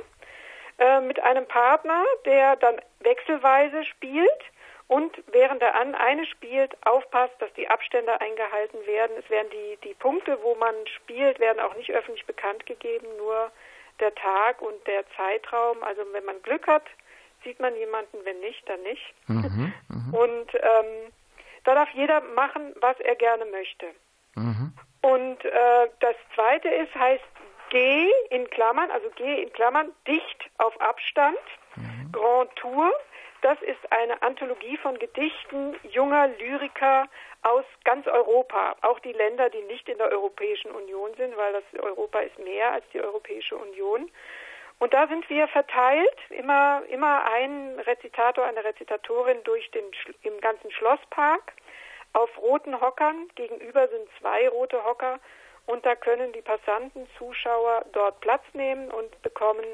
äh, 0.78 1.00
mit 1.00 1.20
einem 1.20 1.46
Partner, 1.46 2.04
der 2.24 2.56
dann 2.56 2.80
wechselweise 3.00 3.84
spielt 3.84 4.42
und 4.88 5.22
während 5.32 5.62
der 5.62 5.74
an 5.74 5.94
eine 5.94 6.26
spielt, 6.26 6.76
aufpasst, 6.86 7.34
dass 7.38 7.52
die 7.54 7.68
Abstände 7.68 8.20
eingehalten 8.20 8.86
werden. 8.86 9.16
Es 9.18 9.30
werden 9.30 9.48
die, 9.50 9.78
die 9.88 9.94
Punkte, 9.94 10.38
wo 10.42 10.54
man 10.56 10.74
spielt, 10.86 11.38
werden 11.40 11.60
auch 11.60 11.74
nicht 11.76 11.90
öffentlich 11.92 12.26
bekannt 12.26 12.66
gegeben, 12.66 13.06
nur 13.16 13.50
der 14.00 14.14
Tag 14.14 14.60
und 14.60 14.86
der 14.86 15.04
Zeitraum. 15.16 15.82
Also 15.82 16.02
wenn 16.12 16.24
man 16.24 16.42
Glück 16.42 16.66
hat, 16.66 16.84
sieht 17.44 17.60
man 17.60 17.74
jemanden, 17.76 18.18
wenn 18.24 18.40
nicht, 18.40 18.68
dann 18.68 18.82
nicht. 18.82 19.14
Mhm, 19.26 19.72
mh. 19.88 20.18
Und 20.18 20.54
ähm, 20.54 21.12
da 21.64 21.74
darf 21.74 21.90
jeder 21.90 22.20
machen, 22.20 22.74
was 22.80 22.98
er 23.00 23.14
gerne 23.16 23.44
möchte. 23.46 23.86
Mhm. 24.34 24.72
Und 25.02 25.44
äh, 25.44 25.88
das 26.00 26.14
zweite 26.34 26.68
ist, 26.68 26.94
heißt 26.94 27.24
G 27.70 28.10
in 28.30 28.48
Klammern, 28.50 28.90
also 28.90 29.08
G 29.10 29.42
in 29.42 29.52
Klammern, 29.52 29.92
dicht 30.06 30.50
auf 30.58 30.78
Abstand, 30.80 31.38
mhm. 31.76 32.12
Grand 32.12 32.54
Tour. 32.56 32.92
Das 33.42 33.60
ist 33.62 33.90
eine 33.90 34.22
Anthologie 34.22 34.76
von 34.76 34.98
Gedichten 34.98 35.74
junger 35.90 36.28
Lyriker 36.38 37.08
aus 37.42 37.64
ganz 37.84 38.06
Europa, 38.06 38.76
auch 38.82 39.00
die 39.00 39.12
Länder, 39.12 39.50
die 39.50 39.62
nicht 39.62 39.88
in 39.88 39.98
der 39.98 40.12
Europäischen 40.12 40.70
Union 40.70 41.10
sind, 41.16 41.36
weil 41.36 41.52
das 41.52 41.82
Europa 41.82 42.20
ist 42.20 42.38
mehr 42.38 42.72
als 42.72 42.84
die 42.92 43.00
Europäische 43.00 43.56
Union. 43.56 44.08
Und 44.82 44.92
da 44.92 45.06
sind 45.06 45.30
wir 45.30 45.46
verteilt, 45.46 46.18
immer, 46.30 46.82
immer 46.90 47.24
ein 47.32 47.78
Rezitator, 47.86 48.44
eine 48.44 48.64
Rezitatorin 48.64 49.36
durch 49.44 49.70
den, 49.70 49.84
im 50.22 50.40
ganzen 50.40 50.72
Schlosspark 50.72 51.52
auf 52.14 52.28
roten 52.38 52.80
Hockern. 52.80 53.28
Gegenüber 53.36 53.86
sind 53.86 54.08
zwei 54.18 54.48
rote 54.48 54.82
Hocker 54.82 55.20
und 55.66 55.86
da 55.86 55.94
können 55.94 56.32
die 56.32 56.42
Passanten, 56.42 57.06
Zuschauer 57.16 57.84
dort 57.92 58.20
Platz 58.22 58.42
nehmen 58.54 58.90
und 58.90 59.22
bekommen 59.22 59.64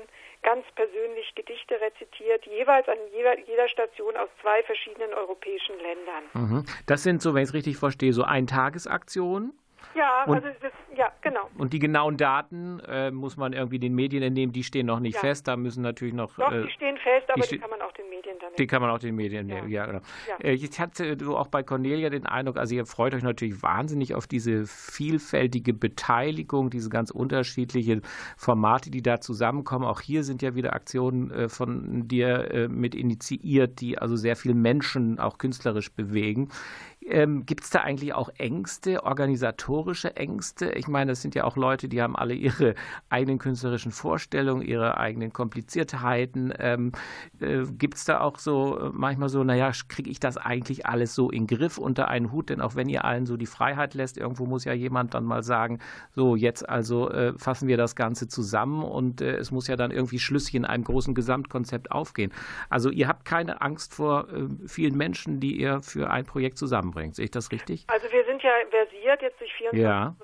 ganz 0.43 0.67
persönlich 0.75 1.35
Gedichte 1.35 1.81
rezitiert, 1.81 2.45
jeweils 2.45 2.87
an 2.87 2.99
jeder 3.47 3.69
Station 3.71 4.15
aus 4.15 4.29
zwei 4.43 4.63
verschiedenen 4.65 5.15
europäischen 5.15 5.77
Ländern. 5.79 6.25
Mhm. 6.35 6.67
Das 6.87 7.03
sind, 7.03 7.23
so 7.23 7.33
wenn 7.33 7.45
ich 7.45 7.49
es 7.49 7.55
richtig 7.55 7.79
verstehe, 7.79 8.13
so 8.13 8.25
Eintagesaktionen? 8.25 9.59
Ja, 9.95 10.25
und, 10.27 10.37
also 10.37 10.49
das, 10.61 10.73
ja, 10.97 11.13
genau. 11.21 11.49
Und 11.57 11.73
die 11.73 11.79
genauen 11.79 12.17
Daten 12.17 12.81
äh, 12.81 13.11
muss 13.11 13.37
man 13.37 13.53
irgendwie 13.53 13.79
den 13.79 13.95
Medien 13.95 14.23
entnehmen, 14.23 14.53
die 14.53 14.65
stehen 14.65 14.87
noch 14.87 15.01
nicht 15.01 15.15
ja. 15.15 15.21
fest, 15.21 15.49
da 15.49 15.57
müssen 15.57 15.83
natürlich 15.83 16.15
noch... 16.15 16.35
Doch, 16.37 16.53
äh, 16.53 16.63
die 16.63 16.71
stehen 16.71 16.97
fest, 16.99 17.31
aber 17.31 17.43
die, 17.43 17.49
die, 17.49 17.59
kann 17.59 17.71
man 17.71 17.83
auch 17.83 17.93
den 17.93 18.09
Medien 18.09 18.37
dann 18.41 18.53
Die 18.59 18.67
kann 18.67 18.83
man 18.83 18.91
auch 18.91 18.99
den 18.99 19.17
Medien 19.17 19.49
ja. 19.49 19.57
nehmen, 19.57 19.69
ja, 19.69 19.87
genau. 19.87 20.01
Ja. 20.43 20.51
Jetzt 20.51 20.79
hatte 20.79 21.17
du 21.17 21.37
auch 21.37 21.49
bei 21.49 21.63
Cornelia 21.63 22.11
den 22.11 22.27
Eindruck, 22.27 22.57
also 22.57 22.75
ihr 22.75 22.87
freut 22.87 23.15
euch 23.15 23.23
natürlich 23.23 23.63
wahnsinnig 23.63 24.15
auf 24.15 24.27
diese 24.27 24.67
vielfältige 24.67 25.73
Beteiligung, 25.73 26.71
diese 26.71 26.91
ganz 26.91 27.11
unterschiedlichen 27.11 28.03
Formate, 28.37 28.91
die 28.91 29.03
da 29.03 29.21
zusammenkommen. 29.21 29.85
Auch 29.85 30.01
hier 30.01 30.25
sind 30.25 30.43
ja 30.43 30.55
wieder 30.55 30.73
Aktionen 30.73 31.31
äh, 31.31 31.49
von 31.49 32.09
dir 32.09 32.51
äh, 32.51 32.69
mit 32.69 32.95
initiiert, 32.95 33.81
die 33.81 33.99
also 33.99 34.17
sehr 34.17 34.37
viele 34.37 34.55
Menschen 34.55 35.19
auch 35.19 35.39
künstlerisch 35.39 35.93
bewegen. 35.93 36.49
Ähm, 37.09 37.47
Gibt 37.47 37.65
es 37.65 37.71
da 37.71 37.81
eigentlich 37.81 38.13
auch 38.13 38.29
Ängste, 38.37 39.03
organisatorische 39.03 40.15
Ängste? 40.17 40.73
Ich 40.73 40.89
meine, 40.89 41.13
das 41.13 41.23
sind 41.23 41.35
ja 41.35 41.45
auch 41.45 41.57
Leute, 41.57 41.89
die 41.89 42.03
haben 42.03 42.15
alle 42.17 42.35
ihre 42.35 42.75
eigenen 43.09 43.39
künstlerischen 43.39 43.93
Vorstellungen, 43.93 44.63
ihre 44.63 44.99
eigenen 44.99 45.33
Kompliziertheiten. 45.33 46.53
Ähm, 46.59 46.93
äh, 47.41 47.65
Gibt 47.65 47.95
es 47.95 48.05
da 48.05 48.21
auch 48.21 48.39
so 48.39 48.79
äh, 48.79 48.91
manchmal 48.93 49.31
so, 49.31 49.43
naja, 49.43 49.73
kriege 49.89 50.11
ich 50.11 50.21
das 50.21 50.37
eigentlich 50.37 50.87
alles 50.87 51.15
so 51.15 51.31
in 51.31 51.47
Griff 51.47 51.79
unter 51.79 52.09
einen 52.09 52.31
Hut? 52.31 52.51
Denn 52.51 52.61
auch 52.61 52.75
wenn 52.75 52.91
ihr 52.91 53.05
allen 53.05 53.25
so 53.25 53.39
die 53.39 53.47
Freiheit 53.47 53.95
lässt, 53.95 54.19
irgendwo 54.19 54.45
muss 54.45 54.65
ja 54.65 54.75
jemand 54.75 55.15
dann 55.15 55.25
mal 55.25 55.43
sagen, 55.43 55.79
so 56.15 56.37
jetzt 56.37 56.69
also 56.69 57.11
äh, 57.11 57.33
fassen 57.39 57.69
wir 57.69 57.79
das 57.79 57.97
Ganze 57.97 58.29
zusammen 58.29 58.83
und 58.83 59.23
äh, 59.23 59.37
es 59.37 59.51
muss 59.51 59.67
ja 59.67 59.77
dann 59.77 59.91
irgendwie 59.91 60.19
schlüssig 60.19 60.55
in 60.55 60.67
einem 60.67 60.85
großen 60.85 61.15
Gesamtkonzept 61.15 61.91
aufgehen. 61.91 62.33
Also 62.69 62.91
ihr 62.91 63.09
habt 63.09 63.25
keine 63.25 63.63
Angst 63.63 63.95
vor 63.95 64.29
äh, 64.29 64.47
vielen 64.67 64.97
Menschen, 64.97 65.41
die 65.41 65.59
ihr 65.59 65.81
für 65.81 66.11
ein 66.11 66.27
Projekt 66.27 66.59
zusammenbringt. 66.59 66.98
Sehe 67.13 67.27
ich 67.27 67.31
das 67.31 67.51
richtig? 67.51 67.85
Also 67.89 68.11
wir 68.13 68.25
sind 68.25 68.43
ja 68.43 68.53
versiert 68.71 69.23
jetzt 69.23 69.41
durch 69.41 69.53
24 69.55 69.81
ja. 69.83 70.15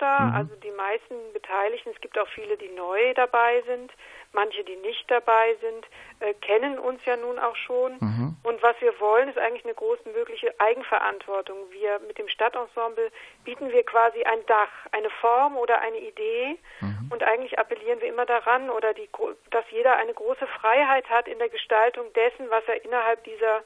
Münster. 0.00 0.20
Mhm. 0.20 0.34
Also 0.34 0.54
die 0.56 0.70
meisten 0.70 1.14
Beteiligten, 1.32 1.90
es 1.94 2.00
gibt 2.00 2.18
auch 2.18 2.28
viele, 2.28 2.56
die 2.56 2.68
neu 2.68 3.14
dabei 3.14 3.62
sind. 3.66 3.92
Manche, 4.32 4.62
die 4.62 4.76
nicht 4.76 5.10
dabei 5.10 5.56
sind, 5.60 5.86
äh, 6.20 6.34
kennen 6.34 6.78
uns 6.78 7.04
ja 7.04 7.16
nun 7.16 7.38
auch 7.38 7.56
schon. 7.56 7.96
Mhm. 7.98 8.36
Und 8.44 8.62
was 8.62 8.80
wir 8.80 8.98
wollen, 9.00 9.28
ist 9.28 9.38
eigentlich 9.38 9.64
eine 9.64 9.74
größtmögliche 9.74 10.54
Eigenverantwortung. 10.58 11.56
Wir 11.70 11.98
mit 12.06 12.18
dem 12.18 12.28
Stadtensemble 12.28 13.10
bieten 13.44 13.70
wir 13.70 13.82
quasi 13.84 14.22
ein 14.22 14.44
Dach, 14.46 14.70
eine 14.92 15.10
Form 15.10 15.56
oder 15.56 15.80
eine 15.80 15.98
Idee. 15.98 16.58
Mhm. 16.80 17.10
Und 17.10 17.22
eigentlich 17.24 17.58
appellieren 17.58 18.00
wir 18.00 18.08
immer 18.08 18.26
daran, 18.26 18.70
oder 18.70 18.94
die, 18.94 19.08
dass 19.50 19.64
jeder 19.70 19.96
eine 19.96 20.14
große 20.14 20.46
Freiheit 20.46 21.10
hat 21.10 21.26
in 21.26 21.38
der 21.38 21.48
Gestaltung 21.48 22.12
dessen, 22.12 22.48
was 22.50 22.62
er 22.68 22.84
innerhalb 22.84 23.24
dieser, 23.24 23.62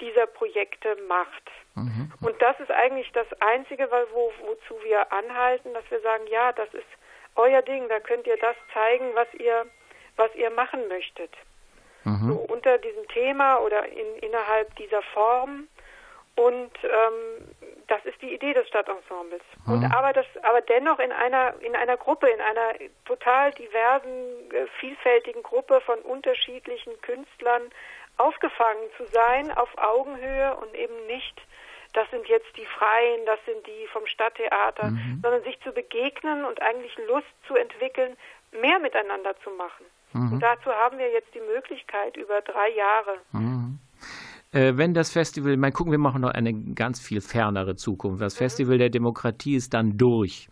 dieser 0.00 0.26
Projekte 0.26 0.96
macht. 1.08 1.50
Mhm. 1.74 2.12
Und 2.20 2.40
das 2.40 2.58
ist 2.60 2.70
eigentlich 2.70 3.10
das 3.12 3.26
Einzige, 3.40 3.88
wo, 4.12 4.32
wozu 4.46 4.82
wir 4.84 5.12
anhalten, 5.12 5.74
dass 5.74 5.88
wir 5.90 6.00
sagen, 6.00 6.26
ja, 6.28 6.52
das 6.52 6.72
ist 6.74 6.86
euer 7.36 7.62
Ding, 7.62 7.88
da 7.88 8.00
könnt 8.00 8.26
ihr 8.26 8.36
das 8.36 8.56
zeigen, 8.72 9.14
was 9.14 9.28
ihr 9.34 9.66
was 10.16 10.34
ihr 10.34 10.50
machen 10.50 10.86
möchtet. 10.88 11.30
Mhm. 12.04 12.28
So 12.28 12.34
unter 12.52 12.78
diesem 12.78 13.06
Thema 13.08 13.58
oder 13.58 13.86
in, 13.86 14.16
innerhalb 14.20 14.74
dieser 14.76 15.02
Form. 15.02 15.68
Und 16.36 16.72
ähm, 16.82 17.48
das 17.86 18.04
ist 18.04 18.20
die 18.20 18.34
Idee 18.34 18.54
des 18.54 18.66
Stadtensembles. 18.68 19.42
Mhm. 19.66 19.72
Und 19.72 19.84
aber 19.92 20.12
das, 20.12 20.26
aber 20.42 20.60
dennoch 20.62 20.98
in 20.98 21.12
einer 21.12 21.54
in 21.60 21.76
einer 21.76 21.96
Gruppe, 21.96 22.28
in 22.28 22.40
einer 22.40 22.74
total 23.04 23.52
diversen, 23.52 24.50
äh, 24.52 24.66
vielfältigen 24.80 25.42
Gruppe 25.42 25.80
von 25.80 26.00
unterschiedlichen 26.00 27.00
Künstlern 27.02 27.62
aufgefangen 28.16 28.88
zu 28.96 29.04
sein, 29.12 29.50
auf 29.52 29.68
Augenhöhe 29.76 30.56
und 30.56 30.74
eben 30.74 31.06
nicht, 31.06 31.40
das 31.94 32.10
sind 32.10 32.26
jetzt 32.26 32.50
die 32.56 32.66
Freien, 32.66 33.24
das 33.24 33.38
sind 33.46 33.66
die 33.66 33.86
vom 33.92 34.06
Stadttheater, 34.06 34.90
mhm. 34.90 35.20
sondern 35.22 35.42
sich 35.44 35.58
zu 35.60 35.72
begegnen 35.72 36.44
und 36.44 36.60
eigentlich 36.60 36.96
Lust 37.08 37.26
zu 37.46 37.54
entwickeln, 37.54 38.16
mehr 38.52 38.78
miteinander 38.80 39.34
zu 39.42 39.50
machen. 39.50 39.86
Mhm. 40.12 40.32
Und 40.34 40.40
dazu 40.40 40.70
haben 40.70 40.98
wir 40.98 41.10
jetzt 41.10 41.32
die 41.34 41.40
Möglichkeit 41.40 42.16
über 42.16 42.40
drei 42.40 42.70
Jahre. 42.70 43.18
Mhm. 43.32 43.78
Äh, 44.52 44.76
wenn 44.76 44.94
das 44.94 45.12
Festival, 45.12 45.56
mal 45.56 45.72
gucken, 45.72 45.92
wir 45.92 45.98
machen 45.98 46.22
noch 46.22 46.30
eine 46.30 46.54
ganz 46.74 47.00
viel 47.00 47.20
fernere 47.20 47.74
Zukunft. 47.76 48.22
Das 48.22 48.34
mhm. 48.34 48.38
Festival 48.38 48.78
der 48.78 48.90
Demokratie 48.90 49.56
ist 49.56 49.74
dann 49.74 49.96
durch. 49.96 50.48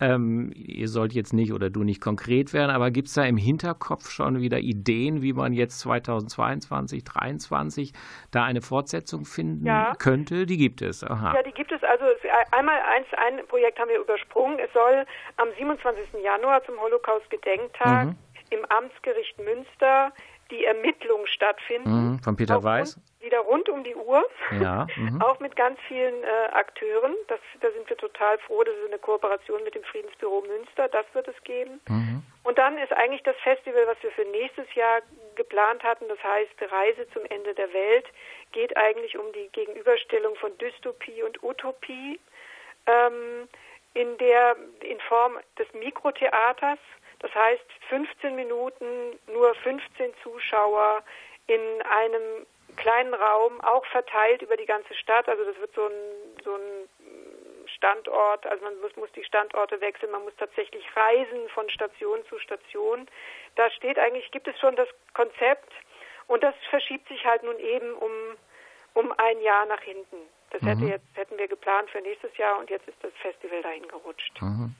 Ähm, 0.00 0.52
ihr 0.54 0.88
sollt 0.88 1.12
jetzt 1.12 1.32
nicht 1.32 1.52
oder 1.52 1.70
du 1.70 1.82
nicht 1.82 2.00
konkret 2.00 2.52
werden, 2.52 2.70
aber 2.70 2.90
gibt 2.90 3.08
es 3.08 3.14
da 3.14 3.24
im 3.24 3.36
Hinterkopf 3.36 4.10
schon 4.10 4.40
wieder 4.40 4.58
Ideen, 4.58 5.22
wie 5.22 5.32
man 5.32 5.52
jetzt 5.52 5.80
2022, 5.80 7.04
2023 7.04 7.92
da 8.30 8.44
eine 8.44 8.62
Fortsetzung 8.62 9.24
finden 9.24 9.66
ja. 9.66 9.94
könnte? 9.98 10.46
Die 10.46 10.56
gibt 10.56 10.82
es. 10.82 11.02
Aha. 11.02 11.34
Ja, 11.34 11.42
die 11.42 11.52
gibt 11.52 11.72
es. 11.72 11.82
Also 11.82 12.04
einmal 12.52 12.78
eins, 12.94 13.06
ein 13.16 13.46
Projekt 13.46 13.78
haben 13.78 13.88
wir 13.88 14.00
übersprungen. 14.00 14.58
Es 14.58 14.72
soll 14.72 15.04
am 15.36 15.48
27. 15.58 16.22
Januar 16.22 16.64
zum 16.64 16.78
Holocaust-Gedenktag 16.80 18.06
mhm 18.06 18.16
im 18.50 18.64
Amtsgericht 18.66 19.38
Münster 19.38 20.12
die 20.50 20.64
Ermittlungen 20.64 21.26
stattfinden. 21.26 21.90
Mhm, 21.90 22.18
von 22.20 22.36
Peter 22.36 22.62
Weiß. 22.62 23.00
Wieder 23.26 23.40
rund 23.40 23.68
um 23.68 23.84
die 23.84 23.94
Uhr. 23.94 24.24
Ja. 24.60 24.86
Mhm. 24.96 25.20
auch 25.20 25.40
mit 25.40 25.56
ganz 25.56 25.78
vielen 25.88 26.24
äh, 26.24 26.48
Akteuren. 26.52 27.14
Das, 27.28 27.40
da 27.60 27.70
sind 27.70 27.88
wir 27.88 27.96
total 27.98 28.38
froh. 28.38 28.64
Das 28.64 28.74
ist 28.76 28.86
eine 28.86 28.98
Kooperation 28.98 29.62
mit 29.62 29.74
dem 29.74 29.84
Friedensbüro 29.84 30.42
Münster. 30.42 30.88
Das 30.88 31.04
wird 31.12 31.28
es 31.28 31.34
geben. 31.44 31.80
Mhm. 31.88 32.22
Und 32.44 32.56
dann 32.56 32.78
ist 32.78 32.92
eigentlich 32.92 33.22
das 33.24 33.36
Festival, 33.42 33.86
was 33.86 34.02
wir 34.02 34.10
für 34.12 34.24
nächstes 34.24 34.72
Jahr 34.74 35.02
geplant 35.34 35.82
hatten, 35.82 36.08
das 36.08 36.22
heißt 36.22 36.72
Reise 36.72 37.06
zum 37.10 37.24
Ende 37.26 37.52
der 37.54 37.72
Welt, 37.74 38.06
geht 38.52 38.74
eigentlich 38.76 39.18
um 39.18 39.30
die 39.32 39.48
Gegenüberstellung 39.48 40.34
von 40.36 40.56
Dystopie 40.58 41.22
und 41.22 41.42
Utopie. 41.42 42.18
Ähm, 42.86 43.48
in 43.92 44.16
der 44.18 44.56
in 44.80 45.00
Form 45.00 45.38
des 45.58 45.66
Mikrotheaters 45.74 46.78
das 47.20 47.34
heißt 47.34 47.64
15 47.88 48.36
Minuten, 48.36 49.18
nur 49.32 49.54
15 49.56 50.12
Zuschauer 50.22 51.02
in 51.46 51.60
einem 51.82 52.46
kleinen 52.76 53.14
Raum, 53.14 53.60
auch 53.62 53.84
verteilt 53.86 54.42
über 54.42 54.56
die 54.56 54.66
ganze 54.66 54.94
Stadt. 54.94 55.28
Also 55.28 55.44
das 55.44 55.56
wird 55.58 55.74
so 55.74 55.86
ein, 55.86 56.42
so 56.44 56.54
ein 56.54 56.88
Standort, 57.76 58.46
also 58.46 58.64
man 58.64 58.80
muss, 58.80 58.94
muss 58.96 59.12
die 59.12 59.24
Standorte 59.24 59.80
wechseln, 59.80 60.12
man 60.12 60.22
muss 60.22 60.36
tatsächlich 60.36 60.84
reisen 60.96 61.48
von 61.50 61.68
Station 61.70 62.20
zu 62.28 62.38
Station. 62.38 63.06
Da 63.56 63.70
steht 63.70 63.98
eigentlich, 63.98 64.30
gibt 64.30 64.48
es 64.48 64.58
schon 64.58 64.76
das 64.76 64.88
Konzept 65.14 65.72
und 66.26 66.42
das 66.42 66.54
verschiebt 66.70 67.08
sich 67.08 67.24
halt 67.24 67.42
nun 67.42 67.58
eben 67.58 67.92
um, 67.94 68.12
um 68.94 69.12
ein 69.18 69.40
Jahr 69.40 69.66
nach 69.66 69.80
hinten. 69.80 70.16
Das 70.50 70.62
mhm. 70.62 70.68
hätte 70.68 70.84
jetzt, 70.84 71.06
hätten 71.14 71.38
wir 71.38 71.48
geplant 71.48 71.90
für 71.90 72.00
nächstes 72.00 72.36
Jahr 72.36 72.58
und 72.58 72.70
jetzt 72.70 72.88
ist 72.88 73.02
das 73.02 73.12
Festival 73.20 73.62
dahin 73.62 73.86
gerutscht. 73.88 74.40
Mhm. 74.40 74.74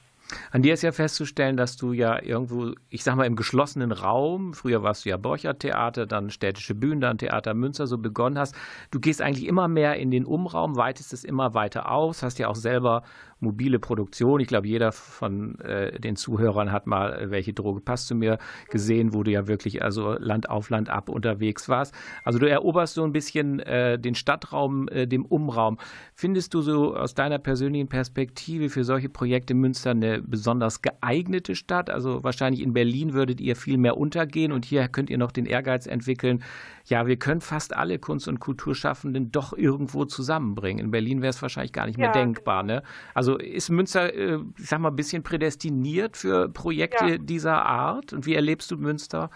An 0.51 0.61
dir 0.61 0.73
ist 0.73 0.83
ja 0.83 0.91
festzustellen, 0.91 1.57
dass 1.57 1.77
du 1.77 1.93
ja 1.93 2.21
irgendwo, 2.21 2.73
ich 2.89 3.03
sag 3.03 3.15
mal, 3.15 3.25
im 3.25 3.35
geschlossenen 3.35 3.91
Raum, 3.91 4.53
früher 4.53 4.83
warst 4.83 5.05
du 5.05 5.09
ja 5.09 5.17
Borcher 5.17 5.57
Theater, 5.57 6.05
dann 6.05 6.29
Städtische 6.29 6.75
Bühnen, 6.75 7.01
dann 7.01 7.17
Theater 7.17 7.53
Münster, 7.53 7.87
so 7.87 7.97
begonnen 7.97 8.37
hast. 8.37 8.55
Du 8.91 8.99
gehst 8.99 9.21
eigentlich 9.21 9.47
immer 9.47 9.67
mehr 9.67 9.97
in 9.97 10.11
den 10.11 10.25
Umraum, 10.25 10.75
weitest 10.75 11.13
es 11.13 11.23
immer 11.23 11.53
weiter 11.53 11.91
aus, 11.91 12.23
hast 12.23 12.39
ja 12.39 12.47
auch 12.47 12.55
selber 12.55 13.03
mobile 13.39 13.79
Produktion. 13.79 14.39
Ich 14.39 14.47
glaube, 14.47 14.67
jeder 14.67 14.91
von 14.91 15.59
äh, 15.59 15.99
den 15.99 16.15
Zuhörern 16.15 16.71
hat 16.71 16.87
mal 16.87 17.13
äh, 17.13 17.31
welche 17.31 17.53
Droge 17.53 17.81
passt 17.81 18.07
zu 18.07 18.15
mir 18.15 18.37
gesehen, 18.69 19.13
wo 19.13 19.23
du 19.23 19.31
ja 19.31 19.47
wirklich 19.47 19.83
also 19.83 20.13
Land 20.13 20.49
auf 20.49 20.69
Land 20.69 20.89
ab 20.89 21.09
unterwegs 21.09 21.69
warst. 21.69 21.93
Also 22.23 22.39
du 22.39 22.49
eroberst 22.49 22.95
so 22.95 23.03
ein 23.03 23.11
bisschen 23.11 23.59
äh, 23.59 23.99
den 23.99 24.15
Stadtraum, 24.15 24.87
äh, 24.87 25.07
dem 25.07 25.25
Umraum. 25.25 25.77
Findest 26.13 26.53
du 26.53 26.61
so 26.61 26.95
aus 26.95 27.13
deiner 27.13 27.39
persönlichen 27.39 27.87
Perspektive 27.87 28.69
für 28.69 28.83
solche 28.83 29.09
Projekte 29.09 29.53
Münster 29.53 29.91
eine 29.91 30.21
besonders 30.21 30.81
geeignete 30.81 31.55
Stadt? 31.55 31.89
Also 31.89 32.23
wahrscheinlich 32.23 32.61
in 32.61 32.73
Berlin 32.73 33.13
würdet 33.13 33.39
ihr 33.39 33.55
viel 33.55 33.77
mehr 33.77 33.97
untergehen 33.97 34.51
und 34.51 34.65
hier 34.65 34.87
könnt 34.87 35.09
ihr 35.09 35.17
noch 35.17 35.31
den 35.31 35.45
Ehrgeiz 35.45 35.85
entwickeln, 35.85 36.43
ja, 36.87 37.05
wir 37.05 37.17
können 37.17 37.41
fast 37.41 37.75
alle 37.75 37.99
Kunst- 37.99 38.29
und 38.29 38.39
Kulturschaffenden 38.39 39.31
doch 39.31 39.51
irgendwo 39.51 40.05
zusammenbringen. 40.05 40.85
In 40.85 40.91
Berlin 40.91 41.21
wäre 41.21 41.31
es 41.31 41.41
wahrscheinlich 41.41 41.73
gar 41.73 41.85
nicht 41.85 41.97
mehr 41.97 42.07
ja, 42.07 42.13
denkbar. 42.13 42.63
Genau. 42.63 42.75
Ne? 42.75 42.83
Also 43.13 43.26
ist 43.35 43.69
Münster, 43.69 44.13
äh, 44.13 44.39
ich 44.57 44.67
sag 44.67 44.79
mal, 44.79 44.89
ein 44.89 44.95
bisschen 44.95 45.23
prädestiniert 45.23 46.15
für 46.15 46.47
Projekte 46.49 47.05
ja. 47.05 47.17
dieser 47.17 47.65
Art? 47.65 48.13
Und 48.13 48.25
wie 48.25 48.35
erlebst 48.35 48.71
du 48.71 48.77
Münster 48.77 49.29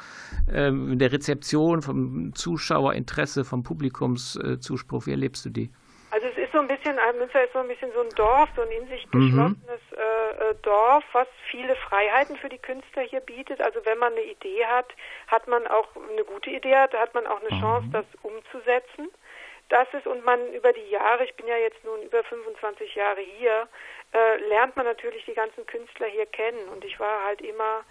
ähm, 0.51 0.93
in 0.93 0.99
der 0.99 1.11
Rezeption, 1.11 1.81
vom 1.81 2.33
Zuschauerinteresse, 2.33 3.43
vom 3.43 3.63
Publikumszuspruch? 3.63 5.05
Wie 5.05 5.11
erlebst 5.11 5.45
du 5.45 5.49
die? 5.49 5.69
Also 6.11 6.27
es 6.27 6.37
ist 6.37 6.51
so 6.51 6.59
ein 6.59 6.67
bisschen, 6.67 6.97
Münster 7.17 7.43
ist 7.43 7.53
so 7.53 7.59
ein 7.59 7.67
bisschen 7.69 7.91
so 7.93 8.01
ein 8.01 8.09
Dorf, 8.15 8.49
so 8.55 8.61
ein 8.61 8.71
in 8.71 8.87
sich 8.87 9.07
mhm. 9.13 9.27
geschlossenes 9.27 9.81
mhm. 9.91 9.97
äh, 9.97 10.55
Dorf, 10.61 11.03
was 11.13 11.27
viele 11.49 11.75
Freiheiten 11.75 12.35
für 12.35 12.49
die 12.49 12.57
Künstler 12.57 13.03
hier 13.03 13.21
bietet. 13.21 13.61
Also 13.61 13.79
wenn 13.85 13.97
man 13.97 14.11
eine 14.11 14.23
Idee 14.23 14.65
hat, 14.65 14.93
hat 15.27 15.47
man 15.47 15.65
auch 15.67 15.87
eine 15.95 16.23
gute 16.25 16.49
Idee 16.49 16.75
hat, 16.75 16.93
hat 16.93 17.13
man 17.13 17.25
auch 17.27 17.39
eine 17.39 17.55
mhm. 17.55 17.61
Chance, 17.61 17.87
das 17.93 18.05
umzusetzen. 18.23 19.07
Das 19.71 19.87
ist 19.93 20.05
und 20.05 20.23
man 20.25 20.53
über 20.53 20.73
die 20.73 20.89
Jahre, 20.89 21.23
ich 21.23 21.33
bin 21.35 21.47
ja 21.47 21.57
jetzt 21.57 21.83
nun 21.83 22.01
über 22.01 22.23
25 22.23 22.93
Jahre 22.93 23.21
hier, 23.21 23.67
äh, 24.13 24.37
lernt 24.47 24.75
man 24.75 24.85
natürlich 24.85 25.25
die 25.25 25.33
ganzen 25.33 25.65
Künstler 25.65 26.07
hier 26.07 26.25
kennen. 26.25 26.67
Und 26.69 26.83
ich 26.83 26.99
war 26.99 27.23
halt 27.23 27.41
immer 27.41 27.83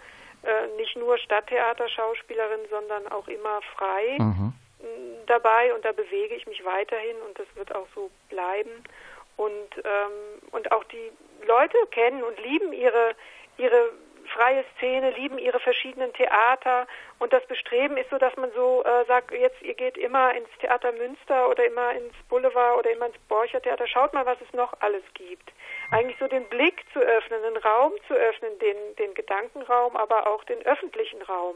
äh, 0.43 0.67
nicht 0.77 0.95
nur 0.95 1.17
Stadttheaterschauspielerin, 1.17 2.61
sondern 2.69 3.07
auch 3.07 3.27
immer 3.27 3.61
frei. 3.75 4.17
Mhm 4.19 4.53
dabei 5.31 5.73
und 5.73 5.85
da 5.85 5.91
bewege 5.91 6.35
ich 6.35 6.45
mich 6.45 6.63
weiterhin 6.65 7.15
und 7.27 7.39
das 7.39 7.47
wird 7.55 7.73
auch 7.73 7.87
so 7.95 8.11
bleiben. 8.29 8.83
Und, 9.37 9.69
ähm, 9.77 10.49
und 10.51 10.71
auch 10.71 10.83
die 10.85 11.11
Leute 11.47 11.77
kennen 11.91 12.23
und 12.23 12.37
lieben 12.43 12.73
ihre, 12.73 13.15
ihre 13.57 13.91
freie 14.33 14.63
Szene, 14.75 15.11
lieben 15.11 15.37
ihre 15.37 15.59
verschiedenen 15.59 16.13
Theater 16.13 16.87
und 17.19 17.31
das 17.33 17.45
Bestreben 17.47 17.97
ist 17.97 18.09
so, 18.09 18.17
dass 18.17 18.35
man 18.37 18.51
so 18.53 18.83
äh, 18.83 19.05
sagt, 19.05 19.31
jetzt 19.31 19.61
ihr 19.61 19.73
geht 19.73 19.97
immer 19.97 20.33
ins 20.33 20.49
Theater 20.59 20.91
Münster 20.91 21.49
oder 21.49 21.65
immer 21.65 21.91
ins 21.93 22.13
Boulevard 22.29 22.79
oder 22.79 22.91
immer 22.91 23.07
ins 23.07 23.17
Borcher 23.27 23.61
Theater, 23.61 23.87
schaut 23.87 24.13
mal, 24.13 24.25
was 24.25 24.39
es 24.41 24.53
noch 24.53 24.73
alles 24.79 25.03
gibt. 25.13 25.51
Eigentlich 25.91 26.17
so 26.19 26.27
den 26.27 26.47
Blick 26.49 26.83
zu 26.93 26.99
öffnen, 26.99 27.41
den 27.43 27.57
Raum 27.57 27.93
zu 28.07 28.13
öffnen, 28.13 28.57
den, 28.59 28.95
den 28.97 29.13
Gedankenraum, 29.13 29.95
aber 29.95 30.27
auch 30.27 30.43
den 30.45 30.61
öffentlichen 30.65 31.21
Raum 31.21 31.55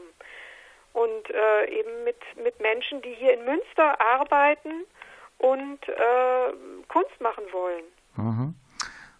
und 0.92 1.30
äh, 1.30 1.66
eben 1.66 2.04
mit, 2.04 2.16
mit 2.42 2.58
Menschen, 2.60 3.02
die 3.02 3.12
hier 3.14 3.34
in 3.34 3.44
Münster 3.44 4.00
arbeiten 4.00 4.86
und 5.38 5.86
äh, 5.88 6.52
Kunst 6.88 7.20
machen 7.20 7.44
wollen. 7.52 7.84
Mhm. 8.16 8.54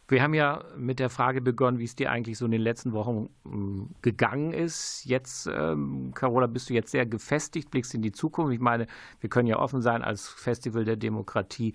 Wir 0.08 0.22
haben 0.22 0.34
ja 0.34 0.62
mit 0.76 1.00
der 1.00 1.10
Frage 1.10 1.40
begonnen, 1.40 1.78
wie 1.78 1.84
es 1.84 1.96
dir 1.96 2.10
eigentlich 2.10 2.38
so 2.38 2.44
in 2.44 2.52
den 2.52 2.60
letzten 2.60 2.92
Wochen 2.92 3.28
ähm, 3.44 3.90
gegangen 4.02 4.52
ist. 4.52 5.04
Jetzt, 5.04 5.48
ähm, 5.52 6.12
Carola, 6.14 6.46
bist 6.46 6.70
du 6.70 6.74
jetzt 6.74 6.92
sehr 6.92 7.06
gefestigt, 7.06 7.70
blickst 7.70 7.94
in 7.94 8.02
die 8.02 8.12
Zukunft. 8.12 8.52
Ich 8.54 8.60
meine, 8.60 8.86
wir 9.20 9.28
können 9.28 9.48
ja 9.48 9.58
offen 9.58 9.82
sein 9.82 10.02
als 10.02 10.28
Festival 10.28 10.84
der 10.84 10.96
Demokratie 10.96 11.74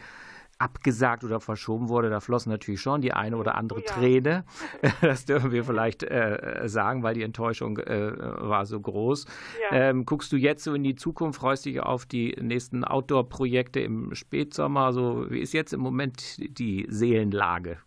abgesagt 0.62 1.24
oder 1.24 1.40
verschoben 1.40 1.90
wurde, 1.90 2.12
da 2.12 2.20
floss 2.20 2.46
natürlich 2.46 2.82
schon 2.82 3.02
die 3.02 3.14
eine 3.14 3.36
oder 3.36 3.56
andere 3.56 3.80
oh 3.80 3.84
ja. 3.84 3.94
Träne. 3.94 4.46
Das 5.02 5.26
dürfen 5.26 5.52
wir 5.52 5.64
vielleicht 5.64 6.04
äh, 6.04 6.62
sagen, 6.66 7.02
weil 7.02 7.16
die 7.16 7.24
Enttäuschung 7.24 7.80
äh, 7.80 8.14
war 8.16 8.66
so 8.66 8.80
groß. 8.80 9.26
Ja. 9.72 9.90
Ähm, 9.90 10.06
guckst 10.06 10.32
du 10.32 10.38
jetzt 10.38 10.64
so 10.64 10.74
in 10.74 10.84
die 10.84 10.96
Zukunft, 10.96 11.40
freust 11.40 11.66
dich 11.66 11.80
auf 11.80 12.06
die 12.06 12.38
nächsten 12.40 12.84
Outdoor-Projekte 12.84 13.80
im 13.80 14.14
Spätsommer? 14.14 14.94
So, 14.94 15.26
wie 15.30 15.40
ist 15.40 15.54
jetzt 15.54 15.74
im 15.74 15.82
Moment 15.82 16.38
die 16.60 16.86
Seelenlage? 16.90 17.80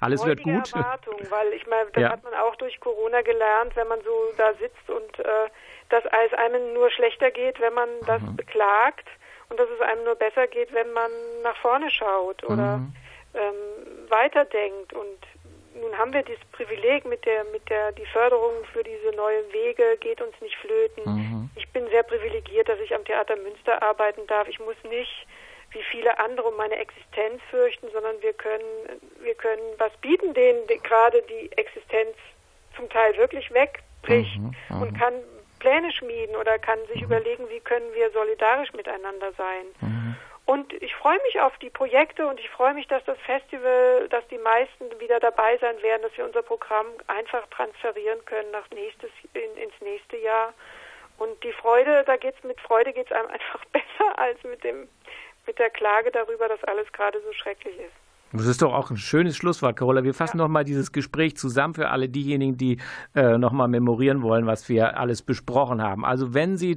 Alles 0.00 0.24
wird 0.24 0.42
gut. 0.42 0.74
Erwartung, 0.74 1.18
weil 1.30 1.52
ich 1.52 1.66
meine, 1.66 1.90
das 1.92 2.02
ja. 2.02 2.10
hat 2.10 2.24
man 2.24 2.34
auch 2.34 2.56
durch 2.56 2.78
Corona 2.80 3.22
gelernt, 3.22 3.74
wenn 3.76 3.88
man 3.88 4.00
so 4.02 4.32
da 4.36 4.52
sitzt 4.54 4.88
und 4.88 5.18
äh, 5.18 5.48
dass 5.88 6.04
es 6.04 6.38
einem 6.38 6.74
nur 6.74 6.90
schlechter 6.90 7.30
geht, 7.30 7.60
wenn 7.60 7.74
man 7.74 7.88
das 8.06 8.20
mhm. 8.22 8.36
beklagt 8.36 9.08
und 9.48 9.60
dass 9.60 9.68
es 9.70 9.80
einem 9.80 10.04
nur 10.04 10.16
besser 10.16 10.46
geht, 10.46 10.72
wenn 10.72 10.92
man 10.92 11.10
nach 11.42 11.56
vorne 11.58 11.90
schaut 11.90 12.42
oder 12.44 12.78
mhm. 12.78 12.92
ähm, 13.34 14.10
weiterdenkt 14.10 14.92
und 14.92 15.18
nun 15.80 15.96
haben 15.98 16.12
wir 16.12 16.22
dieses 16.22 16.44
Privileg 16.52 17.04
mit 17.04 17.24
der, 17.26 17.44
mit 17.44 17.68
der, 17.68 17.92
die 17.92 18.06
Förderung 18.06 18.64
für 18.72 18.82
diese 18.82 19.14
neuen 19.14 19.52
Wege 19.52 19.98
geht 20.00 20.20
uns 20.22 20.34
nicht 20.40 20.56
flöten. 20.56 21.02
Mhm. 21.04 21.50
Ich 21.54 21.68
bin 21.70 21.86
sehr 21.88 22.02
privilegiert, 22.02 22.68
dass 22.68 22.80
ich 22.80 22.94
am 22.94 23.04
Theater 23.04 23.36
Münster 23.36 23.82
arbeiten 23.82 24.26
darf. 24.26 24.48
Ich 24.48 24.58
muss 24.58 24.76
nicht 24.88 25.26
wie 25.76 25.82
viele 25.82 26.18
andere 26.18 26.48
um 26.48 26.56
meine 26.56 26.76
Existenz 26.76 27.42
fürchten, 27.50 27.88
sondern 27.92 28.20
wir 28.22 28.32
können, 28.32 28.64
wir 29.20 29.34
können 29.34 29.62
was 29.78 29.92
bieten, 29.98 30.32
denen 30.32 30.66
die, 30.68 30.78
gerade 30.78 31.22
die 31.22 31.52
Existenz 31.52 32.16
zum 32.74 32.88
Teil 32.88 33.16
wirklich 33.16 33.52
wegbricht 33.52 34.38
mhm. 34.38 34.54
Mhm. 34.70 34.82
und 34.82 34.98
kann 34.98 35.14
Pläne 35.58 35.92
schmieden 35.92 36.36
oder 36.36 36.58
kann 36.58 36.78
sich 36.86 37.02
mhm. 37.02 37.06
überlegen, 37.06 37.48
wie 37.50 37.60
können 37.60 37.92
wir 37.94 38.10
solidarisch 38.10 38.72
miteinander 38.72 39.32
sein. 39.32 39.66
Mhm. 39.80 40.16
Und 40.46 40.72
ich 40.74 40.94
freue 40.94 41.20
mich 41.24 41.40
auf 41.40 41.58
die 41.58 41.70
Projekte 41.70 42.26
und 42.26 42.38
ich 42.38 42.48
freue 42.50 42.72
mich, 42.72 42.86
dass 42.86 43.04
das 43.04 43.18
Festival, 43.18 44.08
dass 44.08 44.26
die 44.28 44.38
meisten 44.38 44.84
wieder 45.00 45.18
dabei 45.18 45.58
sein 45.58 45.82
werden, 45.82 46.02
dass 46.02 46.16
wir 46.16 46.24
unser 46.24 46.42
Programm 46.42 46.86
einfach 47.08 47.44
transferieren 47.48 48.24
können 48.24 48.52
nach 48.52 48.70
nächstes, 48.70 49.10
in, 49.34 49.62
ins 49.62 49.74
nächste 49.80 50.16
Jahr. 50.18 50.54
Und 51.18 51.42
die 51.42 51.52
Freude, 51.52 52.04
da 52.04 52.16
geht's 52.16 52.42
mit 52.44 52.60
Freude 52.60 52.92
geht's 52.92 53.10
einem 53.10 53.28
einfach 53.30 53.64
besser 53.66 54.18
als 54.18 54.42
mit 54.44 54.62
dem 54.62 54.88
mit 55.46 55.58
der 55.58 55.70
Klage 55.70 56.10
darüber, 56.10 56.48
dass 56.48 56.62
alles 56.64 56.90
gerade 56.92 57.20
so 57.22 57.32
schrecklich 57.32 57.78
ist. 57.78 58.05
Das 58.32 58.46
ist 58.46 58.60
doch 58.60 58.74
auch 58.74 58.90
ein 58.90 58.96
schönes 58.96 59.36
Schlusswort, 59.36 59.76
Carola. 59.76 60.02
Wir 60.02 60.12
fassen 60.12 60.38
ja. 60.38 60.44
nochmal 60.44 60.64
dieses 60.64 60.90
Gespräch 60.90 61.36
zusammen 61.36 61.74
für 61.74 61.90
alle 61.90 62.08
diejenigen, 62.08 62.56
die 62.56 62.78
äh, 63.14 63.38
nochmal 63.38 63.68
memorieren 63.68 64.20
wollen, 64.20 64.46
was 64.46 64.68
wir 64.68 64.98
alles 64.98 65.22
besprochen 65.22 65.80
haben. 65.80 66.04
Also 66.04 66.34
wenn 66.34 66.56
Sie 66.56 66.76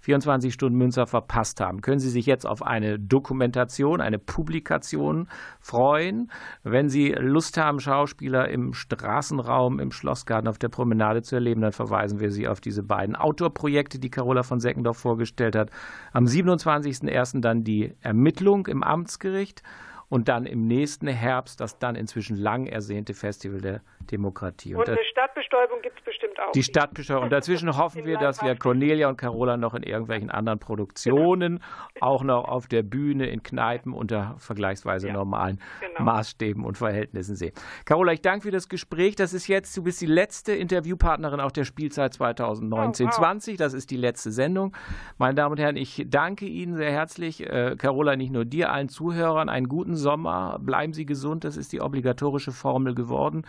24 0.00 0.52
Stunden 0.52 0.76
Münzer 0.76 1.06
verpasst 1.06 1.60
haben, 1.60 1.82
können 1.82 2.00
Sie 2.00 2.10
sich 2.10 2.26
jetzt 2.26 2.46
auf 2.46 2.62
eine 2.62 2.98
Dokumentation, 2.98 4.00
eine 4.00 4.18
Publikation 4.18 5.28
freuen. 5.60 6.32
Wenn 6.64 6.88
Sie 6.88 7.12
Lust 7.12 7.58
haben, 7.58 7.78
Schauspieler 7.78 8.48
im 8.48 8.72
Straßenraum, 8.72 9.78
im 9.78 9.92
Schlossgarten, 9.92 10.48
auf 10.48 10.58
der 10.58 10.68
Promenade 10.68 11.22
zu 11.22 11.36
erleben, 11.36 11.60
dann 11.60 11.72
verweisen 11.72 12.18
wir 12.18 12.32
Sie 12.32 12.48
auf 12.48 12.60
diese 12.60 12.82
beiden 12.82 13.14
Outdoor-Projekte, 13.14 14.00
die 14.00 14.10
Carola 14.10 14.42
von 14.42 14.58
Seckendorf 14.58 14.98
vorgestellt 14.98 15.54
hat. 15.54 15.70
Am 16.12 16.24
27.01. 16.24 17.40
dann 17.40 17.62
die 17.62 17.94
Ermittlung 18.00 18.66
im 18.66 18.82
Amtsgericht 18.82 19.62
und 20.08 20.28
dann 20.28 20.46
im 20.46 20.66
nächsten 20.66 21.06
Herbst 21.08 21.60
das 21.60 21.78
dann 21.78 21.96
inzwischen 21.96 22.36
lang 22.36 22.66
ersehnte 22.66 23.14
Festival 23.14 23.60
der 23.60 23.80
Demokratie. 24.10 24.74
Und, 24.74 24.80
und 24.80 24.88
eine 24.90 25.04
Stadtbestäubung 25.04 25.80
gibt 25.82 25.98
es 25.98 26.04
bestimmt 26.04 26.38
auch. 26.40 26.52
Die 26.52 26.62
Stadtbestäubung. 26.62 27.24
Und 27.24 27.32
dazwischen 27.32 27.76
hoffen 27.76 28.04
wir, 28.04 28.18
dass 28.18 28.42
wir 28.42 28.56
Cornelia 28.56 29.08
und 29.08 29.16
Carola 29.16 29.56
noch 29.56 29.74
in 29.74 29.82
irgendwelchen 29.82 30.30
anderen 30.30 30.58
Produktionen, 30.58 31.62
auch 32.00 32.22
noch 32.22 32.48
auf 32.48 32.66
der 32.66 32.82
Bühne, 32.82 33.26
in 33.26 33.42
Kneipen 33.42 33.92
unter 33.92 34.34
vergleichsweise 34.38 35.08
ja, 35.08 35.12
normalen 35.12 35.60
genau. 35.80 36.04
Maßstäben 36.04 36.64
und 36.64 36.76
Verhältnissen 36.78 37.36
sehen. 37.36 37.52
Carola, 37.84 38.12
ich 38.12 38.22
danke 38.22 38.42
für 38.42 38.50
das 38.50 38.68
Gespräch. 38.68 39.16
Das 39.16 39.32
ist 39.32 39.46
jetzt, 39.46 39.76
du 39.76 39.82
bist 39.82 40.00
die 40.00 40.06
letzte 40.06 40.52
Interviewpartnerin 40.52 41.40
auch 41.40 41.52
der 41.52 41.64
Spielzeit 41.64 42.14
2019-20. 42.14 43.58
Das 43.58 43.74
ist 43.74 43.90
die 43.90 43.96
letzte 43.96 44.30
Sendung. 44.32 44.76
Meine 45.18 45.34
Damen 45.34 45.52
und 45.52 45.60
Herren, 45.60 45.76
ich 45.76 46.04
danke 46.08 46.46
Ihnen 46.46 46.76
sehr 46.76 46.90
herzlich. 46.90 47.46
Äh, 47.46 47.76
Carola, 47.76 48.16
nicht 48.16 48.32
nur 48.32 48.44
dir, 48.44 48.72
allen 48.72 48.88
Zuhörern 48.88 49.48
einen 49.48 49.68
guten 49.68 49.96
Sommer. 49.96 50.58
Bleiben 50.60 50.92
Sie 50.92 51.06
gesund. 51.06 51.44
Das 51.44 51.56
ist 51.56 51.72
die 51.72 51.80
obligatorische 51.80 52.52
Formel 52.52 52.94
geworden. 52.94 53.44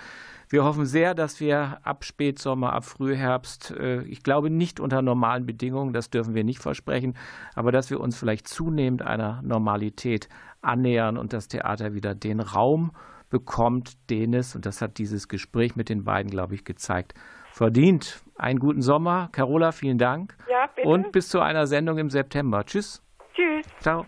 Wir 0.50 0.64
hoffen 0.64 0.86
sehr, 0.86 1.14
dass 1.14 1.40
wir 1.40 1.80
ab 1.84 2.04
Spätsommer, 2.04 2.74
ab 2.74 2.84
Frühherbst, 2.84 3.72
äh, 3.72 4.02
ich 4.04 4.24
glaube 4.24 4.50
nicht 4.50 4.80
unter 4.80 5.04
normalen 5.04 5.46
Bedingungen, 5.46 5.94
das 5.94 6.10
dürfen 6.10 6.34
wir 6.34 6.44
nicht 6.44 6.60
versprechen, 6.60 7.16
aber 7.54 7.72
dass 7.72 7.92
wir 7.92 8.00
uns 8.00 8.18
vielleicht 8.18 8.48
zunehmend 8.48 9.04
einer 9.04 9.42
Normalität 9.44 10.28
annähern 10.62 11.18
und 11.18 11.34
das 11.34 11.48
Theater 11.48 11.94
wieder 11.94 12.16
den 12.16 12.40
Raum 12.40 12.92
bekommt, 13.30 14.10
den 14.10 14.34
es, 14.34 14.56
und 14.56 14.66
das 14.66 14.82
hat 14.82 14.98
dieses 14.98 15.28
Gespräch 15.28 15.76
mit 15.76 15.88
den 15.88 16.04
beiden, 16.04 16.32
glaube 16.32 16.56
ich, 16.56 16.66
gezeigt, 16.66 17.14
verdient. 17.52 18.24
Einen 18.36 18.58
guten 18.60 18.82
Sommer. 18.82 19.30
Carola, 19.32 19.72
vielen 19.72 19.98
Dank. 19.98 20.36
Ja, 20.50 20.68
bitte. 20.76 20.88
Und 20.88 21.12
bis 21.12 21.30
zu 21.30 21.42
einer 21.42 21.68
Sendung 21.68 21.98
im 21.98 22.10
September. 22.10 22.66
Tschüss. 22.66 23.04
Tschüss. 23.36 23.68
Ciao. 23.82 24.06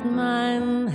Zerreißt 0.00 0.04
mein 0.04 0.88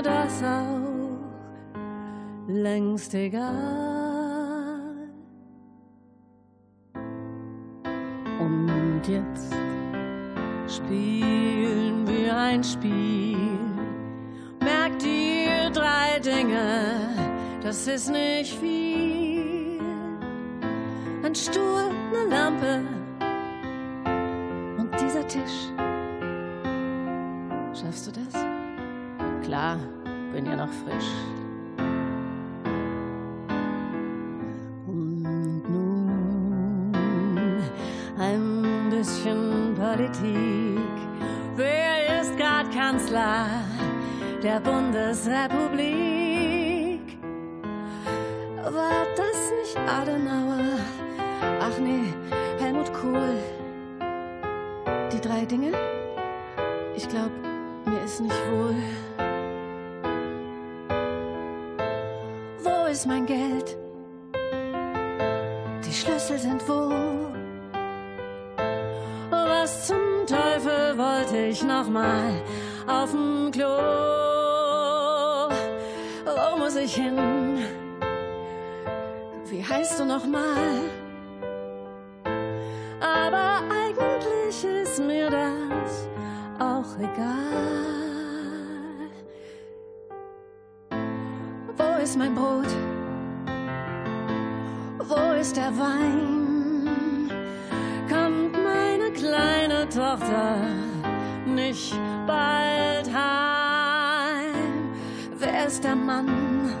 mir 0.00 0.02
das 0.02 0.42
auch 0.42 1.18
längst 2.48 3.14
egal. 3.14 3.50
Und 8.40 9.02
jetzt 9.06 9.54
spielen 10.66 12.06
wir 12.06 12.36
ein 12.36 12.64
Spiel 12.64 13.36
merkt 14.60 15.04
ihr 15.04 15.70
drei 15.70 16.18
Dinge, 16.20 17.10
das 17.62 17.86
ist 17.86 18.10
nicht 18.10 18.54
viel. 18.54 19.80
Ein 21.22 21.34
Stuhl, 21.34 21.90
eine 22.12 22.28
Lampe 22.28 22.82
und 24.78 24.90
dieser 25.00 25.26
Tisch. 25.26 25.68
Schaffst 27.74 28.06
du 28.06 28.12
das? 28.12 28.29
Klar, 29.50 29.78
bin 30.32 30.46
ja 30.46 30.54
noch 30.54 30.68
frisch. 30.68 31.10
Und 34.86 35.64
nun 35.68 36.94
ein 38.16 38.90
bisschen 38.90 39.74
Politik. 39.74 40.78
Wer 41.56 42.20
ist 42.20 42.38
grad 42.38 42.72
Kanzler? 42.72 43.48
der 44.40 44.60
Bundesrepublik. 44.60 47.18
War 48.62 49.04
das 49.16 49.50
nicht 49.58 49.76
Adenauer? 49.76 50.78
Ach 51.60 51.76
nee, 51.80 52.14
Helmut 52.60 52.92
Kohl. 52.92 53.36
Die 55.12 55.20
drei 55.20 55.44
Dinge? 55.44 55.72
Ich 56.94 57.08
glaub, 57.08 57.32
mir 57.84 58.00
ist 58.04 58.20
nicht 58.20 58.40
wohl. 58.52 58.76
ist 62.90 63.06
mein 63.06 63.24
Geld? 63.24 63.76
Die 65.86 65.92
Schlüssel 65.92 66.38
sind 66.38 66.68
wo? 66.68 66.90
Was 69.30 69.86
zum 69.86 70.26
Teufel 70.26 70.98
wollte 70.98 71.36
ich 71.36 71.62
nochmal 71.62 72.32
auf 72.88 73.12
dem 73.12 73.50
Klo? 73.52 73.76
Wo 76.24 76.56
muss 76.58 76.74
ich 76.74 76.94
hin? 76.94 77.16
Wie 79.46 79.64
heißt 79.64 80.00
du 80.00 80.04
nochmal? 80.04 80.80
Aber 83.00 83.62
eigentlich 83.84 84.64
ist 84.64 84.98
mir 84.98 85.30
das 85.30 86.08
auch 86.58 86.98
egal. 86.98 88.00
Wo 91.76 92.02
ist 92.02 92.18
mein 92.18 92.34
Brot? 92.34 92.79
ist 95.40 95.56
der 95.56 95.72
Wein, 95.78 97.30
kommt 98.10 98.52
meine 98.52 99.10
kleine 99.10 99.88
Tochter 99.88 100.66
nicht 101.46 101.94
bald 102.26 103.10
heim. 103.10 104.92
Wer 105.38 105.66
ist 105.66 105.82
der 105.82 105.96
Mann? 105.96 106.74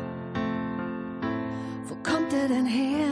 Wo 1.88 1.94
kommt 2.02 2.34
er 2.34 2.48
denn 2.48 2.66
her? 2.66 3.09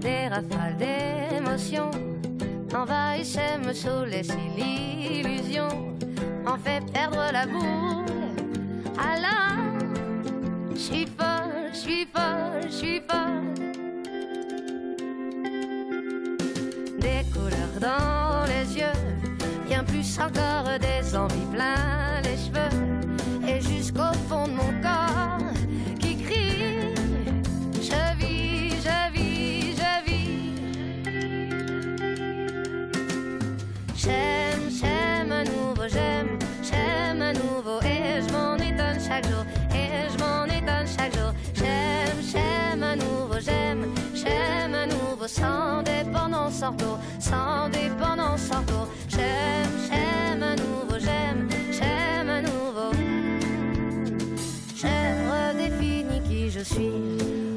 des 0.00 0.28
rafales 0.28 0.76
d'émotions 0.78 1.90
envahissaient, 2.74 3.58
me 3.58 3.72
saoulaient 3.72 4.22
si 4.22 4.38
l'illusion 4.56 5.68
en 6.46 6.56
fait 6.56 6.82
perdre 6.92 7.30
la 7.32 7.46
boule. 7.46 8.04
Ah 8.98 9.20
là, 9.20 9.38
je 10.72 10.78
suis 10.78 11.06
folle, 11.06 11.70
je 11.72 11.78
suis 11.78 12.06
folle, 12.06 12.62
je 12.66 12.72
suis 12.72 13.02
folle. 13.08 13.54
Des 16.98 17.22
couleurs 17.32 17.80
dans 17.80 18.46
les 18.46 18.78
yeux, 18.78 18.98
bien 19.68 19.84
plus 19.84 20.18
encore 20.18 20.78
des 20.78 21.16
envies 21.16 21.46
plein 21.52 22.20
les 22.22 22.36
cheveux 22.36 22.89
ortho, 46.62 46.98
sans 47.18 47.68
dépendance 47.70 48.50
ortho. 48.50 48.88
J'aime, 49.08 49.78
j'aime 49.88 50.42
à 50.42 50.56
nouveau, 50.56 50.98
j'aime, 50.98 51.48
j'aime 51.72 52.28
à 52.28 52.42
nouveau. 52.42 52.90
J'aime 54.76 55.30
redéfini 55.30 56.20
qui 56.28 56.50
je 56.50 56.60
suis. 56.60 56.92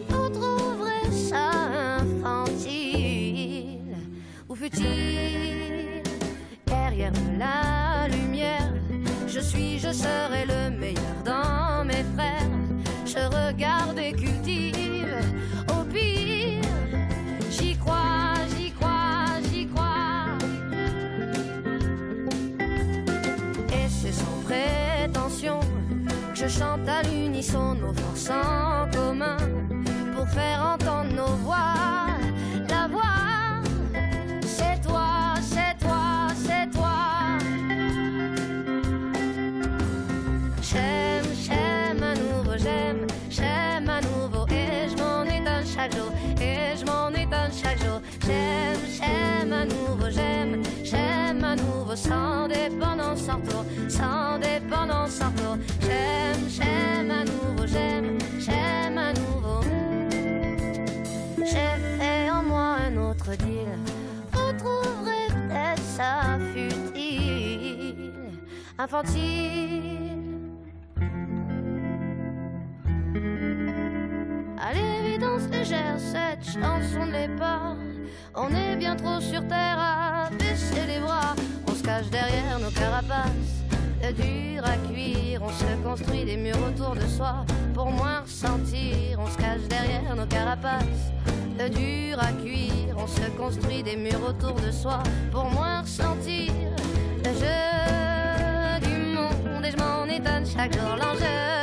Vous 0.09 0.29
trouverez 0.29 1.11
ça 1.11 1.51
infantile 1.99 3.97
ou 4.47 4.55
futile 4.55 6.01
derrière 6.65 7.13
la 7.37 8.07
lumière. 8.07 8.73
Je 9.27 9.39
suis, 9.39 9.79
je 9.79 9.91
serai 9.91 10.45
le 10.45 10.69
meilleur 10.77 11.23
dans 11.25 11.83
mes 11.85 12.03
frères. 12.15 12.51
Je 13.05 13.19
regarde 13.19 13.99
et 13.99 14.13
cultive 14.13 14.42
je 26.43 26.49
chante 26.49 26.87
à 26.89 27.01
l'unisson 27.03 27.75
nos 27.75 27.93
forces 27.93 28.29
en 28.29 28.89
commun 28.91 29.37
pour 30.15 30.27
faire 30.27 30.73
entendre 30.73 31.13
nos 31.15 31.35
voix. 31.37 32.07
La 32.69 32.87
voix, 32.87 33.61
c'est 34.41 34.81
toi, 34.81 35.35
c'est 35.41 35.77
toi, 35.79 36.27
c'est 36.35 36.69
toi. 36.71 37.37
J'aime, 40.61 41.25
j'aime 41.45 42.03
à 42.03 42.15
nouveau, 42.15 42.57
j'aime, 42.57 43.07
j'aime 43.29 43.89
à 43.89 44.01
nouveau. 44.01 44.45
Et 44.49 44.89
je 44.89 45.01
m'en 45.01 45.23
étonne 45.23 45.65
chaque 45.75 45.93
jour, 45.95 46.11
et 46.41 46.75
je 46.77 46.85
m'en 46.85 47.09
étonne 47.09 47.51
chaque 47.53 47.79
jour. 47.79 48.01
J'aime, 48.25 48.79
j'aime 48.97 49.53
à 49.53 49.65
nouveau, 49.65 50.09
j'aime, 50.09 50.61
j'aime 50.83 51.43
à 51.43 51.55
nouveau. 51.55 51.95
Sans 51.95 52.47
dépendance, 52.47 53.19
sans 53.19 53.39
tour, 53.39 53.63
sans 53.87 54.39
dépendance, 54.39 55.11
sans. 55.11 55.33
Infantile. 68.77 69.81
À 74.57 74.73
l'évidence 74.73 75.43
légère, 75.51 75.97
cette 75.97 76.43
chanson 76.45 77.05
ne 77.05 77.11
l'est 77.11 77.35
pas. 77.37 77.75
On 78.35 78.49
est 78.49 78.75
bien 78.75 78.95
trop 78.95 79.19
sur 79.19 79.45
terre 79.47 79.77
à 79.77 80.29
baisser 80.31 80.85
les 80.87 80.99
bras. 80.99 81.35
On 81.67 81.73
se 81.73 81.83
cache 81.83 82.09
derrière 82.09 82.59
nos 82.59 82.71
carapaces. 82.71 83.63
Le 84.01 84.11
dur 84.13 84.63
à 84.65 84.75
cuire, 84.91 85.41
on 85.43 85.49
se 85.49 85.83
construit 85.83 86.25
des 86.25 86.37
murs 86.37 86.57
autour 86.67 86.95
de 86.95 87.07
soi 87.07 87.45
pour 87.73 87.91
moins 87.91 88.21
ressentir. 88.21 89.19
On 89.19 89.27
se 89.27 89.37
cache 89.37 89.67
derrière 89.69 90.15
nos 90.15 90.25
carapaces. 90.25 91.11
Le 91.59 91.69
dur 91.69 92.17
à 92.19 92.31
cuire, 92.41 92.95
on 92.97 93.07
se 93.07 93.29
construit 93.37 93.83
des 93.83 93.95
murs 93.95 94.27
autour 94.27 94.55
de 94.59 94.71
soi 94.71 95.03
pour 95.31 95.45
moins 95.45 95.81
ressentir. 95.81 96.51
Du 97.23 97.29
m'en 100.13 100.19
étonne 100.19 100.45
chaque 100.45 100.73
jour. 100.73 100.95
L'enjeu 100.97 101.62